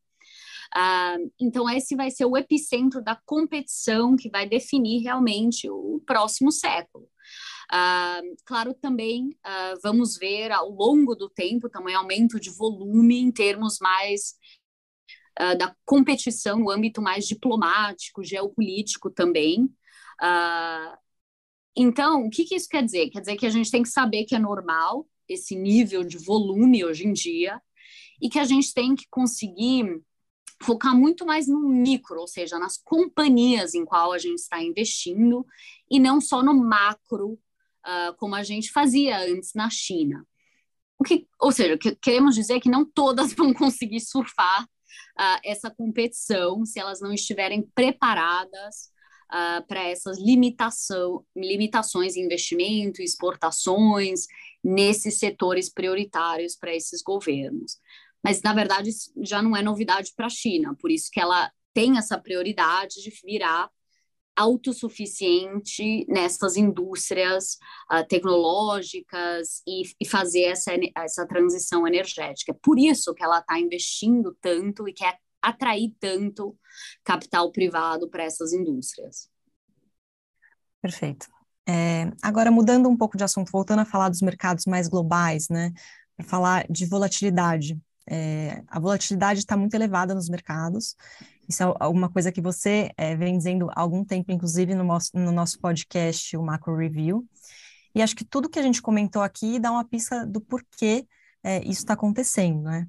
Uh, 0.73 1.31
então, 1.39 1.69
esse 1.69 1.95
vai 1.95 2.09
ser 2.09 2.25
o 2.25 2.37
epicentro 2.37 3.01
da 3.01 3.19
competição 3.25 4.15
que 4.15 4.29
vai 4.29 4.47
definir 4.47 5.03
realmente 5.03 5.69
o 5.69 6.01
próximo 6.05 6.51
século. 6.51 7.05
Uh, 7.71 8.35
claro, 8.45 8.73
também 8.73 9.29
uh, 9.45 9.79
vamos 9.81 10.17
ver 10.17 10.51
ao 10.51 10.69
longo 10.69 11.15
do 11.15 11.29
tempo 11.29 11.69
também 11.69 11.95
aumento 11.95 12.39
de 12.39 12.49
volume 12.49 13.19
em 13.19 13.31
termos 13.31 13.77
mais 13.79 14.35
da 15.59 15.75
competição 15.83 16.59
no 16.59 16.71
âmbito 16.71 17.01
mais 17.01 17.27
diplomático, 17.27 18.23
geopolítico 18.23 19.09
também. 19.09 19.69
Então, 21.75 22.25
o 22.25 22.29
que, 22.29 22.45
que 22.45 22.55
isso 22.55 22.69
quer 22.69 22.81
dizer? 22.81 23.09
Quer 23.09 23.19
dizer 23.19 23.35
que 23.35 23.45
a 23.45 23.49
gente 23.49 23.69
tem 23.69 23.83
que 23.83 23.89
saber 23.89 24.23
que 24.23 24.33
é 24.33 24.39
normal 24.39 25.05
esse 25.27 25.53
nível 25.53 26.05
de 26.05 26.17
volume 26.17 26.85
hoje 26.85 27.05
em 27.05 27.11
dia 27.11 27.61
e 28.21 28.29
que 28.29 28.39
a 28.39 28.45
gente 28.45 28.73
tem 28.73 28.95
que 28.95 29.05
conseguir 29.09 30.01
focar 30.61 30.95
muito 30.95 31.25
mais 31.25 31.47
no 31.47 31.59
micro, 31.59 32.19
ou 32.19 32.27
seja, 32.27 32.57
nas 32.57 32.77
companhias 32.77 33.73
em 33.73 33.85
qual 33.85 34.13
a 34.13 34.17
gente 34.17 34.39
está 34.39 34.61
investindo 34.61 35.45
e 35.89 35.99
não 35.99 36.21
só 36.21 36.41
no 36.41 36.53
macro, 36.53 37.33
uh, 37.85 38.15
como 38.17 38.35
a 38.35 38.43
gente 38.43 38.71
fazia 38.71 39.19
antes 39.19 39.53
na 39.53 39.69
China. 39.69 40.25
O 40.97 41.03
que, 41.03 41.27
ou 41.39 41.51
seja, 41.51 41.77
que 41.77 41.95
queremos 41.95 42.35
dizer 42.35 42.59
que 42.59 42.69
não 42.69 42.85
todas 42.85 43.33
vão 43.35 43.53
conseguir 43.53 43.99
surfar 43.99 44.63
uh, 44.63 45.39
essa 45.43 45.69
competição 45.69 46.65
se 46.65 46.79
elas 46.79 47.01
não 47.01 47.13
estiverem 47.13 47.61
preparadas 47.75 48.89
uh, 49.31 49.65
para 49.67 49.83
essas 49.83 50.17
limitação, 50.19 51.25
limitações 51.35 52.15
em 52.15 52.23
investimento, 52.23 53.01
exportações, 53.01 54.25
nesses 54.63 55.19
setores 55.19 55.69
prioritários 55.69 56.55
para 56.55 56.73
esses 56.73 57.01
governos. 57.01 57.77
Mas, 58.25 58.41
na 58.41 58.53
verdade, 58.53 58.89
já 59.21 59.39
não 59.39 59.55
é 59.55 59.61
novidade 59.61 60.11
para 60.15 60.25
a 60.25 60.29
China, 60.29 60.75
por 60.81 60.89
isso 60.89 61.11
que 61.11 61.19
ela 61.19 61.51
tem 61.75 61.95
essa 61.99 62.17
prioridade 62.17 63.03
de 63.03 63.11
virar 63.23 63.69
autossuficiente 64.35 66.07
nessas 66.09 66.57
indústrias 66.57 67.59
uh, 67.91 68.03
tecnológicas 68.09 69.61
e, 69.67 69.83
e, 70.01 70.07
fazer 70.07 70.45
essa, 70.45 70.71
essa 70.97 71.27
transição 71.27 71.87
energética. 71.87 72.51
Por 72.63 72.79
isso 72.79 73.13
que 73.13 73.23
ela 73.23 73.39
está 73.39 73.59
investindo 73.59 74.35
tanto 74.41 74.89
e 74.89 74.93
quer 74.93 75.19
atrair 75.39 75.93
tanto 75.99 76.57
capital 77.03 77.51
privado 77.51 78.09
para 78.09 78.23
essas 78.23 78.53
indústrias. 78.53 79.29
Perfeito. 80.81 81.27
É, 81.69 82.11
agora, 82.23 82.49
mudando 82.49 82.89
um 82.89 82.97
pouco 82.97 83.15
de 83.15 83.23
assunto, 83.23 83.51
voltando 83.51 83.79
a 83.79 83.85
falar 83.85 84.09
dos 84.09 84.21
mercados 84.21 84.65
mais 84.65 84.87
globais, 84.87 85.47
né, 85.47 85.71
para 86.17 86.25
falar 86.25 86.65
de 86.67 86.87
volatilidade. 86.87 87.79
É, 88.07 88.63
a 88.67 88.79
volatilidade 88.79 89.39
está 89.39 89.57
muito 89.57 89.73
elevada 89.73 90.13
nos 90.13 90.29
mercados, 90.29 90.95
isso 91.47 91.63
é 91.63 91.73
alguma 91.79 92.09
coisa 92.09 92.31
que 92.31 92.41
você 92.41 92.91
é, 92.97 93.15
vem 93.15 93.37
dizendo 93.37 93.69
há 93.71 93.79
algum 93.79 94.03
tempo, 94.03 94.31
inclusive 94.31 94.73
no 94.73 94.83
nosso, 94.83 95.11
no 95.13 95.31
nosso 95.31 95.59
podcast, 95.59 96.35
o 96.35 96.43
Macro 96.43 96.75
Review, 96.75 97.25
e 97.93 98.01
acho 98.01 98.15
que 98.15 98.25
tudo 98.25 98.49
que 98.49 98.59
a 98.59 98.63
gente 98.63 98.81
comentou 98.81 99.21
aqui 99.21 99.59
dá 99.59 99.71
uma 99.71 99.85
pista 99.85 100.25
do 100.25 100.41
porquê 100.41 101.07
é, 101.43 101.59
isso 101.59 101.81
está 101.81 101.93
acontecendo, 101.93 102.63
né? 102.63 102.87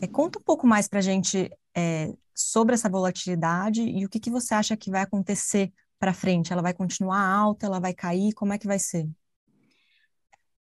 É, 0.00 0.06
conta 0.06 0.38
um 0.38 0.42
pouco 0.42 0.66
mais 0.66 0.86
para 0.86 1.00
a 1.00 1.02
gente 1.02 1.50
é, 1.74 2.14
sobre 2.34 2.74
essa 2.74 2.88
volatilidade 2.88 3.82
e 3.82 4.04
o 4.04 4.08
que, 4.08 4.20
que 4.20 4.30
você 4.30 4.54
acha 4.54 4.76
que 4.76 4.90
vai 4.90 5.02
acontecer 5.02 5.72
para 5.98 6.14
frente? 6.14 6.52
Ela 6.52 6.62
vai 6.62 6.72
continuar 6.72 7.20
alta? 7.20 7.66
Ela 7.66 7.80
vai 7.80 7.92
cair? 7.92 8.32
Como 8.34 8.52
é 8.52 8.58
que 8.58 8.66
vai 8.66 8.78
ser? 8.78 9.08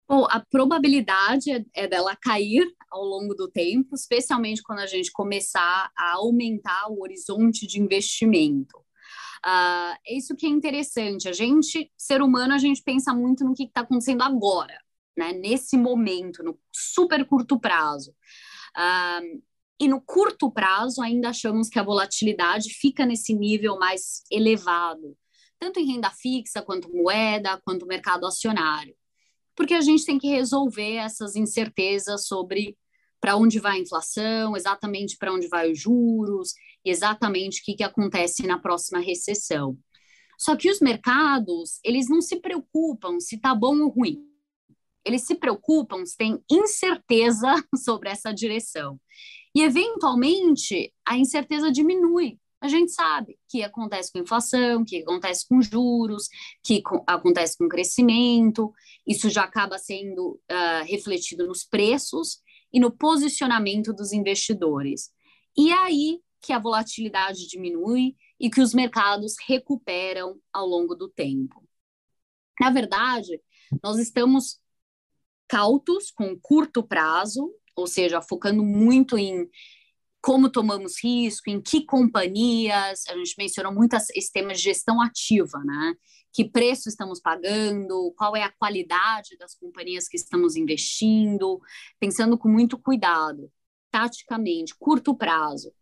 Bom, 0.09 0.25
a 0.31 0.39
probabilidade 0.39 1.51
é, 1.51 1.65
é 1.75 1.89
dela 1.89 2.17
cair 2.17 2.65
ao 2.91 3.03
longo 3.03 3.35
do 3.35 3.51
tempo, 3.51 3.95
especialmente 3.95 4.63
quando 4.63 4.79
a 4.79 4.87
gente 4.87 5.11
começar 5.11 5.91
a 5.97 6.13
aumentar 6.13 6.89
o 6.91 7.03
horizonte 7.03 7.67
de 7.67 7.81
investimento. 7.81 8.79
Uh, 9.45 10.17
isso 10.17 10.37
que 10.37 10.47
é 10.47 10.49
interessante. 10.49 11.29
A 11.29 11.33
gente, 11.33 11.91
ser 11.97 12.23
humano, 12.23 12.55
a 12.55 12.59
gente 12.59 12.83
pensa 12.83 13.13
muito 13.13 13.45
no 13.45 13.55
que 13.55 13.65
está 13.65 13.83
acontecendo 13.83 14.23
agora, 14.23 14.79
né? 15.17 15.33
nesse 15.33 15.77
momento, 15.77 16.43
no 16.43 16.59
super 16.73 17.25
curto 17.27 17.59
prazo. 17.59 18.13
Uh, 18.77 19.43
e 19.79 19.89
no 19.89 20.01
curto 20.01 20.51
prazo, 20.51 21.03
ainda 21.03 21.29
achamos 21.31 21.69
que 21.69 21.79
a 21.79 21.83
volatilidade 21.83 22.71
fica 22.75 23.05
nesse 23.05 23.35
nível 23.35 23.79
mais 23.79 24.23
elevado, 24.31 25.17
tanto 25.59 25.79
em 25.79 25.87
renda 25.93 26.11
fixa, 26.11 26.63
quanto 26.63 26.91
moeda, 26.91 27.61
quanto 27.65 27.87
mercado 27.87 28.27
acionário. 28.27 28.96
Porque 29.57 29.75
a 29.75 29.81
gente 29.81 30.05
tem 30.05 30.19
que 30.19 30.29
resolver 30.29 30.97
essas 30.97 31.35
incertezas 31.35 32.27
sobre 32.27 32.77
para 33.21 33.37
onde 33.37 33.59
vai 33.59 33.79
a 33.79 33.81
inflação, 33.81 34.57
exatamente 34.57 35.17
para 35.17 35.33
onde 35.33 35.49
vai 35.49 35.73
os 35.73 35.81
juros, 35.81 36.53
exatamente 36.85 37.61
o 37.61 37.65
que, 37.65 37.75
que 37.75 37.83
acontece 37.83 38.47
na 38.47 38.59
próxima 38.59 39.01
recessão. 39.01 39.77
Só 40.39 40.55
que 40.55 40.71
os 40.71 40.81
mercados, 40.81 41.81
eles 41.83 42.09
não 42.09 42.21
se 42.21 42.37
preocupam 42.41 43.19
se 43.19 43.37
está 43.37 43.55
bom 43.55 43.81
ou 43.81 43.89
ruim. 43.89 44.23
Eles 45.05 45.23
se 45.23 45.35
preocupam 45.35 46.05
se 46.05 46.17
tem 46.17 46.43
incerteza 46.51 47.55
sobre 47.75 48.11
essa 48.11 48.33
direção. 48.33 49.01
E, 49.55 49.63
eventualmente, 49.63 50.93
a 51.05 51.17
incerteza 51.17 51.73
diminui. 51.73 52.39
A 52.61 52.69
gente 52.69 52.91
sabe 52.93 53.39
que 53.49 53.63
acontece 53.63 54.11
com 54.11 54.19
inflação, 54.19 54.81
o 54.81 54.85
que 54.85 55.03
acontece 55.03 55.47
com 55.47 55.61
juros, 55.61 56.27
o 56.27 56.29
que 56.65 56.83
acontece 57.07 57.57
com 57.59 57.69
crescimento. 57.69 58.73
Isso 59.07 59.29
já 59.29 59.45
acaba 59.45 59.79
sendo 59.79 60.41
uh, 60.51 60.85
refletido 60.85 61.47
nos 61.47 61.65
preços 61.65 62.41
e 62.73 62.81
no 62.81 62.91
posicionamento 62.91 63.93
dos 63.93 64.13
investidores. 64.13 65.11
E 65.57 65.71
aí 65.71 66.21
que 66.41 66.53
a 66.53 66.59
volatilidade 66.59 67.49
diminui 67.49 68.15
e 68.39 68.49
que 68.49 68.61
os 68.61 68.73
mercados 68.73 69.35
recuperam 69.47 70.39
ao 70.53 70.67
longo 70.67 70.95
do 70.95 71.09
tempo. 71.09 71.63
Na 72.61 72.71
verdade, 72.71 73.41
nós 73.83 73.99
estamos 73.99 74.61
cautos 75.49 76.11
com 76.11 76.39
curto 76.41 76.83
prazo, 76.83 77.53
ou 77.75 77.87
seja, 77.87 78.23
focando 78.23 78.65
muito 78.65 79.19
em 79.19 79.49
como 80.27 80.51
tomamos 80.51 81.01
risco, 81.01 81.49
em 81.49 81.63
que 81.63 81.87
companhias, 81.87 83.05
a 83.09 83.17
gente 83.17 83.37
mencionou 83.39 83.73
muito 83.73 83.95
esse 83.95 84.33
tema 84.33 84.53
de 84.53 84.59
gestão 84.59 85.01
ativa, 85.01 85.57
né? 85.65 85.95
Que 86.33 86.45
preço 86.45 86.89
estamos 86.89 87.21
pagando, 87.21 88.13
qual 88.19 88.35
é 88.35 88.43
a 88.43 88.51
qualidade 88.51 89.37
das 89.39 89.55
companhias 89.55 90.09
que 90.09 90.17
estamos 90.17 90.57
investindo, 90.57 91.61
pensando 92.01 92.37
com 92.37 92.49
muito 92.49 92.77
cuidado, 92.77 93.49
taticamente, 93.89 94.75
curto 94.77 95.15
prazo. 95.15 95.73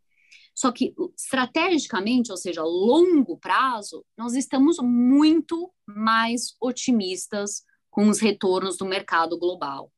Só 0.55 0.71
que 0.71 0.95
estrategicamente, 1.17 2.31
ou 2.31 2.37
seja, 2.37 2.63
longo 2.63 3.39
prazo, 3.39 4.05
nós 4.15 4.35
estamos 4.35 4.77
muito 4.79 5.73
mais 5.87 6.55
otimistas 6.61 7.63
com 7.89 8.11
os 8.11 8.21
retornos 8.21 8.77
do 8.77 8.85
mercado 8.85 9.39
global. 9.39 9.91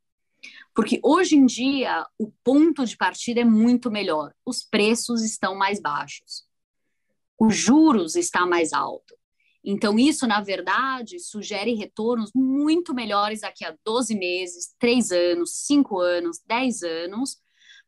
Porque 0.77 1.01
hoje 1.03 1.37
em 1.37 1.47
dia 1.47 2.07
o 2.19 2.31
ponto 2.45 2.85
de 2.85 2.99
partida 2.99 3.41
é 3.41 3.45
muito 3.45 3.91
melhor, 3.91 4.35
os 4.45 4.63
preços 4.63 5.25
estão 5.25 5.55
mais 5.55 5.81
baixos, 5.81 6.45
os 7.41 7.57
juros 7.57 8.15
está 8.15 8.45
mais 8.45 8.75
alto. 8.75 9.17
Então, 9.65 9.99
isso, 9.99 10.27
na 10.27 10.43
verdade, 10.43 11.19
sugere 11.19 11.75
retornos 11.75 12.31
muito 12.35 12.95
melhores 12.95 13.41
daqui 13.41 13.65
a 13.65 13.75
12 13.85 14.15
meses, 14.15 14.77
3 14.79 15.11
anos, 15.13 15.65
5 15.65 15.99
anos, 15.99 16.41
10 16.47 16.83
anos, 16.83 17.39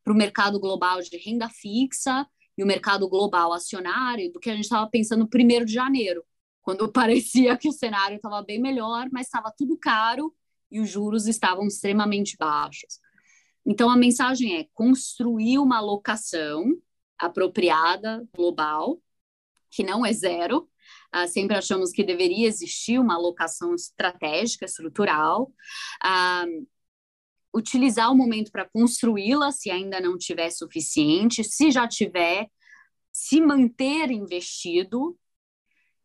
para 0.03 0.13
o 0.13 0.17
mercado 0.17 0.59
global 0.59 1.03
de 1.03 1.15
renda 1.19 1.49
fixa 1.51 2.27
e 2.57 2.65
o 2.65 2.67
mercado 2.67 3.07
global 3.07 3.53
acionário 3.53 4.33
do 4.33 4.41
que 4.41 4.49
a 4.49 4.55
gente 4.55 4.65
estava 4.65 4.89
pensando 4.89 5.21
no 5.21 5.29
primeiro 5.29 5.67
de 5.67 5.75
janeiro, 5.75 6.25
quando 6.63 6.89
parecia 6.91 7.55
que 7.57 7.69
o 7.69 7.73
cenário 7.73 8.17
estava 8.17 8.43
bem 8.43 8.59
melhor, 8.59 9.09
mas 9.13 9.27
estava 9.27 9.53
tudo 9.57 9.77
caro 9.77 10.35
e 10.71 10.81
os 10.81 10.89
juros 10.89 11.27
estavam 11.27 11.67
extremamente 11.67 12.37
baixos. 12.39 13.01
Então, 13.67 13.91
a 13.91 13.97
mensagem 13.97 14.57
é 14.57 14.67
construir 14.73 15.59
uma 15.59 15.79
alocação 15.79 16.65
apropriada 17.19 18.27
global, 18.35 19.01
que 19.71 19.83
não 19.83 20.07
é 20.07 20.13
zero. 20.13 20.69
Uh, 21.15 21.29
sempre 21.29 21.57
achamos 21.57 21.91
que 21.91 22.03
deveria 22.03 22.47
existir 22.47 22.99
uma 22.99 23.15
alocação 23.15 23.75
estratégica, 23.75 24.65
estrutural. 24.65 25.53
Uh, 26.03 26.67
utilizar 27.55 28.11
o 28.11 28.17
momento 28.17 28.51
para 28.51 28.69
construí-la, 28.69 29.51
se 29.51 29.71
ainda 29.71 30.01
não 30.01 30.17
tiver 30.17 30.51
suficiente, 30.51 31.43
se 31.45 31.71
já 31.71 31.87
tiver, 31.89 32.49
se 33.13 33.41
manter 33.41 34.11
investido 34.11 35.19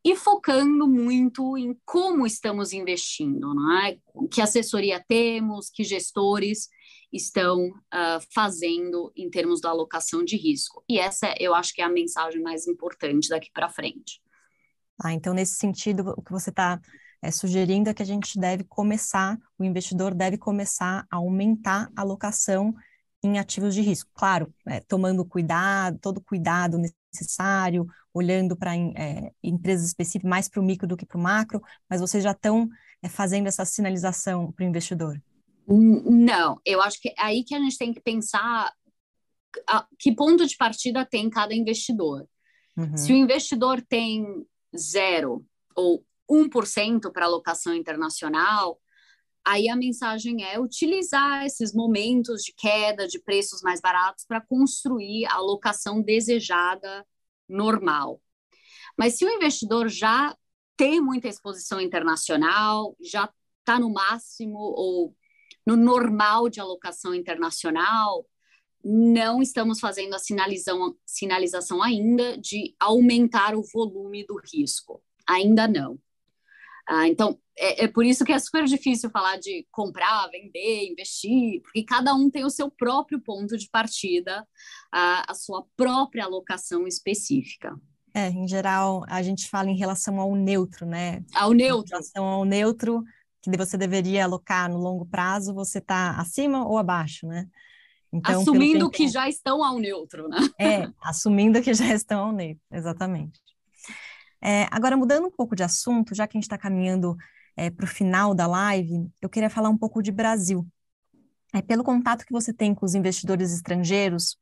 e 0.06 0.16
focando 0.16 0.88
muito 0.88 1.58
em 1.58 1.78
como 1.86 2.26
estamos 2.26 2.74
investindo, 2.74 3.54
é? 3.82 3.98
que 4.30 4.42
assessoria 4.42 5.04
temos, 5.08 5.70
que 5.70 5.84
gestores 5.84 6.68
estão 7.12 7.68
uh, 7.68 8.20
fazendo 8.34 9.14
em 9.16 9.30
termos 9.30 9.62
da 9.62 9.70
alocação 9.70 10.24
de 10.24 10.36
risco. 10.36 10.84
E 10.90 11.00
essa 11.00 11.34
eu 11.40 11.56
acho 11.56 11.74
que 11.74 11.82
é 11.82 11.86
a 11.86 11.90
mensagem 11.90 12.42
mais 12.42 12.68
importante 12.68 13.30
daqui 13.30 13.50
para 13.54 13.70
frente. 13.70 14.22
Ah, 15.02 15.14
então, 15.14 15.34
nesse 15.34 15.56
sentido, 15.56 16.14
o 16.18 16.22
que 16.22 16.32
você 16.32 16.50
está 16.50 16.82
é, 17.22 17.32
sugerindo 17.32 17.90
é 17.90 17.94
que 17.94 18.04
a 18.04 18.06
gente 18.06 18.38
deve 18.38 18.64
começar, 18.66 19.38
o 19.58 19.64
investidor 19.64 20.14
deve 20.14 20.38
começar 20.38 21.06
a 21.10 21.18
aumentar 21.18 21.90
a 21.96 22.02
alocação 22.02 22.74
em 23.24 23.40
ativos 23.40 23.74
de 23.74 23.82
risco. 23.82 24.10
Claro, 24.14 24.54
é, 24.68 24.80
tomando 24.82 25.26
cuidado, 25.26 25.98
todo 26.00 26.22
cuidado 26.22 26.78
necessário, 26.78 27.88
olhando 28.14 28.56
para 28.56 28.76
é, 28.76 29.32
empresas 29.42 29.88
específicas, 29.88 30.30
mais 30.30 30.50
para 30.50 30.62
o 30.62 30.64
micro 30.64 30.88
do 30.88 30.98
que 30.98 31.06
para 31.06 31.18
o 31.18 31.22
macro, 31.22 31.62
mas 31.90 32.02
vocês 32.02 32.24
já 32.24 32.32
estão 32.32 32.70
é, 33.02 33.10
fazendo 33.10 33.48
essa 33.48 33.66
sinalização 33.66 34.52
para 34.52 34.66
o 34.66 34.68
investidor? 34.68 35.22
Não, 35.68 36.60
eu 36.66 36.82
acho 36.82 37.00
que 37.00 37.10
é 37.10 37.16
aí 37.18 37.44
que 37.44 37.56
a 37.56 37.60
gente 37.60 37.78
tem 37.78 37.94
que 37.94 38.02
pensar 38.02 38.72
a, 39.68 39.88
que 39.98 40.14
ponto 40.14 40.46
de 40.46 40.58
partida 40.58 41.06
tem 41.06 41.30
cada 41.30 41.54
investidor. 41.54 42.28
Uhum. 42.76 42.98
Se 42.98 43.14
o 43.14 43.16
investidor 43.16 43.82
tem 43.82 44.46
zero 44.76 45.46
ou 45.76 46.04
1% 46.30 47.12
para 47.12 47.26
alocação 47.26 47.74
internacional, 47.74 48.80
aí 49.46 49.70
a 49.70 49.76
mensagem 49.76 50.44
é 50.44 50.60
utilizar 50.60 51.46
esses 51.46 51.74
momentos 51.74 52.44
de 52.44 52.54
queda 52.54 53.08
de 53.08 53.20
preços 53.20 53.62
mais 53.62 53.82
baratos 53.82 54.26
para 54.26 54.42
construir 54.42 55.26
a 55.26 55.36
alocação 55.36 56.02
desejada 56.02 57.06
normal. 57.48 58.22
Mas 58.98 59.18
se 59.18 59.26
o 59.26 59.30
investidor 59.30 59.90
já 59.90 60.36
tem 60.78 61.02
muita 61.02 61.28
exposição 61.28 61.80
internacional, 61.82 62.96
já 63.02 63.30
está 63.60 63.80
no 63.80 63.92
máximo 63.92 64.58
ou 64.58 65.16
no 65.66 65.76
normal 65.76 66.50
de 66.50 66.60
alocação 66.60 67.14
internacional, 67.14 68.26
não 68.84 69.42
estamos 69.42 69.80
fazendo 69.80 70.14
a 70.14 70.20
sinalização, 70.20 71.82
ainda 71.82 72.38
de 72.38 72.76
aumentar 72.80 73.56
o 73.56 73.64
volume 73.74 74.26
do 74.26 74.38
risco. 74.54 75.02
Ainda 75.26 75.68
não. 75.68 75.98
Ah, 76.86 77.08
então, 77.08 77.40
é, 77.58 77.86
é, 77.86 77.88
por 77.88 78.06
isso 78.06 78.26
que 78.26 78.32
é 78.32 78.40
super 78.40 78.66
difícil 78.66 79.10
falar 79.10 79.38
de 79.38 79.66
comprar, 79.72 80.28
vender, 80.30 80.90
investir, 80.90 81.62
porque 81.62 81.84
cada 81.84 82.14
um 82.14 82.30
tem 82.30 82.44
o 82.44 82.50
seu 82.50 82.70
próprio 82.70 83.20
ponto 83.22 83.58
de 83.58 83.70
partida, 83.70 84.46
a, 84.92 85.32
a 85.32 85.36
sua 85.36 85.66
própria 85.76 86.26
alocação 86.26 86.88
específica. 86.88 87.76
É, 88.14 88.30
em 88.30 88.48
geral, 88.48 89.04
a 89.08 89.22
gente 89.24 89.50
fala 89.50 89.70
em 89.70 89.78
relação 89.78 90.20
ao 90.20 90.36
neutro, 90.36 90.86
né? 90.86 91.24
Ao 91.34 91.52
neutro. 91.52 91.88
Em 91.88 91.90
relação 91.90 92.26
ao 92.26 92.46
neutro, 92.46 93.04
que 93.42 93.58
você 93.58 93.76
deveria 93.76 94.26
alocar 94.26 94.70
no 94.70 94.78
longo 94.78 95.06
prazo, 95.06 95.54
você 95.54 95.80
está 95.80 96.12
acima 96.20 96.68
ou 96.68 96.78
abaixo, 96.78 97.28
né? 97.28 97.48
Então, 98.12 98.42
assumindo 98.42 98.90
que, 98.92 99.08
já 99.08 99.28
estão 99.28 99.64
ao 99.64 99.80
neutro, 99.80 100.28
né? 100.30 100.38
É, 100.60 100.88
assumindo 101.02 101.60
que 101.62 101.74
já 101.74 101.92
estão 101.94 102.26
ao 102.26 102.32
neutro, 102.32 102.62
exatamente. 102.72 103.40
É, 104.40 104.68
agora, 104.70 104.96
mudando 104.96 105.28
um 105.28 105.32
pouco 105.32 105.56
de 105.56 105.64
assunto, 105.64 106.14
já 106.14 106.28
que 106.28 106.38
a 106.38 106.40
gente 106.40 106.44
está 106.44 106.58
caminhando 106.58 107.18
é, 107.56 107.70
para 107.70 107.86
o 107.86 107.88
final 107.88 108.34
da 108.34 108.48
live, 108.48 109.10
eu 109.22 109.30
queria 109.30 109.50
falar 109.50 109.70
um 109.70 109.78
pouco 109.78 110.02
de 110.02 110.12
Brasil. 110.12 110.68
É, 111.54 111.62
pelo 111.62 111.84
contato 111.84 112.26
que 112.26 112.32
você 112.32 112.52
tem 112.52 112.74
com 112.74 112.86
os 112.86 112.96
investidores 112.96 113.54
estrangeiros, 113.54 114.38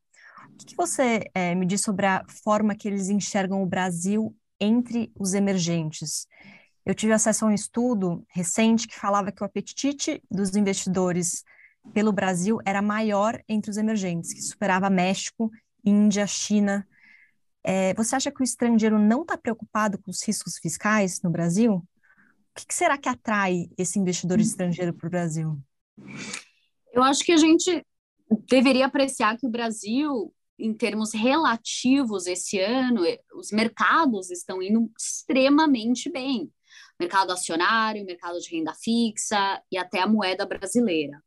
o 0.54 0.58
que, 0.58 0.66
que 0.68 0.76
você 0.76 1.30
é, 1.34 1.54
me 1.56 1.66
diz 1.66 1.82
sobre 1.82 2.06
a 2.06 2.26
forma 2.44 2.76
que 2.76 2.88
eles 2.88 3.10
enxergam 3.10 3.62
o 3.62 3.66
Brasil 3.66 4.36
entre 4.60 5.12
os 5.18 5.34
emergentes? 5.34 6.28
Eu 6.86 6.96
tive 6.96 7.14
acesso 7.14 7.46
a 7.46 7.48
um 7.50 7.54
estudo 7.54 8.24
recente 8.30 8.88
que 8.88 8.98
falava 8.98 9.32
que 9.32 9.44
o 9.44 9.46
apetite 9.46 10.24
dos 10.32 10.56
investidores 10.56 11.44
pelo 11.94 12.12
Brasil 12.12 12.60
era 12.66 12.82
maior 12.82 13.42
entre 13.48 13.72
os 13.72 13.78
emergentes, 13.78 14.34
que 14.34 14.42
superava 14.42 14.90
México, 14.90 15.52
Índia, 15.84 16.26
China 16.28 16.88
é, 17.64 17.94
você 17.94 18.16
acha 18.16 18.32
que 18.32 18.42
o 18.42 18.44
estrangeiro 18.44 18.98
não 18.98 19.22
está 19.22 19.38
preocupado 19.38 19.98
com 20.00 20.10
os 20.10 20.26
riscos 20.26 20.58
fiscais 20.58 21.22
no 21.22 21.30
Brasil? 21.30 21.86
O 22.52 22.60
que, 22.60 22.68
que 22.68 22.74
será 22.74 22.98
que 22.98 23.10
atrai 23.10 23.70
esse 23.78 23.98
investidor 23.98 24.38
hum. 24.38 24.42
estrangeiro 24.42 24.94
para 24.94 25.08
o 25.08 25.10
Brasil? 25.10 25.58
Eu 26.94 27.04
acho 27.04 27.24
que 27.24 27.32
a 27.32 27.38
gente 27.38 27.86
deveria 28.48 28.86
apreciar 28.86 29.38
que 29.38 29.48
o 29.48 29.50
Brasil, 29.50 30.34
em 30.60 30.74
termos 30.74 31.14
relativos, 31.14 32.28
esse 32.28 32.60
ano, 32.60 33.02
os 33.36 33.52
mercados 33.52 34.30
estão 34.30 34.62
indo 34.62 34.92
extremamente 34.98 36.10
bem. 36.10 36.52
Mercado 37.00 37.32
acionário, 37.32 38.06
mercado 38.06 38.40
de 38.40 38.56
renda 38.56 38.74
fixa 38.74 39.62
e 39.72 39.78
até 39.78 40.02
a 40.02 40.08
moeda 40.08 40.46
brasileira 40.46 41.22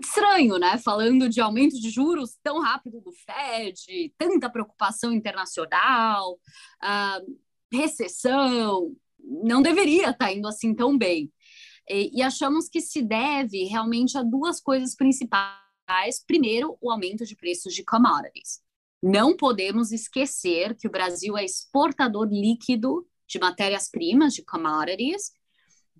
estranho, 0.00 0.58
né? 0.58 0.78
Falando 0.78 1.28
de 1.28 1.40
aumento 1.40 1.80
de 1.80 1.90
juros 1.90 2.38
tão 2.42 2.60
rápido 2.60 3.00
do 3.00 3.12
Fed, 3.12 4.14
tanta 4.16 4.48
preocupação 4.48 5.12
internacional, 5.12 6.34
uh, 6.34 7.38
recessão, 7.72 8.94
não 9.26 9.62
deveria 9.62 10.10
estar 10.10 10.26
tá 10.26 10.32
indo 10.32 10.48
assim 10.48 10.74
tão 10.74 10.96
bem. 10.96 11.32
E, 11.88 12.18
e 12.18 12.22
achamos 12.22 12.68
que 12.68 12.80
se 12.80 13.02
deve 13.02 13.64
realmente 13.64 14.16
a 14.16 14.22
duas 14.22 14.60
coisas 14.60 14.94
principais 14.94 15.64
primeiro, 16.26 16.78
o 16.80 16.90
aumento 16.90 17.24
de 17.24 17.36
preços 17.36 17.74
de 17.74 17.84
commodities. 17.84 18.60
Não 19.02 19.36
podemos 19.36 19.92
esquecer 19.92 20.74
que 20.76 20.88
o 20.88 20.90
Brasil 20.90 21.36
é 21.36 21.44
exportador 21.44 22.26
líquido 22.30 23.06
de 23.28 23.38
matérias-primas, 23.38 24.32
de 24.32 24.42
commodities. 24.42 25.30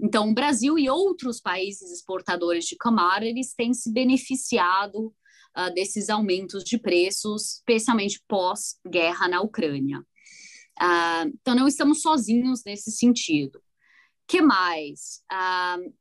Então, 0.01 0.31
o 0.31 0.35
Brasil 0.35 0.79
e 0.79 0.89
outros 0.89 1.41
países 1.41 1.93
exportadores 1.93 2.65
de 2.65 2.77
commodities 2.77 3.55
têm 3.55 3.75
se 3.75 3.93
beneficiado 3.93 5.15
uh, 5.57 5.73
desses 5.75 6.09
aumentos 6.09 6.65
de 6.65 6.79
preços, 6.79 7.57
especialmente 7.57 8.23
pós-guerra 8.27 9.29
na 9.29 9.41
Ucrânia. 9.43 10.05
Uh, 10.81 11.29
então, 11.41 11.55
não 11.55 11.69
estamos 11.69 12.03
sozinhos 12.03 12.63
nesse 12.65 12.91
sentido. 12.91 13.63
que 14.27 14.41
mais? 14.43 15.23
Uh, 15.33 15.93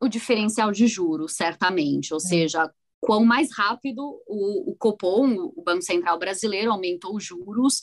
o 0.00 0.08
diferencial 0.08 0.72
de 0.72 0.86
juros, 0.86 1.34
certamente, 1.34 2.12
ou 2.12 2.20
seja, 2.20 2.70
quão 3.00 3.24
mais 3.24 3.50
rápido 3.52 4.02
o, 4.26 4.72
o 4.72 4.76
Copom, 4.76 5.52
o 5.56 5.62
Banco 5.62 5.82
Central 5.82 6.18
Brasileiro, 6.18 6.72
aumentou 6.72 7.16
os 7.16 7.24
juros 7.24 7.80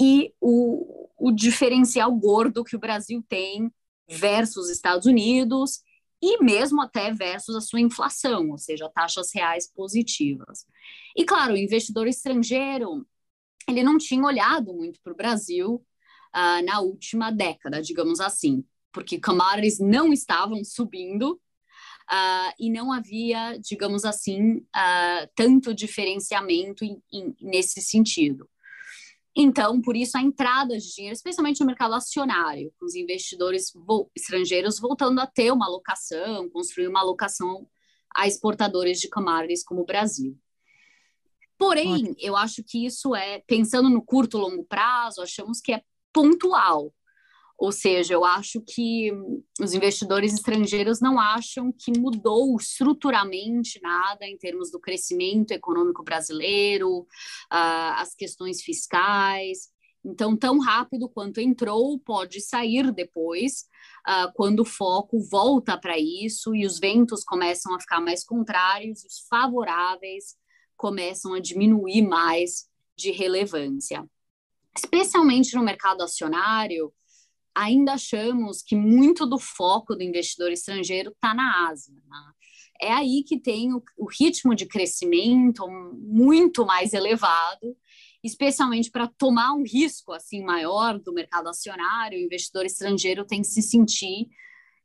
e 0.00 0.32
o, 0.40 1.08
o 1.18 1.32
diferencial 1.32 2.12
gordo 2.14 2.64
que 2.64 2.76
o 2.76 2.80
Brasil 2.80 3.24
tem 3.28 3.72
versus 4.08 4.70
Estados 4.70 5.06
Unidos 5.06 5.80
e 6.20 6.42
mesmo 6.42 6.82
até 6.82 7.12
versus 7.12 7.54
a 7.54 7.60
sua 7.60 7.80
inflação, 7.80 8.50
ou 8.50 8.58
seja, 8.58 8.90
taxas 8.92 9.30
reais 9.32 9.70
positivas. 9.72 10.66
E 11.16 11.24
claro, 11.24 11.54
o 11.54 11.58
investidor 11.58 12.08
estrangeiro 12.08 13.06
ele 13.68 13.82
não 13.82 13.98
tinha 13.98 14.24
olhado 14.24 14.72
muito 14.72 15.00
para 15.02 15.12
o 15.12 15.16
Brasil 15.16 15.84
uh, 16.34 16.64
na 16.64 16.80
última 16.80 17.30
década, 17.30 17.82
digamos 17.82 18.20
assim, 18.20 18.64
porque 18.92 19.20
commodities 19.20 19.78
não 19.78 20.12
estavam 20.12 20.64
subindo 20.64 21.32
uh, 21.32 22.52
e 22.58 22.70
não 22.70 22.92
havia, 22.92 23.58
digamos 23.58 24.04
assim, 24.04 24.56
uh, 24.56 25.28
tanto 25.34 25.74
diferenciamento 25.74 26.84
nesse 27.40 27.80
sentido. 27.80 28.48
Então, 29.36 29.80
por 29.80 29.96
isso, 29.96 30.18
a 30.18 30.22
entrada 30.22 30.76
de 30.76 30.94
dinheiro, 30.94 31.14
especialmente 31.14 31.60
no 31.60 31.66
mercado 31.66 31.94
acionário, 31.94 32.72
com 32.76 32.86
os 32.86 32.96
investidores 32.96 33.70
vo 33.72 34.10
estrangeiros 34.16 34.80
voltando 34.80 35.20
a 35.20 35.26
ter 35.26 35.52
uma 35.52 35.66
alocação, 35.66 36.48
construir 36.50 36.88
uma 36.88 37.00
alocação 37.00 37.68
a 38.16 38.26
exportadores 38.26 38.98
de 38.98 39.08
commodities 39.08 39.62
como 39.62 39.82
o 39.82 39.86
Brasil. 39.86 40.36
Porém, 41.58 42.14
eu 42.18 42.36
acho 42.36 42.62
que 42.62 42.86
isso 42.86 43.16
é, 43.16 43.40
pensando 43.40 43.90
no 43.90 44.00
curto 44.00 44.38
e 44.38 44.40
longo 44.40 44.64
prazo, 44.64 45.20
achamos 45.20 45.60
que 45.60 45.72
é 45.72 45.82
pontual. 46.12 46.94
Ou 47.58 47.72
seja, 47.72 48.14
eu 48.14 48.24
acho 48.24 48.60
que 48.60 49.10
os 49.60 49.74
investidores 49.74 50.32
estrangeiros 50.32 51.00
não 51.00 51.18
acham 51.18 51.72
que 51.72 51.98
mudou 51.98 52.56
estruturalmente 52.56 53.80
nada 53.82 54.24
em 54.24 54.38
termos 54.38 54.70
do 54.70 54.78
crescimento 54.78 55.50
econômico 55.50 56.04
brasileiro, 56.04 57.00
uh, 57.00 57.96
as 57.96 58.14
questões 58.14 58.62
fiscais. 58.62 59.70
Então, 60.04 60.36
tão 60.36 60.60
rápido 60.60 61.08
quanto 61.08 61.40
entrou, 61.40 61.98
pode 61.98 62.40
sair 62.40 62.92
depois, 62.92 63.64
uh, 64.08 64.32
quando 64.34 64.60
o 64.60 64.64
foco 64.64 65.18
volta 65.28 65.76
para 65.76 65.98
isso 65.98 66.54
e 66.54 66.64
os 66.64 66.78
ventos 66.78 67.24
começam 67.24 67.74
a 67.74 67.80
ficar 67.80 68.00
mais 68.00 68.22
contrários, 68.22 69.04
os 69.04 69.26
favoráveis 69.28 70.36
começam 70.78 71.34
a 71.34 71.40
diminuir 71.40 72.00
mais 72.00 72.66
de 72.96 73.10
relevância. 73.10 74.08
Especialmente 74.74 75.54
no 75.54 75.62
mercado 75.62 76.02
acionário, 76.02 76.92
ainda 77.54 77.94
achamos 77.94 78.62
que 78.62 78.76
muito 78.76 79.26
do 79.26 79.38
foco 79.38 79.96
do 79.96 80.02
investidor 80.02 80.52
estrangeiro 80.52 81.10
está 81.10 81.34
na 81.34 81.68
Ásia. 81.68 81.94
Né? 81.94 82.32
É 82.80 82.92
aí 82.92 83.24
que 83.24 83.38
tem 83.38 83.74
o, 83.74 83.82
o 83.96 84.06
ritmo 84.06 84.54
de 84.54 84.66
crescimento 84.66 85.66
muito 85.68 86.64
mais 86.64 86.92
elevado, 86.92 87.76
especialmente 88.22 88.90
para 88.90 89.08
tomar 89.08 89.52
um 89.54 89.64
risco 89.64 90.12
assim 90.12 90.42
maior 90.42 90.98
do 90.98 91.12
mercado 91.12 91.48
acionário, 91.48 92.18
o 92.18 92.22
investidor 92.22 92.64
estrangeiro 92.64 93.24
tem 93.24 93.40
que 93.40 93.48
se 93.48 93.62
sentir 93.62 94.28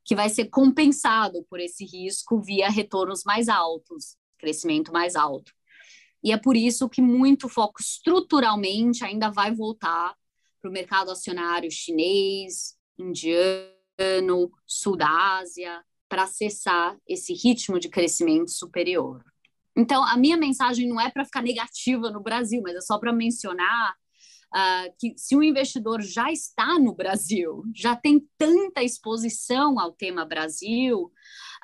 que 0.04 0.16
vai 0.16 0.30
ser 0.30 0.46
compensado 0.46 1.46
por 1.50 1.60
esse 1.60 1.86
risco 1.86 2.42
via 2.42 2.70
retornos 2.70 3.24
mais 3.24 3.48
altos, 3.48 4.18
crescimento 4.38 4.92
mais 4.92 5.16
alto. 5.16 5.54
E 6.24 6.32
é 6.32 6.38
por 6.38 6.56
isso 6.56 6.88
que 6.88 7.02
muito 7.02 7.50
foco 7.50 7.82
estruturalmente 7.82 9.04
ainda 9.04 9.30
vai 9.30 9.54
voltar 9.54 10.16
para 10.62 10.70
o 10.70 10.74
mercado 10.74 11.12
acionário 11.12 11.70
chinês, 11.70 12.76
indiano, 12.98 14.50
sul 14.66 14.96
da 14.96 15.38
Ásia, 15.40 15.84
para 16.08 16.24
acessar 16.24 16.98
esse 17.08 17.34
ritmo 17.34 17.80
de 17.80 17.90
crescimento 17.90 18.52
superior. 18.52 19.24
Então, 19.76 20.04
a 20.04 20.16
minha 20.16 20.38
mensagem 20.38 20.88
não 20.88 21.02
é 21.02 21.10
para 21.10 21.26
ficar 21.26 21.42
negativa 21.42 22.12
no 22.12 22.22
Brasil, 22.22 22.62
mas 22.64 22.76
é 22.76 22.82
só 22.82 23.00
para 23.00 23.12
mencionar 23.12 23.96
uh, 24.54 24.94
que 25.00 25.14
se 25.18 25.36
o 25.36 25.44
investidor 25.44 26.02
já 26.02 26.32
está 26.32 26.78
no 26.80 26.94
Brasil, 26.94 27.64
já 27.76 27.96
tem 27.96 28.26
tanta 28.38 28.84
exposição 28.84 29.80
ao 29.80 29.92
tema 29.92 30.24
Brasil, 30.24 31.12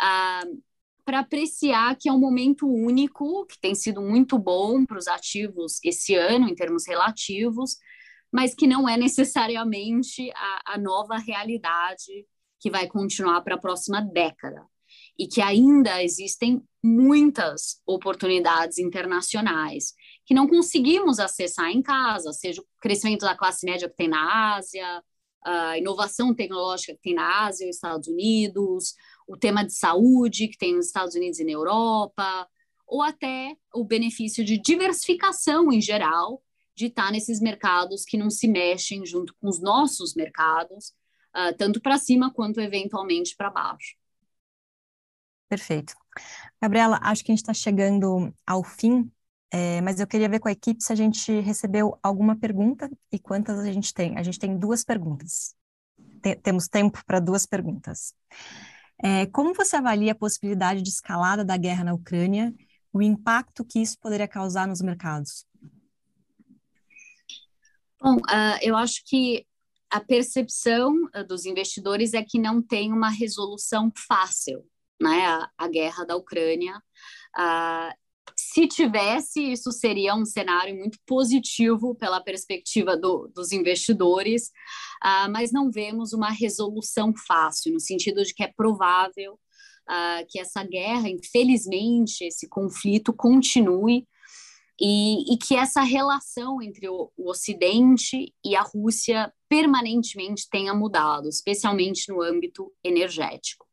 uh, 0.02 0.64
para 1.10 1.22
apreciar 1.22 1.98
que 1.98 2.08
é 2.08 2.14
um 2.14 2.20
momento 2.20 2.72
único, 2.72 3.44
que 3.48 3.60
tem 3.60 3.74
sido 3.74 4.00
muito 4.00 4.38
bom 4.38 4.86
para 4.86 5.00
os 5.00 5.08
ativos 5.08 5.80
esse 5.84 6.14
ano, 6.14 6.48
em 6.48 6.54
termos 6.54 6.86
relativos, 6.88 7.78
mas 8.32 8.54
que 8.54 8.68
não 8.68 8.88
é 8.88 8.96
necessariamente 8.96 10.30
a, 10.36 10.74
a 10.76 10.78
nova 10.78 11.18
realidade 11.18 12.28
que 12.60 12.70
vai 12.70 12.86
continuar 12.86 13.42
para 13.42 13.56
a 13.56 13.60
próxima 13.60 14.00
década. 14.02 14.64
E 15.18 15.26
que 15.26 15.42
ainda 15.42 16.04
existem 16.04 16.62
muitas 16.84 17.82
oportunidades 17.88 18.78
internacionais 18.78 19.96
que 20.28 20.36
não 20.36 20.48
conseguimos 20.48 21.18
acessar 21.18 21.72
em 21.72 21.82
casa, 21.82 22.32
seja 22.34 22.62
o 22.62 22.66
crescimento 22.80 23.22
da 23.22 23.36
classe 23.36 23.66
média 23.66 23.90
que 23.90 23.96
tem 23.96 24.08
na 24.08 24.58
Ásia, 24.58 25.04
a 25.44 25.76
inovação 25.76 26.36
tecnológica 26.36 26.94
que 26.94 27.02
tem 27.02 27.16
na 27.16 27.46
Ásia 27.46 27.66
e 27.66 27.70
Estados 27.70 28.08
Unidos, 28.08 28.94
o 29.30 29.38
tema 29.38 29.64
de 29.64 29.74
saúde 29.74 30.48
que 30.48 30.58
tem 30.58 30.76
nos 30.76 30.88
Estados 30.88 31.14
Unidos 31.14 31.40
e 31.40 31.44
na 31.44 31.52
Europa, 31.52 32.48
ou 32.88 33.04
até 33.04 33.56
o 33.74 33.86
benefício 33.86 34.44
de 34.44 34.60
diversificação 34.60 35.72
em 35.72 35.80
geral, 35.80 36.42
de 36.76 36.88
estar 36.88 37.12
nesses 37.12 37.40
mercados 37.40 38.04
que 38.04 38.18
não 38.18 38.32
se 38.32 38.48
mexem 38.48 39.06
junto 39.06 39.36
com 39.40 39.48
os 39.48 39.62
nossos 39.62 40.16
mercados, 40.16 40.96
uh, 41.36 41.56
tanto 41.58 41.80
para 41.80 42.00
cima 42.00 42.34
quanto 42.34 42.60
eventualmente 42.60 43.36
para 43.36 43.52
baixo. 43.52 43.96
Perfeito. 45.48 45.94
Gabriela, 46.60 47.00
acho 47.04 47.24
que 47.24 47.32
a 47.32 47.36
gente 47.36 47.44
está 47.44 47.54
chegando 47.54 48.34
ao 48.48 48.64
fim, 48.64 49.12
é, 49.52 49.80
mas 49.82 50.00
eu 50.00 50.08
queria 50.08 50.30
ver 50.30 50.40
com 50.40 50.48
a 50.48 50.52
equipe 50.52 50.84
se 50.84 50.92
a 50.92 50.96
gente 50.96 51.40
recebeu 51.40 51.98
alguma 52.02 52.36
pergunta 52.36 52.90
e 53.12 53.20
quantas 53.20 53.60
a 53.60 53.72
gente 53.72 53.94
tem. 53.94 54.18
A 54.18 54.24
gente 54.24 54.40
tem 54.40 54.58
duas 54.58 54.84
perguntas. 54.84 55.56
Tem, 56.22 56.36
temos 56.36 56.68
tempo 56.68 57.04
para 57.06 57.20
duas 57.20 57.46
perguntas. 57.46 58.14
É, 59.02 59.26
como 59.28 59.54
você 59.54 59.78
avalia 59.78 60.12
a 60.12 60.16
possibilidade 60.16 60.82
de 60.82 60.90
escalada 60.90 61.44
da 61.44 61.56
guerra 61.56 61.86
na 61.86 61.94
Ucrânia, 61.94 62.54
o 62.92 63.02
impacto 63.02 63.64
que 63.64 63.80
isso 63.80 63.98
poderia 64.00 64.28
causar 64.28 64.68
nos 64.68 64.82
mercados? 64.82 65.46
Bom, 68.02 68.16
uh, 68.16 68.60
eu 68.62 68.76
acho 68.76 69.04
que 69.06 69.46
a 69.90 70.00
percepção 70.00 70.94
uh, 71.16 71.24
dos 71.26 71.46
investidores 71.46 72.14
é 72.14 72.24
que 72.24 72.40
não 72.40 72.62
tem 72.62 72.94
uma 72.94 73.10
resolução 73.10 73.92
fácil, 74.08 74.66
né? 75.02 75.26
A, 75.26 75.50
a 75.58 75.68
guerra 75.68 76.06
da 76.06 76.16
Ucrânia. 76.16 76.78
Uh, 77.38 77.94
se 78.52 78.68
tivesse, 78.68 79.52
isso 79.52 79.72
seria 79.72 80.16
um 80.16 80.26
cenário 80.26 80.76
muito 80.76 80.98
positivo 81.06 81.94
pela 81.94 82.20
perspectiva 82.20 82.98
do, 82.98 83.32
dos 83.34 83.52
investidores, 83.52 84.48
uh, 85.04 85.32
mas 85.32 85.52
não 85.52 85.70
vemos 85.70 86.14
uma 86.14 86.32
resolução 86.32 87.14
fácil, 87.28 87.72
no 87.72 87.80
sentido 87.80 88.24
de 88.24 88.34
que 88.34 88.44
é 88.44 88.52
provável 88.52 89.34
uh, 89.34 90.26
que 90.28 90.40
essa 90.40 90.64
guerra, 90.64 91.10
infelizmente, 91.10 92.24
esse 92.24 92.50
conflito 92.50 93.14
continue 93.14 94.08
e, 94.82 95.32
e, 95.32 95.38
que 95.38 95.56
essa 95.56 95.82
relação 95.82 96.60
entre 96.60 96.90
o, 96.90 97.12
o, 97.16 97.30
Ocidente 97.30 98.34
e 98.44 98.56
a 98.56 98.64
Rússia 98.64 99.32
permanentemente 99.48 100.48
tenha 100.50 100.74
mudado, 100.74 101.28
especialmente 101.28 102.12
no 102.12 102.20
âmbito 102.20 102.74
energético. 102.84 103.69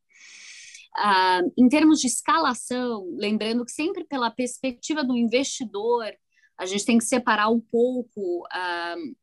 Uh, 0.99 1.53
em 1.59 1.69
termos 1.69 2.01
de 2.01 2.07
escalação, 2.07 3.07
lembrando 3.19 3.65
que 3.65 3.73
sempre 3.73 4.05
pela 4.05 4.31
perspectiva 4.31 5.05
do 5.05 5.17
investidor, 5.17 6.11
a 6.59 6.65
gente 6.65 6.87
tem 6.87 6.99
que 6.99 7.05
separar 7.05 7.51
um 7.51 7.61
pouco 7.61 8.47
uh, 8.47 9.17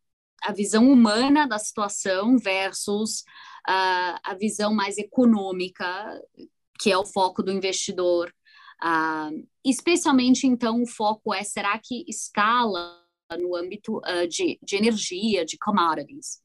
a 0.43 0.51
visão 0.51 0.91
humana 0.91 1.47
da 1.47 1.57
situação 1.57 2.38
versus 2.38 3.21
uh, 3.67 4.19
a 4.24 4.36
visão 4.39 4.74
mais 4.74 4.97
econômica, 4.97 5.86
que 6.80 6.91
é 6.91 6.97
o 6.97 7.05
foco 7.05 7.41
do 7.41 7.51
investidor 7.51 8.32
Uh, 8.84 9.47
especialmente, 9.63 10.45
então, 10.45 10.82
o 10.82 10.86
foco 10.86 11.34
é: 11.34 11.41
será 11.43 11.80
que 11.80 12.03
escala 12.05 13.01
no 13.39 13.55
âmbito 13.55 13.97
uh, 13.99 14.28
de, 14.28 14.59
de 14.61 14.76
energia, 14.76 15.45
de 15.45 15.57
commodities? 15.57 16.43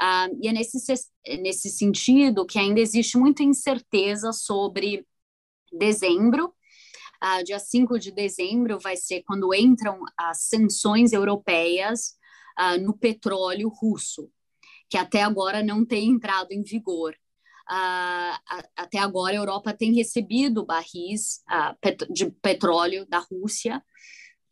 Uh, 0.00 0.36
e 0.42 0.48
é 0.48 0.52
nesse, 0.52 0.78
nesse 1.40 1.70
sentido 1.70 2.46
que 2.46 2.58
ainda 2.58 2.80
existe 2.80 3.16
muita 3.16 3.42
incerteza 3.42 4.32
sobre 4.32 5.06
dezembro, 5.72 6.52
Uh, 7.24 7.42
dia 7.42 7.58
5 7.58 7.98
de 7.98 8.10
dezembro 8.10 8.78
vai 8.78 8.96
ser 8.98 9.22
quando 9.22 9.54
entram 9.54 9.98
as 10.14 10.42
sanções 10.42 11.10
europeias 11.10 12.18
uh, 12.60 12.78
no 12.78 12.94
petróleo 12.98 13.70
russo, 13.70 14.30
que 14.90 14.98
até 14.98 15.22
agora 15.22 15.62
não 15.62 15.86
tem 15.86 16.10
entrado 16.10 16.52
em 16.52 16.62
vigor. 16.62 17.14
Uh, 17.66 18.60
até 18.76 18.98
agora 18.98 19.32
a 19.32 19.40
Europa 19.40 19.72
tem 19.72 19.94
recebido 19.94 20.66
barris 20.66 21.42
de 22.10 22.30
petróleo 22.42 23.06
da 23.06 23.20
Rússia 23.20 23.82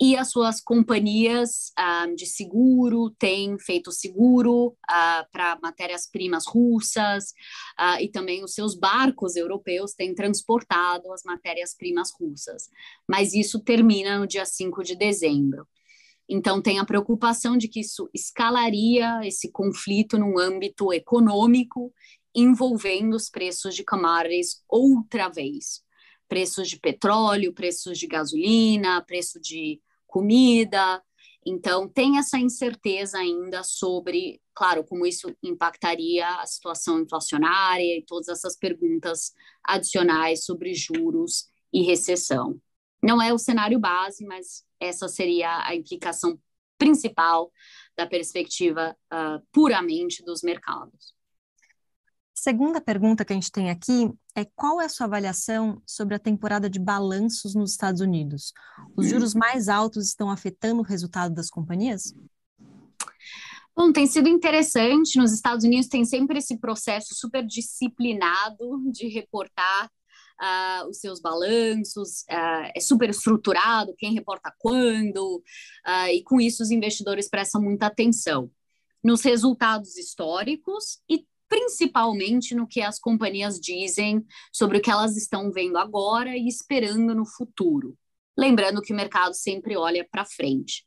e 0.03 0.16
as 0.16 0.32
suas 0.32 0.61
companhias 0.61 1.72
uh, 1.78 2.12
de 2.16 2.26
seguro 2.26 3.09
têm 3.20 3.57
feito 3.57 3.92
seguro 3.92 4.70
uh, 4.70 5.30
para 5.30 5.57
matérias-primas 5.62 6.44
russas 6.44 7.26
uh, 7.78 8.00
e 8.00 8.09
também 8.09 8.42
os 8.42 8.53
seus 8.53 8.74
barcos 8.74 9.36
europeus 9.36 9.94
têm 9.94 10.12
transportado 10.12 11.12
as 11.12 11.22
matérias-primas 11.22 12.11
russas. 12.18 12.68
Mas 13.09 13.32
isso 13.32 13.61
termina 13.61 14.18
no 14.18 14.26
dia 14.26 14.44
5 14.44 14.82
de 14.82 14.96
dezembro. 14.96 15.68
Então, 16.28 16.61
tem 16.61 16.80
a 16.80 16.84
preocupação 16.84 17.57
de 17.57 17.68
que 17.68 17.78
isso 17.78 18.11
escalaria 18.12 19.20
esse 19.22 19.53
conflito 19.53 20.18
num 20.18 20.36
âmbito 20.36 20.92
econômico, 20.92 21.94
envolvendo 22.34 23.14
os 23.14 23.30
preços 23.30 23.72
de 23.72 23.84
commodities 23.84 24.64
outra 24.68 25.28
vez. 25.28 25.80
Preços 26.28 26.68
de 26.68 26.80
petróleo, 26.80 27.55
preços 27.55 27.96
de 27.96 28.09
gasolina, 28.09 29.00
preço 29.03 29.40
de 29.40 29.80
comida. 30.12 31.02
Então, 31.44 31.88
tem 31.88 32.18
essa 32.18 32.38
incerteza 32.38 33.18
ainda 33.18 33.64
sobre, 33.64 34.40
claro, 34.54 34.84
como 34.84 35.06
isso 35.06 35.34
impactaria 35.42 36.28
a 36.36 36.46
situação 36.46 37.00
inflacionária 37.00 37.98
e 37.98 38.04
todas 38.06 38.28
essas 38.28 38.56
perguntas 38.56 39.32
adicionais 39.64 40.44
sobre 40.44 40.74
juros 40.74 41.48
e 41.72 41.82
recessão. 41.82 42.60
Não 43.02 43.20
é 43.20 43.32
o 43.32 43.38
cenário 43.38 43.80
base, 43.80 44.24
mas 44.24 44.64
essa 44.78 45.08
seria 45.08 45.66
a 45.66 45.74
implicação 45.74 46.38
principal 46.78 47.50
da 47.96 48.06
perspectiva 48.06 48.96
uh, 49.12 49.44
puramente 49.50 50.22
dos 50.24 50.42
mercados. 50.42 51.14
Segunda 52.34 52.80
pergunta 52.80 53.24
que 53.24 53.32
a 53.32 53.36
gente 53.36 53.50
tem 53.50 53.70
aqui 53.70 54.10
é 54.35 54.45
qual 54.45 54.80
é 54.80 54.87
a 54.87 54.89
sua 54.89 55.07
avaliação 55.07 55.83
sobre 55.87 56.14
a 56.14 56.18
temporada 56.18 56.68
de 56.68 56.78
balanços 56.78 57.55
nos 57.55 57.72
Estados 57.72 58.01
Unidos? 58.01 58.53
Os 58.97 59.09
juros 59.09 59.35
mais 59.35 59.68
altos 59.68 60.07
estão 60.07 60.30
afetando 60.30 60.80
o 60.80 60.85
resultado 60.85 61.35
das 61.35 61.51
companhias? 61.51 62.14
Bom, 63.74 63.93
tem 63.93 64.07
sido 64.07 64.28
interessante. 64.28 65.18
Nos 65.18 65.33
Estados 65.33 65.64
Unidos 65.64 65.89
tem 65.89 66.05
sempre 66.05 66.39
esse 66.39 66.59
processo 66.59 67.14
super 67.14 67.45
disciplinado 67.45 68.91
de 68.91 69.09
reportar 69.09 69.91
uh, 70.41 70.89
os 70.89 70.99
seus 70.99 71.20
balanços, 71.20 72.22
uh, 72.30 72.70
é 72.74 72.80
super 72.80 73.11
estruturado, 73.11 73.95
quem 73.97 74.12
reporta 74.12 74.53
quando, 74.59 75.43
uh, 75.87 76.09
e 76.12 76.22
com 76.22 76.41
isso 76.41 76.62
os 76.62 76.70
investidores 76.70 77.28
prestam 77.28 77.62
muita 77.62 77.87
atenção 77.87 78.51
nos 79.03 79.22
resultados 79.22 79.97
históricos 79.97 81.01
e 81.09 81.26
principalmente 81.53 82.55
no 82.55 82.66
que 82.66 82.80
as 82.80 82.98
companhias 82.98 83.61
dizem 83.61 84.24
sobre 84.50 84.78
o 84.78 84.80
que 84.80 84.90
elas 84.90 85.18
estão 85.18 85.53
vendo 85.53 85.76
agora 85.76 86.34
e 86.34 86.48
esperando 86.48 87.14
no 87.14 87.26
futuro. 87.26 87.94
Lembrando 88.34 88.80
que 88.80 88.90
o 88.90 88.96
mercado 88.96 89.34
sempre 89.34 89.76
olha 89.76 90.03
para 90.11 90.24
frente. 90.24 90.86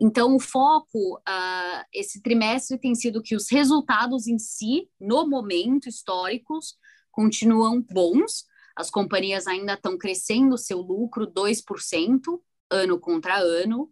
Então, 0.00 0.34
o 0.34 0.40
foco 0.40 1.18
uh, 1.18 1.84
esse 1.94 2.20
trimestre 2.20 2.80
tem 2.80 2.96
sido 2.96 3.22
que 3.22 3.36
os 3.36 3.48
resultados 3.48 4.26
em 4.26 4.40
si, 4.40 4.88
no 5.00 5.24
momento 5.28 5.88
históricos, 5.88 6.74
continuam 7.12 7.80
bons. 7.80 8.44
As 8.74 8.90
companhias 8.90 9.46
ainda 9.46 9.74
estão 9.74 9.96
crescendo 9.96 10.58
seu 10.58 10.80
lucro 10.80 11.28
2% 11.28 12.40
ano 12.68 12.98
contra 12.98 13.38
ano. 13.38 13.88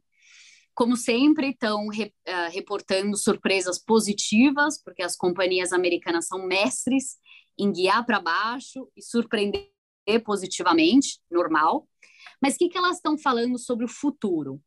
Como 0.74 0.96
sempre, 0.96 1.50
estão 1.50 1.88
re, 1.88 2.12
uh, 2.26 2.50
reportando 2.52 3.16
surpresas 3.16 3.78
positivas, 3.78 4.82
porque 4.82 5.02
as 5.02 5.16
companhias 5.16 5.72
americanas 5.72 6.26
são 6.26 6.46
mestres 6.46 7.16
em 7.58 7.70
guiar 7.70 8.04
para 8.06 8.20
baixo 8.20 8.90
e 8.96 9.02
surpreender 9.02 9.68
positivamente, 10.24 11.20
normal. 11.30 11.86
Mas 12.40 12.54
o 12.54 12.58
que, 12.58 12.68
que 12.68 12.78
elas 12.78 12.96
estão 12.96 13.18
falando 13.18 13.58
sobre 13.58 13.84
o 13.84 13.88
futuro? 13.88 14.60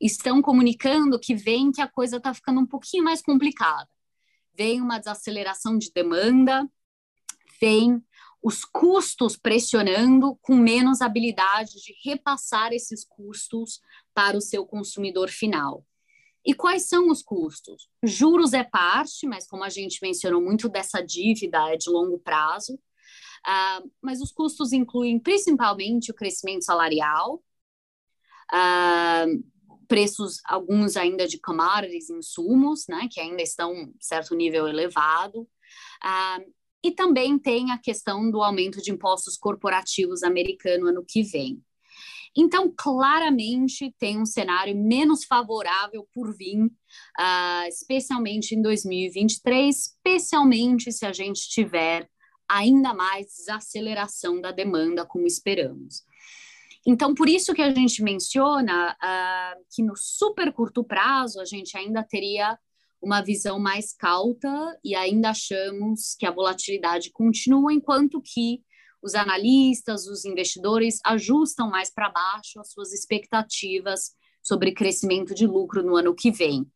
Estão 0.00 0.40
comunicando 0.40 1.18
que 1.18 1.34
vem 1.34 1.72
que 1.72 1.80
a 1.80 1.88
coisa 1.88 2.18
está 2.18 2.32
ficando 2.32 2.60
um 2.60 2.66
pouquinho 2.66 3.04
mais 3.04 3.20
complicada. 3.20 3.88
Vem 4.56 4.80
uma 4.80 4.98
desaceleração 4.98 5.76
de 5.76 5.90
demanda, 5.92 6.68
vem 7.60 8.02
os 8.42 8.64
custos 8.64 9.36
pressionando 9.36 10.36
com 10.40 10.54
menos 10.54 11.00
habilidade 11.00 11.82
de 11.82 11.94
repassar 12.04 12.72
esses 12.72 13.04
custos 13.04 13.80
para 14.16 14.34
o 14.34 14.40
seu 14.40 14.64
consumidor 14.64 15.28
final. 15.28 15.84
E 16.42 16.54
quais 16.54 16.88
são 16.88 17.10
os 17.10 17.22
custos? 17.22 17.86
Juros 18.02 18.54
é 18.54 18.64
parte, 18.64 19.26
mas 19.26 19.46
como 19.46 19.62
a 19.62 19.68
gente 19.68 19.98
mencionou, 20.00 20.40
muito 20.40 20.70
dessa 20.70 21.02
dívida 21.02 21.58
é 21.70 21.76
de 21.76 21.90
longo 21.90 22.18
prazo. 22.18 22.74
Uh, 23.46 23.90
mas 24.00 24.22
os 24.22 24.32
custos 24.32 24.72
incluem 24.72 25.18
principalmente 25.18 26.10
o 26.10 26.14
crescimento 26.14 26.64
salarial, 26.64 27.42
uh, 28.54 29.44
preços, 29.86 30.40
alguns 30.46 30.96
ainda 30.96 31.28
de 31.28 31.38
commodities, 31.38 32.08
insumos, 32.08 32.86
né, 32.88 33.08
que 33.10 33.20
ainda 33.20 33.42
estão 33.42 33.74
em 33.74 33.94
certo 34.00 34.34
nível 34.34 34.66
elevado, 34.66 35.42
uh, 35.42 36.54
e 36.82 36.90
também 36.90 37.38
tem 37.38 37.70
a 37.70 37.78
questão 37.78 38.30
do 38.30 38.42
aumento 38.42 38.80
de 38.80 38.90
impostos 38.90 39.36
corporativos 39.36 40.22
americano 40.22 40.88
ano 40.88 41.04
que 41.06 41.22
vem. 41.22 41.62
Então, 42.36 42.72
claramente, 42.76 43.94
tem 43.98 44.20
um 44.20 44.26
cenário 44.26 44.76
menos 44.76 45.24
favorável 45.24 46.06
por 46.12 46.36
vir, 46.36 46.64
uh, 46.64 47.68
especialmente 47.68 48.54
em 48.54 48.60
2023, 48.60 49.74
especialmente 49.74 50.92
se 50.92 51.06
a 51.06 51.12
gente 51.12 51.48
tiver 51.48 52.08
ainda 52.48 52.92
mais 52.92 53.26
desaceleração 53.26 54.40
da 54.40 54.52
demanda, 54.52 55.06
como 55.06 55.26
esperamos. 55.26 56.04
Então, 56.86 57.14
por 57.14 57.28
isso 57.28 57.52
que 57.52 57.62
a 57.62 57.74
gente 57.74 58.02
menciona 58.02 58.92
uh, 58.92 59.64
que 59.74 59.82
no 59.82 59.94
super 59.96 60.52
curto 60.52 60.84
prazo 60.84 61.40
a 61.40 61.44
gente 61.44 61.76
ainda 61.76 62.04
teria 62.04 62.56
uma 63.02 63.20
visão 63.20 63.58
mais 63.58 63.92
cauta 63.92 64.78
e 64.84 64.94
ainda 64.94 65.30
achamos 65.30 66.14
que 66.18 66.26
a 66.26 66.30
volatilidade 66.30 67.10
continua, 67.10 67.72
enquanto 67.72 68.20
que 68.22 68.62
os 69.06 69.14
analistas, 69.14 70.08
os 70.08 70.24
investidores 70.24 70.98
ajustam 71.06 71.70
mais 71.70 71.92
para 71.94 72.10
baixo 72.10 72.58
as 72.58 72.72
suas 72.72 72.92
expectativas 72.92 74.10
sobre 74.42 74.72
crescimento 74.72 75.32
de 75.32 75.46
lucro 75.46 75.80
no 75.80 75.94
ano 75.94 76.12
que 76.12 76.32
vem. 76.32 76.66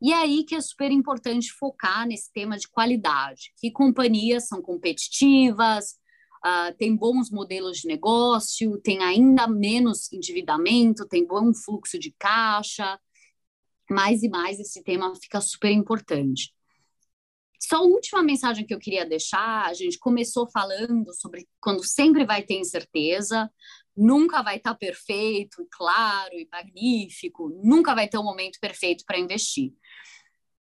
E 0.00 0.12
é 0.12 0.16
aí 0.16 0.44
que 0.44 0.54
é 0.54 0.60
super 0.60 0.92
importante 0.92 1.52
focar 1.52 2.06
nesse 2.06 2.32
tema 2.32 2.56
de 2.56 2.68
qualidade, 2.68 3.52
que 3.58 3.72
companhias 3.72 4.46
são 4.46 4.62
competitivas, 4.62 5.96
uh, 6.46 6.72
têm 6.78 6.94
bons 6.96 7.28
modelos 7.28 7.78
de 7.78 7.88
negócio, 7.88 8.78
têm 8.78 9.02
ainda 9.02 9.48
menos 9.48 10.12
endividamento, 10.12 11.08
tem 11.08 11.26
bom 11.26 11.52
fluxo 11.52 11.98
de 11.98 12.14
caixa. 12.16 13.00
Mais 13.90 14.22
e 14.22 14.28
mais 14.28 14.60
esse 14.60 14.80
tema 14.84 15.12
fica 15.16 15.40
super 15.40 15.72
importante. 15.72 16.54
Só 17.62 17.76
a 17.76 17.82
última 17.82 18.22
mensagem 18.22 18.64
que 18.64 18.72
eu 18.72 18.78
queria 18.78 19.04
deixar, 19.04 19.66
a 19.66 19.74
gente 19.74 19.98
começou 19.98 20.48
falando 20.50 21.12
sobre 21.12 21.46
quando 21.60 21.84
sempre 21.84 22.24
vai 22.24 22.42
ter 22.42 22.54
incerteza, 22.54 23.52
nunca 23.94 24.42
vai 24.42 24.56
estar 24.56 24.74
perfeito, 24.74 25.66
claro 25.70 26.34
e 26.34 26.48
magnífico, 26.50 27.50
nunca 27.62 27.94
vai 27.94 28.08
ter 28.08 28.16
um 28.16 28.24
momento 28.24 28.58
perfeito 28.60 29.04
para 29.04 29.18
investir. 29.18 29.74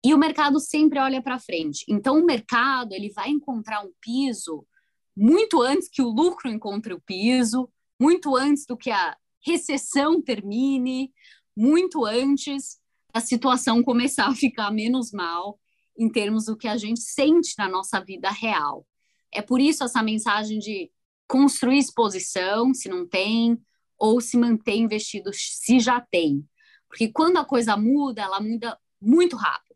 E 0.05 0.13
o 0.13 0.17
mercado 0.17 0.59
sempre 0.59 0.99
olha 0.99 1.21
para 1.21 1.39
frente. 1.39 1.85
Então 1.87 2.19
o 2.19 2.25
mercado, 2.25 2.91
ele 2.91 3.09
vai 3.13 3.29
encontrar 3.29 3.81
um 3.85 3.93
piso 4.01 4.67
muito 5.15 5.61
antes 5.61 5.87
que 5.87 6.01
o 6.01 6.09
lucro 6.09 6.49
encontre 6.49 6.93
o 6.93 6.99
piso, 6.99 7.71
muito 7.97 8.35
antes 8.35 8.65
do 8.65 8.75
que 8.75 8.91
a 8.91 9.15
recessão 9.45 10.21
termine, 10.21 11.13
muito 11.55 12.03
antes 12.03 12.77
da 13.13 13.21
situação 13.21 13.81
começar 13.81 14.27
a 14.27 14.35
ficar 14.35 14.69
menos 14.69 15.13
mal 15.13 15.57
em 15.97 16.09
termos 16.09 16.45
do 16.45 16.57
que 16.57 16.67
a 16.67 16.77
gente 16.77 17.01
sente 17.01 17.53
na 17.57 17.69
nossa 17.69 17.99
vida 17.99 18.29
real. 18.29 18.85
É 19.31 19.41
por 19.41 19.59
isso 19.59 19.83
essa 19.83 20.01
mensagem 20.01 20.59
de 20.59 20.91
construir 21.27 21.79
exposição, 21.79 22.73
se 22.73 22.89
não 22.89 23.07
tem, 23.07 23.59
ou 23.97 24.19
se 24.21 24.37
manter 24.37 24.75
investido, 24.75 25.31
se 25.33 25.79
já 25.79 26.01
tem. 26.01 26.47
Porque 26.87 27.11
quando 27.11 27.37
a 27.37 27.45
coisa 27.45 27.75
muda, 27.75 28.21
ela 28.21 28.39
muda 28.39 28.77
muito 29.01 29.35
rápido. 29.35 29.75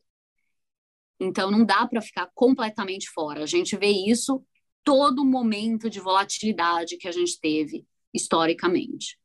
Então 1.20 1.50
não 1.50 1.66
dá 1.66 1.88
para 1.88 2.02
ficar 2.02 2.30
completamente 2.34 3.10
fora. 3.10 3.44
A 3.44 3.48
gente 3.48 3.76
vê 3.76 3.90
isso 3.90 4.44
todo 4.84 5.26
momento 5.26 5.90
de 5.90 6.00
volatilidade 6.00 6.98
que 6.98 7.08
a 7.08 7.12
gente 7.12 7.40
teve 7.40 7.86
historicamente. 8.14 9.20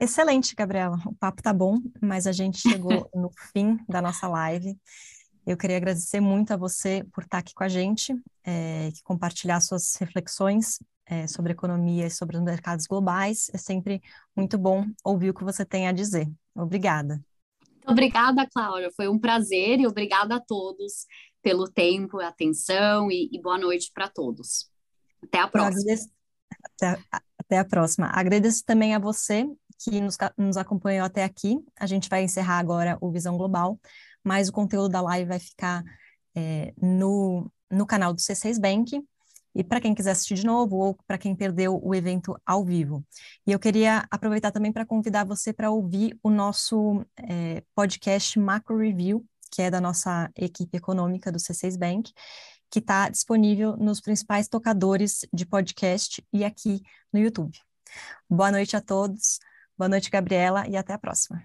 Excelente, 0.00 0.54
Gabriela. 0.54 0.96
O 1.06 1.14
papo 1.14 1.42
tá 1.42 1.52
bom, 1.52 1.78
mas 2.00 2.26
a 2.26 2.32
gente 2.32 2.58
chegou 2.58 3.08
no 3.14 3.30
fim 3.52 3.78
da 3.88 4.00
nossa 4.00 4.28
live. 4.28 4.78
Eu 5.44 5.56
queria 5.56 5.76
agradecer 5.76 6.20
muito 6.20 6.52
a 6.52 6.56
você 6.56 7.04
por 7.12 7.24
estar 7.24 7.38
aqui 7.38 7.54
com 7.54 7.64
a 7.64 7.68
gente, 7.68 8.14
é, 8.44 8.90
compartilhar 9.02 9.60
suas 9.60 9.96
reflexões 9.96 10.78
é, 11.06 11.26
sobre 11.26 11.52
economia 11.52 12.06
e 12.06 12.10
sobre 12.10 12.36
os 12.36 12.42
mercados 12.42 12.86
globais. 12.86 13.50
É 13.52 13.58
sempre 13.58 14.02
muito 14.36 14.58
bom 14.58 14.84
ouvir 15.02 15.30
o 15.30 15.34
que 15.34 15.42
você 15.42 15.64
tem 15.64 15.88
a 15.88 15.92
dizer. 15.92 16.30
Obrigada. 16.54 17.20
Obrigada, 17.86 18.46
Cláudia. 18.46 18.90
Foi 18.94 19.08
um 19.08 19.18
prazer 19.18 19.80
e 19.80 19.86
obrigada 19.86 20.36
a 20.36 20.40
todos 20.40 21.06
pelo 21.42 21.64
tempo, 21.64 22.20
atenção 22.20 23.10
e, 23.10 23.30
e 23.32 23.40
boa 23.40 23.56
noite 23.56 23.90
para 23.94 24.08
todos. 24.08 24.70
Até 25.22 25.40
a 25.40 25.48
próxima. 25.48 25.80
Agradeço, 25.80 26.10
até, 26.62 27.04
até, 27.38 27.58
a 27.58 27.64
próxima. 27.64 28.10
Agradeço 28.12 28.62
também 28.66 28.94
a 28.94 28.98
você 28.98 29.46
que 29.78 30.00
nos, 30.00 30.16
nos 30.36 30.56
acompanhou 30.56 31.04
até 31.06 31.24
aqui. 31.24 31.58
A 31.78 31.86
gente 31.86 32.08
vai 32.08 32.22
encerrar 32.22 32.58
agora 32.58 32.98
o 33.00 33.10
Visão 33.10 33.36
Global, 33.36 33.78
mas 34.24 34.48
o 34.48 34.52
conteúdo 34.52 34.90
da 34.90 35.00
live 35.00 35.28
vai 35.28 35.38
ficar 35.38 35.82
é, 36.34 36.72
no, 36.80 37.50
no 37.70 37.86
canal 37.86 38.12
do 38.12 38.20
C6 38.20 38.60
Bank 38.60 39.00
e 39.54 39.64
para 39.64 39.80
quem 39.80 39.94
quiser 39.94 40.12
assistir 40.12 40.34
de 40.34 40.46
novo 40.46 40.76
ou 40.76 40.96
para 41.06 41.18
quem 41.18 41.34
perdeu 41.34 41.80
o 41.82 41.94
evento 41.94 42.40
ao 42.46 42.64
vivo. 42.64 43.04
E 43.46 43.52
eu 43.52 43.58
queria 43.58 44.06
aproveitar 44.10 44.52
também 44.52 44.72
para 44.72 44.86
convidar 44.86 45.24
você 45.24 45.52
para 45.52 45.70
ouvir 45.70 46.18
o 46.22 46.30
nosso 46.30 47.04
é, 47.16 47.62
podcast 47.74 48.38
Macro 48.38 48.78
Review, 48.78 49.24
que 49.50 49.62
é 49.62 49.70
da 49.70 49.80
nossa 49.80 50.30
equipe 50.36 50.76
econômica 50.76 51.32
do 51.32 51.38
C6 51.38 51.76
Bank, 51.78 52.12
que 52.70 52.78
está 52.78 53.08
disponível 53.08 53.76
nos 53.76 54.00
principais 54.00 54.46
tocadores 54.46 55.26
de 55.32 55.46
podcast 55.46 56.22
e 56.32 56.44
aqui 56.44 56.82
no 57.12 57.18
YouTube. 57.18 57.58
Boa 58.28 58.52
noite 58.52 58.76
a 58.76 58.80
todos, 58.80 59.38
boa 59.78 59.88
noite, 59.88 60.10
Gabriela, 60.10 60.66
e 60.68 60.76
até 60.76 60.92
a 60.92 60.98
próxima. 60.98 61.42